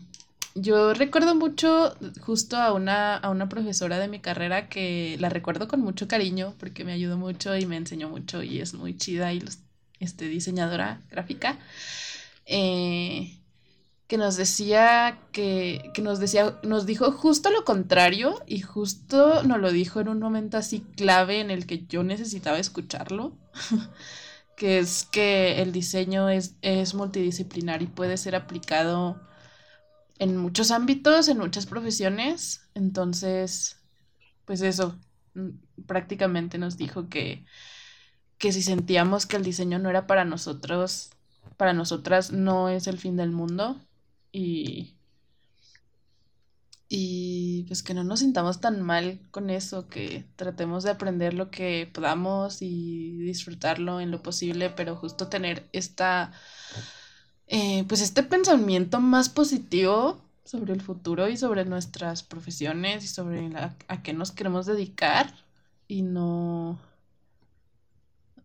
yo 0.55 0.93
recuerdo 0.93 1.34
mucho 1.36 1.95
justo 2.21 2.57
a 2.57 2.74
una, 2.74 3.15
a 3.15 3.30
una 3.30 3.49
profesora 3.49 3.97
de 3.97 4.07
mi 4.07 4.19
carrera 4.19 4.69
que 4.69 5.17
la 5.19 5.30
recuerdo 5.30 5.67
con 5.67 5.82
mucho 5.82 6.07
cariño 6.07 6.53
porque 6.59 6.84
me 6.84 6.91
ayudó 6.91 7.17
mucho 7.17 7.55
y 7.57 7.65
me 7.65 7.78
enseñó 7.78 8.09
mucho 8.09 8.43
y 8.43 8.59
es 8.59 8.74
muy 8.74 8.95
chida 8.97 9.34
y 9.34 9.43
este, 9.99 10.28
diseñadora 10.28 11.01
gráfica. 11.09 11.57
Eh, 12.45 13.39
que 14.07 14.17
nos 14.17 14.36
decía 14.36 15.17
que, 15.32 15.89
que, 15.93 16.01
nos 16.01 16.19
decía, 16.19 16.59
nos 16.61 16.86
dijo 16.86 17.11
justo 17.11 17.49
lo 17.49 17.63
contrario 17.63 18.43
y 18.45 18.59
justo 18.61 19.43
nos 19.43 19.59
lo 19.59 19.71
dijo 19.71 20.01
en 20.01 20.09
un 20.09 20.19
momento 20.19 20.57
así 20.57 20.82
clave 20.95 21.39
en 21.39 21.49
el 21.49 21.65
que 21.65 21.86
yo 21.88 22.03
necesitaba 22.03 22.59
escucharlo. 22.59 23.34
que 24.64 24.80
es 24.80 25.03
que 25.03 25.61
el 25.61 25.74
diseño 25.74 26.30
es, 26.30 26.55
multidisciplinar 26.93 27.82
y 27.82 27.88
puede 27.88 28.16
ser 28.16 28.34
aplicado 28.34 29.20
en 30.20 30.38
muchos 30.38 30.72
ámbitos, 30.72 31.28
en 31.28 31.38
muchas 31.38 31.66
profesiones. 31.66 32.61
Entonces, 32.74 33.82
pues 34.45 34.61
eso, 34.61 34.97
mm, 35.34 35.49
prácticamente 35.86 36.57
nos 36.59 36.78
dijo 36.78 37.09
que, 37.09 37.43
que 38.38 38.53
si 38.53 38.61
sentíamos 38.61 39.26
que 39.26 39.36
el 39.36 39.43
diseño 39.43 39.80
no 39.80 39.89
era 39.89 40.07
para 40.07 40.24
nosotros, 40.24 41.09
para 41.57 41.74
nosotras 41.74 42.32
no 42.32 42.70
es 42.70 42.88
el 42.88 42.97
fin 42.97 43.18
del 43.18 43.32
mundo 43.32 43.82
y, 44.32 44.93
y 46.96 47.64
pues 47.64 47.82
que 47.82 47.96
no 47.96 48.04
nos 48.04 48.20
sintamos 48.20 48.62
tan 48.62 48.80
mal 48.80 49.20
con 49.32 49.50
eso, 49.50 49.88
que 49.88 50.28
tratemos 50.36 50.84
de 50.84 50.91
aprender 50.91 51.34
lo 51.34 51.50
que 51.50 51.89
podamos 51.91 52.62
y 52.62 53.18
disfrutarlo 53.18 54.00
en 54.00 54.12
lo 54.12 54.22
posible, 54.22 54.70
pero 54.70 54.96
justo 54.96 55.28
tener 55.28 55.68
esta, 55.74 56.34
eh, 57.48 57.84
pues 57.88 58.00
este 58.02 58.22
pensamiento 58.22 59.00
más 59.00 59.30
positivo 59.30 60.22
sobre 60.46 60.74
el 60.74 60.82
futuro 60.82 61.28
y 61.30 61.36
sobre 61.36 61.66
nuestras 61.66 62.22
profesiones 62.22 63.04
y 63.04 63.08
sobre 63.08 63.50
a 63.88 64.04
qué 64.04 64.14
nos 64.14 64.32
queremos 64.32 64.68
dedicar 64.68 65.34
y 65.88 66.04
no, 66.04 66.80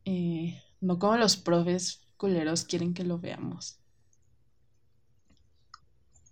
eh, 0.06 0.62
no 0.80 0.98
como 0.98 1.18
los 1.18 1.36
profes 1.36 2.00
culeros 2.16 2.64
quieren 2.64 2.94
que 2.94 3.04
lo 3.04 3.18
veamos. 3.18 3.78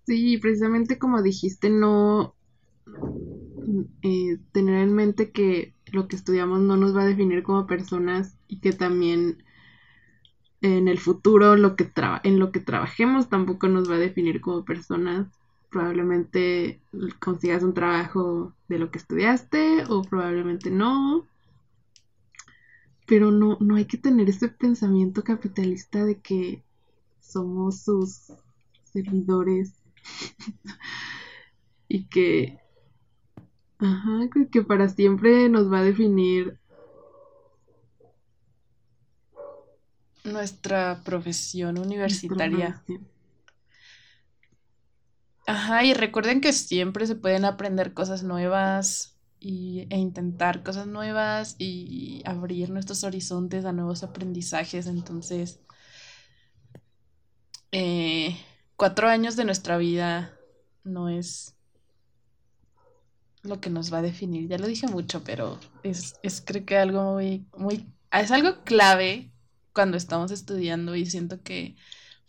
Sí, 0.07 0.39
precisamente 0.39 0.99
como 0.99 1.21
dijiste, 1.23 1.69
no 1.69 2.35
eh, 4.03 4.39
tener 4.53 4.83
en 4.83 4.95
mente 4.95 5.33
que 5.33 5.75
lo 5.93 6.09
que 6.09 6.17
estudiamos 6.17 6.61
no 6.61 6.77
nos 6.77 6.97
va 6.97 7.03
a 7.03 7.07
definir 7.07 7.43
como 7.43 7.67
personas 7.67 8.37
y 8.49 8.61
que 8.61 8.73
también 8.73 9.43
en 10.61 10.89
el 10.89 10.99
futuro 10.99 11.57
lo 11.57 11.77
que 11.77 11.91
en 12.25 12.39
lo 12.39 12.53
que 12.53 12.61
trabajemos 12.61 13.29
tampoco 13.29 13.69
nos 13.69 13.91
va 13.91 13.95
a 13.97 13.99
definir 13.99 14.41
como 14.41 14.65
personas. 14.65 15.29
Probablemente 15.71 16.81
consigas 17.21 17.63
un 17.63 17.75
trabajo 17.75 18.55
de 18.69 18.79
lo 18.79 18.91
que 18.91 18.99
estudiaste 18.99 19.85
o 19.89 20.03
probablemente 20.03 20.71
no. 20.71 21.27
Pero 23.07 23.31
no, 23.31 23.57
no 23.61 23.77
hay 23.77 23.87
que 23.87 23.97
tener 23.99 24.29
ese 24.29 24.49
pensamiento 24.49 25.23
capitalista 25.25 26.05
de 26.05 26.21
que 26.21 26.65
somos 27.21 27.83
sus 27.83 28.33
servidores 28.85 29.75
y 31.89 32.05
que, 32.09 32.59
ajá, 33.79 34.29
que 34.51 34.63
para 34.63 34.89
siempre 34.89 35.49
nos 35.49 35.73
va 35.73 35.81
a 35.81 35.85
definir 35.85 36.59
nuestra 40.27 41.03
profesión 41.05 41.79
universitaria. 41.79 42.83
Ajá, 45.47 45.85
y 45.85 45.95
recuerden 45.95 46.41
que 46.41 46.53
siempre 46.53 47.07
se 47.07 47.15
pueden 47.15 47.45
aprender 47.45 47.95
cosas 47.95 48.23
nuevas 48.25 49.17
y, 49.39 49.87
e 49.91 49.97
intentar 49.97 50.63
cosas 50.65 50.89
nuevas 50.89 51.55
y 51.59 52.23
abrir 52.25 52.71
nuestros 52.71 53.05
horizontes 53.05 53.65
a 53.65 53.73
nuevos 53.73 54.03
aprendizajes. 54.03 54.87
Entonces, 54.89 55.61
eh, 57.71 58.37
cuatro 58.77 59.09
años 59.09 59.37
de 59.37 59.45
nuestra 59.45 59.79
vida 59.79 60.39
no 60.85 61.09
es 61.09 61.57
lo 63.43 63.61
que 63.61 63.71
nos 63.71 63.93
va 63.93 63.99
a 63.99 64.03
definir. 64.03 64.49
Ya 64.49 64.59
lo 64.59 64.67
dije 64.67 64.87
mucho, 64.89 65.23
pero 65.25 65.59
es, 65.83 66.17
es 66.23 66.43
creo 66.45 66.65
que 66.65 66.77
algo 66.77 67.15
muy, 67.15 67.47
muy, 67.57 67.87
es 68.13 68.31
algo 68.31 68.63
clave 68.65 69.33
cuando 69.73 69.97
estamos 69.97 70.31
estudiando 70.31 70.97
y 70.97 71.07
siento 71.07 71.43
que 71.43 71.77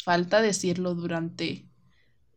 falta 0.04 0.42
decirlo 0.42 0.96
durante 0.96 1.68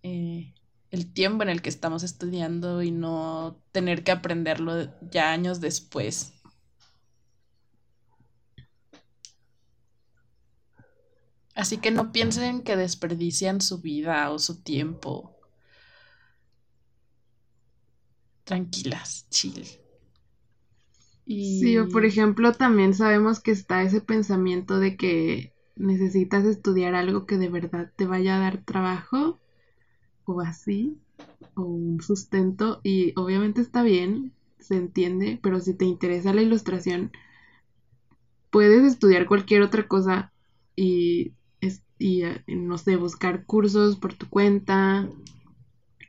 eh, 0.03 0.55
el 0.91 1.13
tiempo 1.13 1.43
en 1.43 1.51
el 1.51 1.63
que 1.63 1.69
estamos 1.69 2.03
estudiando 2.03 2.83
y 2.83 2.91
no 2.91 3.61
tener 3.73 4.03
que 4.05 4.13
aprenderlo 4.13 4.89
ya 5.11 5.33
años 5.33 5.61
después. 5.61 6.40
Así 11.61 11.77
que 11.77 11.91
no 11.91 12.11
piensen 12.11 12.63
que 12.63 12.75
desperdician 12.75 13.61
su 13.61 13.83
vida 13.83 14.31
o 14.31 14.39
su 14.39 14.63
tiempo. 14.63 15.37
Tranquilas, 18.45 19.27
chill. 19.29 19.67
Sí, 21.27 21.77
o 21.77 21.87
por 21.91 22.07
ejemplo, 22.07 22.53
también 22.53 22.95
sabemos 22.95 23.41
que 23.41 23.51
está 23.51 23.83
ese 23.83 24.01
pensamiento 24.01 24.79
de 24.79 24.97
que 24.97 25.53
necesitas 25.77 26.47
estudiar 26.47 26.95
algo 26.95 27.27
que 27.27 27.37
de 27.37 27.51
verdad 27.51 27.93
te 27.95 28.07
vaya 28.07 28.37
a 28.37 28.41
dar 28.41 28.65
trabajo 28.65 29.39
o 30.25 30.41
así, 30.41 30.97
o 31.57 31.65
un 31.65 32.01
sustento, 32.01 32.81
y 32.83 33.13
obviamente 33.17 33.61
está 33.61 33.83
bien, 33.83 34.33
se 34.59 34.77
entiende, 34.77 35.39
pero 35.43 35.61
si 35.61 35.75
te 35.75 35.85
interesa 35.85 36.33
la 36.33 36.41
ilustración, 36.41 37.13
puedes 38.49 38.83
estudiar 38.83 39.27
cualquier 39.27 39.61
otra 39.61 39.87
cosa 39.87 40.33
y 40.75 41.35
y, 42.01 42.25
eh, 42.25 42.43
no 42.49 42.79
sé, 42.79 42.97
buscar 42.97 43.45
cursos 43.45 43.97
por 43.97 44.15
tu 44.15 44.29
cuenta, 44.29 45.07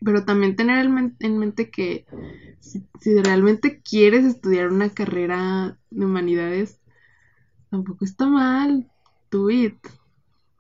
pero 0.04 0.24
también 0.24 0.56
tener 0.56 0.86
en 1.20 1.38
mente 1.38 1.70
que 1.70 2.08
si, 2.60 2.88
realmente 3.22 3.82
quieres 3.82 4.24
estudiar 4.24 4.70
una 4.70 4.90
carrera 4.90 5.78
de 5.90 6.06
humanidades, 6.06 6.80
tampoco 7.70 8.06
está 8.06 8.26
mal, 8.26 8.90
do 9.30 9.50
it, 9.50 9.76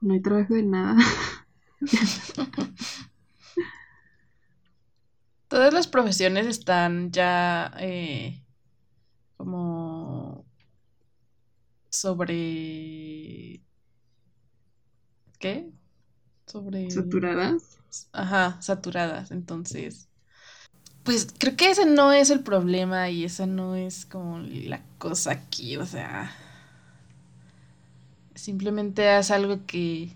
no 0.02 0.14
hay 0.14 0.22
trabajo 0.22 0.54
de 0.54 0.64
nada. 0.64 0.98
Todas 5.48 5.74
las 5.74 5.88
profesiones 5.88 6.46
están 6.46 7.12
ya 7.12 7.74
eh, 7.80 8.44
como 9.38 10.46
sobre 11.90 13.62
¿qué? 15.42 15.70
Sobre... 16.48 16.84
¿Saturadas? 16.89 17.80
Ajá, 18.14 18.62
saturadas. 18.62 19.32
Entonces, 19.32 20.10
pues 21.04 21.28
creo 21.38 21.56
que 21.58 21.72
ese 21.72 21.86
no 21.86 22.12
es 22.14 22.30
el 22.30 22.42
problema 22.44 23.10
y 23.10 23.26
esa 23.26 23.46
no 23.46 23.76
es 23.76 24.06
como 24.06 24.39
la 24.39 24.84
cosa 25.00 25.32
aquí, 25.32 25.78
o 25.78 25.86
sea, 25.86 26.32
simplemente 28.36 29.10
haz 29.10 29.32
algo 29.32 29.66
que, 29.66 30.16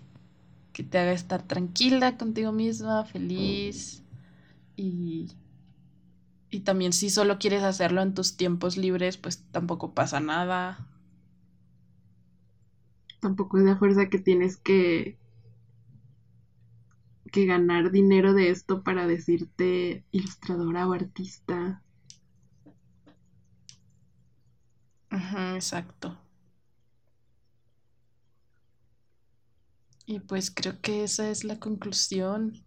que 0.72 0.82
te 0.84 0.98
haga 0.98 1.12
estar 1.12 1.42
tranquila 1.42 2.18
contigo 2.18 2.52
misma, 2.52 3.04
feliz 3.04 4.02
y, 4.76 5.28
y 6.50 6.60
también 6.60 6.92
si 6.92 7.10
solo 7.10 7.38
quieres 7.38 7.62
hacerlo 7.62 8.02
en 8.02 8.14
tus 8.14 8.36
tiempos 8.36 8.76
libres, 8.76 9.16
pues 9.16 9.44
tampoco 9.52 9.94
pasa 9.94 10.20
nada 10.20 10.86
tampoco 13.20 13.58
es 13.58 13.64
la 13.64 13.76
fuerza 13.76 14.08
que 14.08 14.18
tienes 14.18 14.56
que 14.56 15.18
que 17.32 17.44
ganar 17.46 17.90
dinero 17.90 18.32
de 18.34 18.50
esto 18.50 18.82
para 18.82 19.06
decirte 19.06 20.04
ilustradora 20.10 20.88
o 20.88 20.92
artista. 20.92 21.82
Ajá, 25.10 25.56
exacto. 25.56 26.16
Y 30.06 30.20
pues 30.20 30.50
creo 30.50 30.80
que 30.80 31.04
esa 31.04 31.28
es 31.28 31.44
la 31.44 31.60
conclusión. 31.60 32.64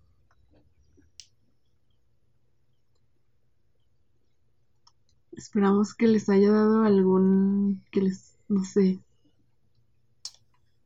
Esperamos 5.32 5.96
que 5.96 6.06
les 6.08 6.30
haya 6.30 6.52
dado 6.52 6.84
algún, 6.84 7.84
que 7.92 8.02
les, 8.02 8.38
no 8.48 8.64
sé, 8.64 9.00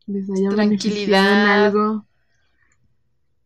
les 0.07 0.29
haya 0.29 0.49
tranquilidad. 0.49 1.65
algo. 1.65 2.07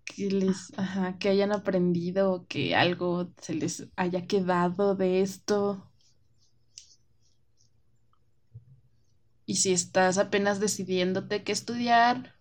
Que 0.05 0.29
les 0.31 0.73
ajá, 0.77 1.17
que 1.19 1.29
hayan 1.29 1.51
aprendido 1.51 2.45
que 2.47 2.75
algo 2.75 3.31
se 3.41 3.53
les 3.53 3.87
haya 3.95 4.25
quedado 4.25 4.95
de 4.95 5.21
esto. 5.21 5.83
Y 9.47 9.55
si 9.55 9.71
estás 9.73 10.19
apenas 10.19 10.59
decidiéndote 10.59 11.43
qué 11.43 11.51
estudiar 11.51 12.35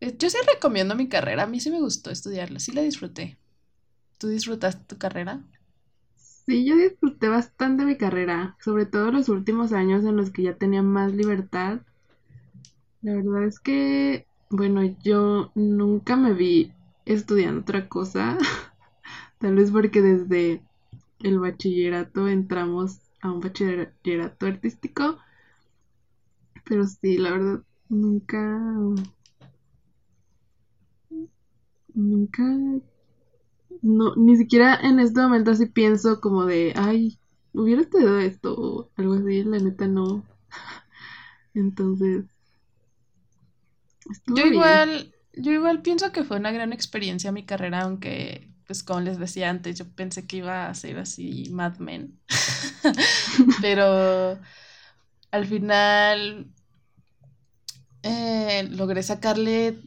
eh, 0.00 0.16
yo 0.18 0.30
sí 0.30 0.38
recomiendo 0.46 0.94
mi 0.94 1.08
carrera. 1.08 1.44
A 1.44 1.46
mí 1.46 1.60
sí 1.60 1.70
me 1.70 1.80
gustó 1.80 2.10
estudiarla 2.10 2.58
sí 2.60 2.72
la 2.72 2.82
disfruté. 2.82 3.38
¿tú 4.18 4.28
disfrutaste 4.28 4.84
tu 4.84 4.98
carrera? 4.98 5.42
Sí, 6.46 6.64
yo 6.66 6.76
disfruté 6.76 7.28
bastante 7.28 7.84
mi 7.84 7.96
carrera, 7.96 8.56
sobre 8.60 8.86
todo 8.86 9.10
los 9.12 9.28
últimos 9.28 9.72
años 9.72 10.04
en 10.04 10.16
los 10.16 10.30
que 10.30 10.42
ya 10.42 10.56
tenía 10.56 10.82
más 10.82 11.12
libertad 11.12 11.80
la 13.02 13.14
verdad 13.14 13.44
es 13.44 13.60
que, 13.60 14.26
bueno, 14.50 14.82
yo 15.02 15.52
nunca 15.54 16.16
me 16.16 16.32
vi 16.34 16.72
estudiando 17.04 17.60
otra 17.62 17.88
cosa. 17.88 18.38
Tal 19.38 19.54
vez 19.56 19.70
porque 19.72 20.02
desde 20.02 20.62
el 21.20 21.38
bachillerato 21.40 22.28
entramos 22.28 23.00
a 23.22 23.32
un 23.32 23.40
bachillerato 23.40 24.46
artístico. 24.46 25.18
Pero 26.64 26.86
sí, 26.86 27.18
la 27.18 27.30
verdad, 27.32 27.62
nunca. 27.88 28.38
Nunca 31.94 32.42
no, 33.82 34.14
ni 34.16 34.36
siquiera 34.36 34.74
en 34.82 35.00
este 35.00 35.20
momento 35.20 35.50
así 35.50 35.66
pienso 35.66 36.20
como 36.20 36.44
de, 36.46 36.72
ay, 36.76 37.18
hubiera 37.52 37.82
estudiado 37.82 38.18
esto 38.18 38.54
o 38.56 38.90
algo 38.96 39.14
así, 39.14 39.42
la 39.44 39.58
neta 39.58 39.86
no. 39.88 40.24
Entonces, 41.54 42.24
estuvo 44.10 44.36
Yo 44.36 44.46
bien. 44.46 44.84
igual, 44.86 45.14
yo 45.34 45.52
igual 45.52 45.82
pienso 45.82 46.12
que 46.12 46.24
fue 46.24 46.36
una 46.38 46.52
gran 46.52 46.72
experiencia 46.72 47.32
mi 47.32 47.44
carrera, 47.46 47.82
aunque, 47.82 48.50
pues 48.66 48.82
como 48.82 49.00
les 49.00 49.18
decía 49.18 49.50
antes, 49.50 49.78
yo 49.78 49.86
pensé 49.94 50.26
que 50.26 50.38
iba 50.38 50.68
a 50.68 50.74
ser 50.74 50.98
así 50.98 51.48
Mad 51.50 51.78
Men. 51.78 52.20
Pero 53.60 54.40
al 55.32 55.46
final 55.46 56.52
eh, 58.02 58.66
logré 58.70 59.02
sacarle 59.02 59.80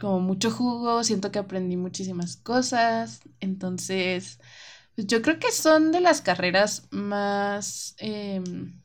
como 0.00 0.20
mucho 0.20 0.50
jugo, 0.50 1.04
siento 1.04 1.30
que 1.30 1.38
aprendí 1.38 1.76
muchísimas 1.76 2.36
cosas, 2.36 3.20
entonces 3.40 4.40
pues 4.94 5.06
yo 5.08 5.22
creo 5.22 5.38
que 5.38 5.52
son 5.52 5.92
de 5.92 6.00
las 6.00 6.20
carreras 6.22 6.88
más 6.90 7.94
em, 7.98 8.82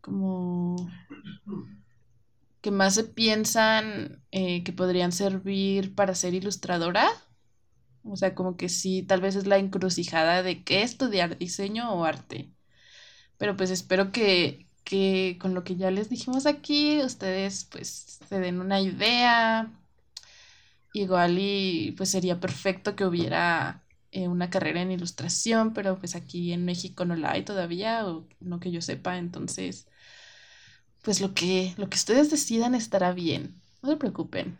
como 0.00 0.76
que 2.60 2.70
más 2.70 2.94
se 2.94 3.04
piensan 3.04 4.22
eh, 4.32 4.62
que 4.64 4.72
podrían 4.72 5.12
servir 5.12 5.94
para 5.94 6.14
ser 6.14 6.34
ilustradora. 6.34 7.08
O 8.04 8.16
sea, 8.16 8.34
como 8.34 8.56
que 8.56 8.68
sí, 8.68 9.02
tal 9.02 9.20
vez 9.20 9.36
es 9.36 9.46
la 9.46 9.58
encrucijada 9.58 10.42
de 10.42 10.64
qué 10.64 10.82
estudiar, 10.82 11.38
diseño 11.38 11.92
o 11.92 12.04
arte. 12.04 12.50
Pero 13.38 13.56
pues 13.56 13.70
espero 13.70 14.12
que, 14.12 14.68
que 14.84 15.38
con 15.40 15.54
lo 15.54 15.64
que 15.64 15.76
ya 15.76 15.90
les 15.90 16.10
dijimos 16.10 16.46
aquí, 16.46 17.00
ustedes 17.02 17.64
pues 17.66 18.20
se 18.28 18.40
den 18.40 18.60
una 18.60 18.80
idea. 18.80 19.72
Igual 20.92 21.38
y 21.38 21.92
pues 21.96 22.10
sería 22.10 22.40
perfecto 22.40 22.96
que 22.96 23.04
hubiera 23.04 23.84
eh, 24.10 24.28
una 24.28 24.50
carrera 24.50 24.82
en 24.82 24.90
ilustración, 24.90 25.72
pero 25.72 25.98
pues 25.98 26.16
aquí 26.16 26.52
en 26.52 26.64
México 26.64 27.04
no 27.04 27.14
la 27.16 27.32
hay 27.32 27.44
todavía, 27.44 28.06
o 28.06 28.26
no 28.40 28.58
que 28.60 28.72
yo 28.72 28.80
sepa, 28.82 29.16
entonces 29.18 29.86
pues 31.02 31.20
lo 31.20 31.34
que, 31.34 31.74
lo 31.76 31.88
que 31.88 31.96
ustedes 31.96 32.30
decidan 32.30 32.74
estará 32.74 33.12
bien. 33.12 33.60
No 33.82 33.90
se 33.90 33.96
preocupen. 33.96 34.58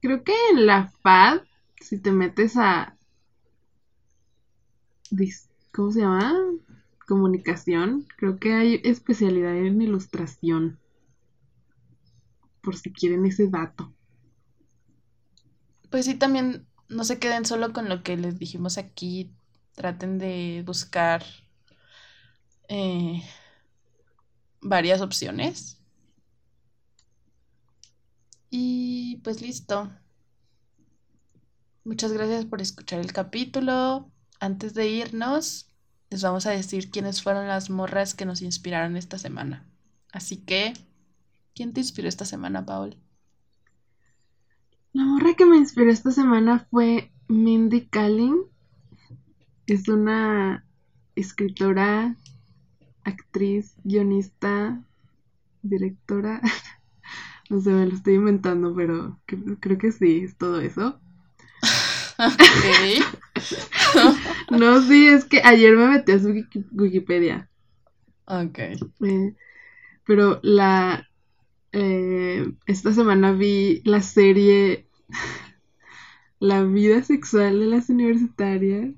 Creo 0.00 0.22
que 0.22 0.34
en 0.52 0.66
la 0.66 0.92
FAD, 1.02 1.40
si 1.80 1.98
te 1.98 2.12
metes 2.12 2.56
a, 2.56 2.96
¿cómo 5.72 5.92
se 5.92 6.00
llama? 6.00 6.34
Comunicación, 7.06 8.06
creo 8.16 8.38
que 8.38 8.54
hay 8.54 8.80
especialidad 8.84 9.56
en 9.56 9.80
ilustración, 9.80 10.78
por 12.62 12.76
si 12.76 12.92
quieren 12.92 13.24
ese 13.26 13.48
dato. 13.48 13.92
Pues 15.90 16.04
sí, 16.04 16.14
también 16.14 16.66
no 16.88 17.04
se 17.04 17.18
queden 17.18 17.44
solo 17.44 17.72
con 17.72 17.88
lo 17.88 18.02
que 18.02 18.16
les 18.16 18.38
dijimos 18.38 18.78
aquí. 18.78 19.32
Traten 19.74 20.18
de 20.18 20.62
buscar 20.66 21.24
eh, 22.68 23.22
varias 24.60 25.00
opciones. 25.00 25.80
Y 28.50 29.16
pues 29.22 29.40
listo. 29.40 29.90
Muchas 31.84 32.12
gracias 32.12 32.44
por 32.46 32.60
escuchar 32.60 33.00
el 33.00 33.12
capítulo. 33.12 34.10
Antes 34.40 34.74
de 34.74 34.88
irnos, 34.88 35.70
les 36.10 36.22
vamos 36.22 36.46
a 36.46 36.50
decir 36.50 36.90
quiénes 36.90 37.22
fueron 37.22 37.48
las 37.48 37.70
morras 37.70 38.14
que 38.14 38.26
nos 38.26 38.42
inspiraron 38.42 38.96
esta 38.96 39.18
semana. 39.18 39.68
Así 40.12 40.38
que, 40.38 40.72
¿quién 41.54 41.72
te 41.72 41.80
inspiró 41.80 42.08
esta 42.08 42.24
semana, 42.24 42.64
Paul? 42.64 42.96
La 44.92 45.04
morra 45.04 45.34
que 45.34 45.44
me 45.46 45.56
inspiró 45.56 45.90
esta 45.90 46.10
semana 46.10 46.66
fue 46.70 47.12
Mindy 47.28 47.86
Kaling. 47.86 48.36
Es 49.66 49.88
una 49.88 50.66
escritora, 51.14 52.16
actriz, 53.06 53.76
guionista, 53.84 54.84
directora. 55.62 56.40
No 57.50 57.60
sé, 57.60 57.70
me 57.70 57.86
lo 57.86 57.94
estoy 57.94 58.14
inventando, 58.14 58.74
pero 58.74 59.20
cre- 59.26 59.58
creo 59.60 59.78
que 59.78 59.92
sí, 59.92 60.20
es 60.24 60.36
todo 60.38 60.60
eso. 60.60 61.00
No, 64.50 64.80
sí, 64.82 65.06
es 65.08 65.24
que 65.24 65.40
ayer 65.44 65.76
me 65.76 65.88
metí 65.88 66.12
a 66.12 66.18
su 66.18 66.28
wiki- 66.30 66.66
Wikipedia. 66.72 67.48
Ok. 68.26 68.58
eh, 68.58 69.34
pero 70.06 70.40
la 70.42 71.06
eh, 71.72 72.46
esta 72.66 72.92
semana 72.94 73.32
vi 73.32 73.82
la 73.84 74.00
serie 74.02 74.88
La 76.40 76.62
vida 76.64 77.02
sexual 77.02 77.60
de 77.60 77.66
las 77.66 77.90
universitarias, 77.90 78.94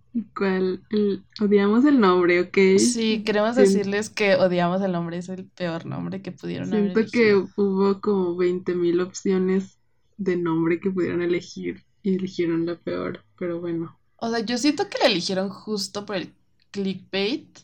el- 0.91 1.25
odiamos 1.41 1.85
el 1.85 2.01
nombre, 2.01 2.41
¿ok? 2.41 2.59
Sí, 2.77 3.25
queremos 3.25 3.57
decirles 3.57 4.09
que 4.11 4.37
odiamos 4.37 4.81
el 4.83 4.93
nombre, 4.93 5.19
es 5.19 5.29
el 5.29 5.47
peor 5.51 5.85
nombre 5.87 6.23
que 6.23 6.33
pudieron 6.33 6.73
haber 6.73 6.93
Siento 6.93 7.11
que 7.11 7.35
elegido. 7.35 7.49
hubo 7.57 8.01
como 8.01 8.37
20.000 8.37 9.01
opciones 9.01 9.81
de 10.19 10.37
nombre 10.37 10.79
que 10.79 10.91
pudieron 10.91 11.21
elegir 11.23 11.85
y 12.03 12.15
eligieron 12.15 12.65
la 12.65 12.77
peor, 12.79 13.25
pero 13.37 13.59
bueno. 13.61 13.99
O 14.17 14.29
sea, 14.31 14.41
yo 14.41 14.59
siento 14.59 14.89
que 14.89 14.99
la 14.99 15.07
eligieron 15.07 15.49
justo 15.51 16.07
por 16.07 16.17
el 16.17 16.35
clickbait, 16.71 17.59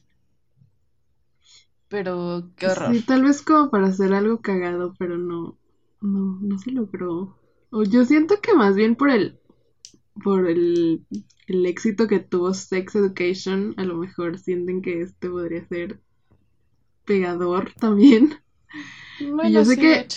pero 1.88 2.50
qué 2.56 2.68
horror. 2.68 2.96
Sí, 2.96 3.02
tal 3.02 3.22
vez 3.22 3.42
como 3.42 3.70
para 3.70 3.88
hacer 3.88 4.12
algo 4.14 4.40
cagado, 4.40 4.94
pero 4.98 5.18
no, 5.18 5.58
no, 6.00 6.38
no 6.40 6.58
se 6.58 6.72
logró. 6.72 7.38
O 7.70 7.82
yo 7.84 8.04
siento 8.04 8.40
que 8.40 8.54
más 8.54 8.74
bien 8.74 8.96
por 8.96 9.10
el, 9.10 9.40
por 10.22 10.48
el, 10.48 11.04
el 11.46 11.66
éxito 11.66 12.06
que 12.06 12.20
tuvo 12.20 12.54
Sex 12.54 12.94
Education, 12.96 13.74
a 13.76 13.84
lo 13.84 13.96
mejor 13.96 14.38
sienten 14.38 14.82
que 14.82 15.02
este 15.02 15.28
podría 15.30 15.66
ser 15.66 16.00
pegador 17.04 17.72
también. 17.80 18.34
Bueno, 19.18 19.48
yo 19.48 19.64
sé 19.64 19.74
sí, 19.74 19.80
que-. 19.80 20.08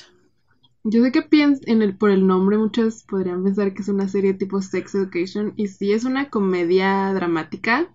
Yo 0.84 1.04
sé 1.04 1.12
que 1.12 1.22
piens 1.22 1.60
en 1.66 1.82
el, 1.82 1.98
por 1.98 2.12
el 2.12 2.26
nombre 2.26 2.58
muchos 2.58 3.04
podrían 3.04 3.44
pensar 3.44 3.74
que 3.74 3.82
es 3.82 3.90
una 3.90 4.08
serie 4.08 4.34
tipo 4.34 4.62
Sex 4.62 4.96
Education 4.96 5.54
y 5.58 5.68
sí 5.68 5.92
es 5.92 6.06
una 6.06 6.30
comedia 6.30 7.14
dramática, 7.14 7.94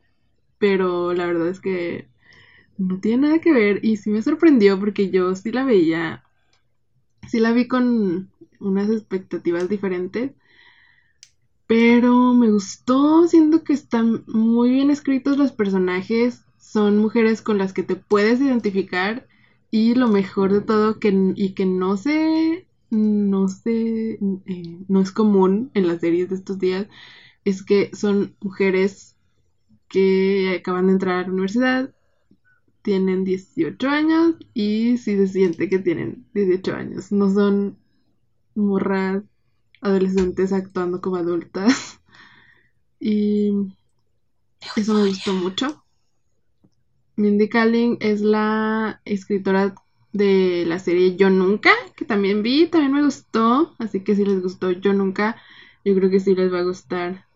pero 0.58 1.14
la 1.14 1.26
verdad 1.26 1.48
es 1.48 1.60
que 1.60 2.08
no 2.78 3.00
tiene 3.00 3.28
nada 3.28 3.40
que 3.40 3.52
ver 3.52 3.84
y 3.84 3.96
sí 3.98 4.10
me 4.10 4.22
sorprendió 4.22 4.78
porque 4.80 5.10
yo 5.10 5.34
sí 5.36 5.52
la 5.52 5.64
veía, 5.64 6.24
sí 7.28 7.40
la 7.40 7.52
vi 7.52 7.66
con 7.68 8.30
unas 8.60 8.90
expectativas 8.90 9.68
diferentes, 9.68 10.32
pero 11.66 12.34
me 12.34 12.50
gustó, 12.50 13.26
siento 13.28 13.64
que 13.64 13.72
están 13.72 14.24
muy 14.26 14.70
bien 14.70 14.90
escritos 14.90 15.38
los 15.38 15.52
personajes, 15.52 16.44
son 16.58 16.98
mujeres 16.98 17.42
con 17.42 17.58
las 17.58 17.72
que 17.72 17.82
te 17.82 17.96
puedes 17.96 18.40
identificar 18.40 19.26
y 19.70 19.94
lo 19.94 20.08
mejor 20.08 20.52
de 20.52 20.60
todo 20.60 21.00
que 21.00 21.32
y 21.34 21.54
que 21.54 21.66
no 21.66 21.96
se 21.96 22.66
no 22.90 23.48
se 23.48 24.18
eh, 24.46 24.78
no 24.88 25.00
es 25.00 25.10
común 25.12 25.70
en 25.74 25.88
las 25.88 26.00
series 26.00 26.28
de 26.28 26.36
estos 26.36 26.58
días 26.58 26.86
es 27.44 27.62
que 27.64 27.90
son 27.94 28.36
mujeres 28.40 29.16
que 29.88 30.56
acaban 30.60 30.86
de 30.86 30.92
entrar 30.92 31.18
a 31.20 31.22
la 31.26 31.32
universidad 31.32 31.94
tienen 32.82 33.24
18 33.24 33.88
años 33.88 34.36
y 34.54 34.98
sí 34.98 35.16
se 35.16 35.26
siente 35.28 35.68
que 35.70 35.78
tienen 35.78 36.26
18 36.34 36.74
años 36.74 37.12
no 37.12 37.32
son 37.32 37.78
morras 38.54 39.24
adolescentes 39.82 40.52
actuando 40.52 41.00
como 41.00 41.16
adultas. 41.16 41.98
Y 43.04 43.50
eso 44.76 44.94
me 44.94 45.08
gustó 45.08 45.32
mucho. 45.32 45.82
Mindy 47.16 47.48
Kaling 47.48 47.96
es 47.98 48.20
la 48.20 49.00
escritora 49.04 49.74
de 50.12 50.62
la 50.68 50.78
serie 50.78 51.16
Yo 51.16 51.28
Nunca, 51.28 51.72
que 51.96 52.04
también 52.04 52.44
vi, 52.44 52.68
también 52.68 52.92
me 52.92 53.02
gustó, 53.02 53.74
así 53.80 54.04
que 54.04 54.14
si 54.14 54.24
les 54.24 54.40
gustó 54.40 54.70
Yo 54.70 54.92
Nunca, 54.92 55.36
yo 55.84 55.96
creo 55.96 56.10
que 56.10 56.20
sí 56.20 56.36
les 56.36 56.52
va 56.52 56.60
a 56.60 56.62
gustar. 56.62 57.26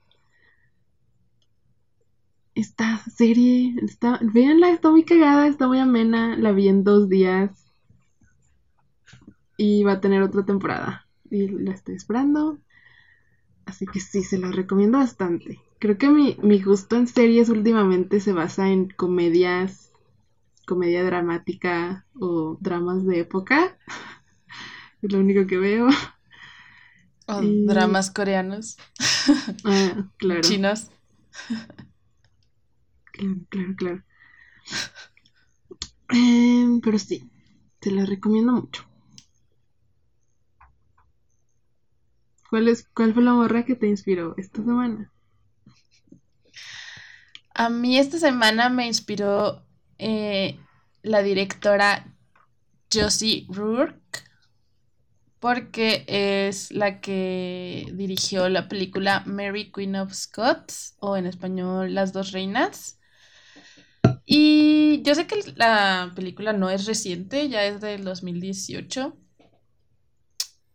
Esta 2.54 2.98
serie. 2.98 3.74
Está, 3.82 4.20
véanla, 4.22 4.70
está 4.70 4.92
muy 4.92 5.02
cagada, 5.02 5.48
está 5.48 5.66
muy 5.66 5.80
amena, 5.80 6.36
la 6.36 6.52
vi 6.52 6.68
en 6.68 6.84
dos 6.84 7.08
días. 7.08 7.50
Y 9.56 9.82
va 9.82 9.94
a 9.94 10.00
tener 10.00 10.22
otra 10.22 10.44
temporada 10.44 11.05
y 11.30 11.48
la 11.48 11.72
estoy 11.72 11.96
esperando. 11.96 12.58
Así 13.66 13.86
que 13.86 14.00
sí, 14.00 14.22
se 14.22 14.38
la 14.38 14.50
recomiendo 14.52 14.98
bastante. 14.98 15.60
Creo 15.78 15.98
que 15.98 16.08
mi, 16.08 16.36
mi 16.42 16.62
gusto 16.62 16.96
en 16.96 17.06
series 17.06 17.48
últimamente 17.48 18.20
se 18.20 18.32
basa 18.32 18.68
en 18.70 18.88
comedias, 18.88 19.90
comedia 20.66 21.04
dramática 21.04 22.06
o 22.18 22.58
dramas 22.60 23.04
de 23.06 23.20
época. 23.20 23.78
Es 25.02 25.12
lo 25.12 25.20
único 25.20 25.46
que 25.46 25.58
veo. 25.58 25.88
O 27.28 27.42
y- 27.42 27.66
dramas 27.66 28.10
coreanos, 28.10 28.76
Ah, 29.64 30.08
claro, 30.18 30.42
chinos. 30.48 30.90
claro, 33.12 33.36
claro, 33.50 33.74
claro. 33.76 34.02
Em, 36.08 36.80
pero 36.80 36.98
sí, 36.98 37.30
te 37.80 37.90
la 37.90 38.04
recomiendo 38.06 38.52
mucho. 38.52 38.84
¿Cuál, 42.50 42.68
es, 42.68 42.88
¿Cuál 42.94 43.14
fue 43.14 43.22
la 43.22 43.32
morra 43.32 43.64
que 43.64 43.74
te 43.74 43.88
inspiró 43.88 44.34
esta 44.36 44.62
semana? 44.62 45.12
A 47.54 47.70
mí 47.70 47.98
esta 47.98 48.18
semana 48.18 48.68
me 48.68 48.86
inspiró 48.86 49.64
eh, 49.98 50.58
la 51.02 51.22
directora 51.22 52.14
Josie 52.92 53.46
Rourke, 53.48 54.24
porque 55.40 56.04
es 56.06 56.70
la 56.70 57.00
que 57.00 57.86
dirigió 57.94 58.48
la 58.48 58.68
película 58.68 59.22
Mary 59.26 59.72
Queen 59.72 59.96
of 59.96 60.12
Scots, 60.12 60.96
o 60.98 61.16
en 61.16 61.26
español 61.26 61.94
Las 61.94 62.12
dos 62.12 62.32
reinas. 62.32 63.00
Y 64.24 65.02
yo 65.02 65.14
sé 65.14 65.26
que 65.26 65.36
la 65.54 66.12
película 66.14 66.52
no 66.52 66.68
es 66.68 66.86
reciente, 66.86 67.48
ya 67.48 67.64
es 67.64 67.80
del 67.80 68.04
2018. 68.04 69.16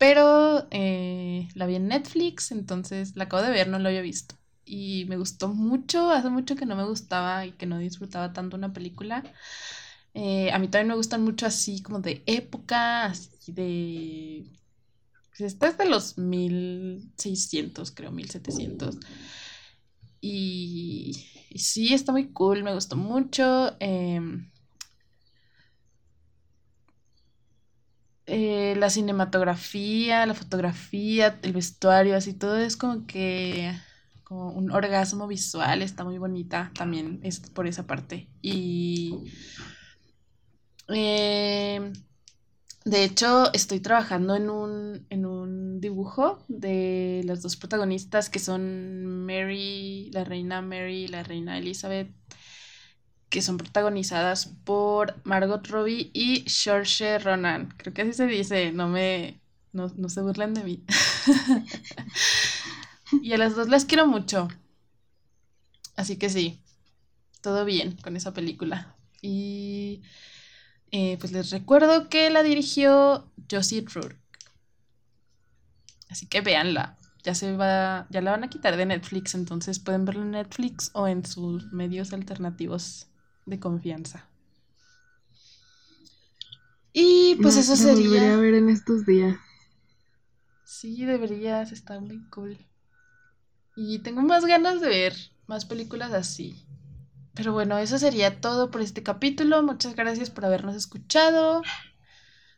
Pero 0.02 0.68
eh, 0.72 1.48
la 1.56 1.68
vi 1.68 1.76
en 1.76 1.88
Netflix, 1.90 2.52
entonces 2.52 3.16
la 3.16 3.26
acabo 3.26 3.44
de 3.44 3.52
ver, 3.52 3.68
no 3.70 3.78
la 3.80 3.90
había 3.90 4.02
visto. 4.02 4.36
Y 4.66 5.06
me 5.08 5.18
gustó 5.18 5.50
mucho, 5.50 6.10
hace 6.12 6.30
mucho 6.32 6.56
que 6.56 6.66
no 6.66 6.76
me 6.76 6.86
gustaba 6.86 7.46
y 7.46 7.52
que 7.54 7.68
no 7.68 7.78
disfrutaba 7.80 8.34
tanto 8.34 8.58
una 8.58 8.74
película. 8.74 9.24
Eh, 10.14 10.52
a 10.52 10.60
mí 10.60 10.68
también 10.70 10.90
me 10.90 10.96
gustan 10.96 11.24
mucho 11.24 11.46
así 11.48 11.82
como 11.84 12.00
de 12.02 12.24
época, 12.28 13.06
así 13.06 13.52
de... 13.54 14.46
Pues, 15.30 15.42
esta 15.54 15.68
es 15.70 15.78
de 15.78 15.86
los 15.88 16.18
1600, 16.18 17.92
creo, 17.92 18.12
1700. 18.12 18.98
Y, 20.22 21.26
y 21.50 21.60
sí, 21.60 21.94
está 21.94 22.12
muy 22.12 22.32
cool, 22.34 22.64
me 22.64 22.74
gustó 22.74 22.96
mucho. 22.96 23.76
em, 23.80 24.51
eh, 28.28 28.76
la 28.78 28.90
cinematografía, 28.90 30.26
la 30.26 30.34
fotografía, 30.34 31.40
el 31.42 31.54
vestuario, 31.54 32.16
así 32.16 32.34
todo 32.34 32.58
es 32.58 32.78
como 32.78 33.06
que 33.08 33.74
como 34.24 34.52
un 34.52 34.72
orgasmo 34.72 35.28
visual, 35.28 35.82
está 35.82 36.06
muy 36.06 36.18
bonita 36.18 36.72
también, 36.78 37.20
es 37.24 37.42
por 37.42 37.68
esa 37.68 37.86
parte. 37.86 38.30
Y 38.42 39.26
em, 40.88 41.94
de 42.86 43.04
hecho, 43.04 43.52
estoy 43.54 43.80
trabajando 43.82 44.36
en 44.36 44.50
un, 44.50 45.06
en 45.10 45.26
un 45.26 45.82
dibujo 45.82 46.44
de 46.48 47.22
las 47.26 47.42
dos 47.42 47.58
protagonistas 47.58 48.30
que 48.30 48.40
son 48.40 49.06
Mary, 49.26 50.10
la 50.14 50.24
reina 50.24 50.62
Mary 50.62 51.04
y 51.04 51.08
la 51.08 51.24
reina 51.24 51.58
Elizabeth, 51.58 52.12
que 53.32 53.42
son 53.42 53.58
protagonizadas 53.58 54.48
por 54.66 55.16
Margot 55.24 55.66
Robbie 55.68 56.12
y 56.14 56.48
Saoirse 56.48 57.18
Ronan. 57.18 57.74
Creo 57.78 57.94
que 57.94 58.04
así 58.04 58.14
se 58.14 58.28
dice, 58.28 58.72
no 58.74 58.90
me, 58.90 59.40
no, 59.72 59.92
no 59.96 60.10
se 60.10 60.22
burlen 60.22 60.54
de 60.54 60.64
mí. 60.64 60.84
Y 63.22 63.34
a 63.34 63.38
las 63.38 63.58
dos 63.58 63.68
las 63.68 63.84
quiero 63.84 64.08
mucho. 64.08 64.48
Así 65.98 66.16
que 66.16 66.30
sí, 66.30 66.62
todo 67.42 67.66
bien 67.66 67.98
con 67.98 68.16
esa 68.16 68.34
película. 68.34 68.96
Y 69.22 70.02
eh, 70.92 71.18
pues 71.20 71.34
les 71.34 71.50
recuerdo 71.50 72.08
que 72.08 72.30
la 72.30 72.42
dirigió 72.42 73.30
Josie 73.52 73.86
Rourke. 73.86 74.18
Así 76.10 76.26
que 76.28 76.40
véanla. 76.40 76.98
Ya 77.24 77.36
se 77.36 77.56
va, 77.56 78.08
ya 78.10 78.22
la 78.22 78.32
van 78.32 78.46
a 78.46 78.50
quitar 78.50 78.78
de 78.78 78.86
Netflix, 78.86 79.36
entonces 79.36 79.78
pueden 79.80 80.06
verla 80.06 80.24
en 80.24 80.32
Netflix 80.32 80.90
o 80.94 81.08
en 81.08 81.26
sus 81.26 81.72
medios 81.72 82.14
alternativos 82.14 83.11
de 83.52 83.60
confianza. 83.60 84.28
Y 86.94 87.36
pues 87.36 87.56
eso 87.56 87.76
sería. 87.76 88.36
ver 88.38 88.56
en 88.56 88.70
estos 88.70 89.06
días. 89.06 89.38
Sí, 90.66 91.06
deberías, 91.06 91.72
está 91.72 92.00
muy 92.00 92.28
cool. 92.30 92.58
Y 93.76 94.00
tengo 94.00 94.22
más 94.22 94.46
ganas 94.46 94.82
de 94.82 94.90
ver 94.90 95.14
más 95.48 95.66
películas 95.66 96.12
así. 96.12 96.66
Pero 97.34 97.54
bueno, 97.54 97.78
eso 97.78 97.98
sería 97.98 98.42
todo 98.42 98.72
por 98.72 98.82
este 98.82 99.04
capítulo. 99.04 99.64
Muchas 99.64 99.96
gracias 99.96 100.30
por 100.30 100.46
habernos 100.46 100.76
escuchado. 100.76 101.62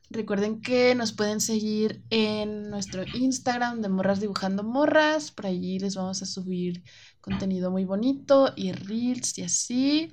Recuerden 0.09 0.61
que 0.61 0.93
nos 0.95 1.11
pueden 1.11 1.41
seguir 1.41 2.03
en 2.09 2.69
nuestro 2.69 3.03
Instagram 3.15 3.81
de 3.81 3.89
Morras 3.89 4.19
Dibujando 4.19 4.63
Morras. 4.63 5.31
Por 5.31 5.47
allí 5.47 5.79
les 5.79 5.95
vamos 5.95 6.21
a 6.21 6.25
subir 6.25 6.83
contenido 7.21 7.71
muy 7.71 7.85
bonito 7.85 8.53
y 8.55 8.71
reels 8.73 9.37
y 9.37 9.43
así. 9.43 10.11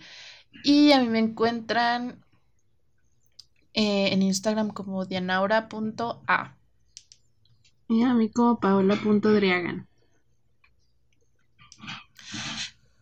Y 0.65 0.93
a 0.93 1.01
mí 1.01 1.09
me 1.09 1.19
encuentran 1.19 2.25
eh, 3.75 4.13
en 4.13 4.23
Instagram 4.23 4.71
como 4.71 5.05
dianaura.a. 5.05 6.57
Y 7.89 8.03
a 8.03 8.15
mí 8.15 8.31
como 8.31 8.61
Paola.driagan. 8.61 9.89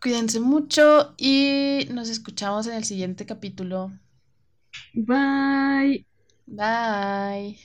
Cuídense 0.01 0.39
mucho 0.39 1.13
y 1.17 1.87
nos 1.91 2.09
escuchamos 2.09 2.67
en 2.67 2.73
el 2.75 2.85
siguiente 2.85 3.25
capítulo. 3.25 3.91
Bye. 4.93 6.05
Bye. 6.47 7.57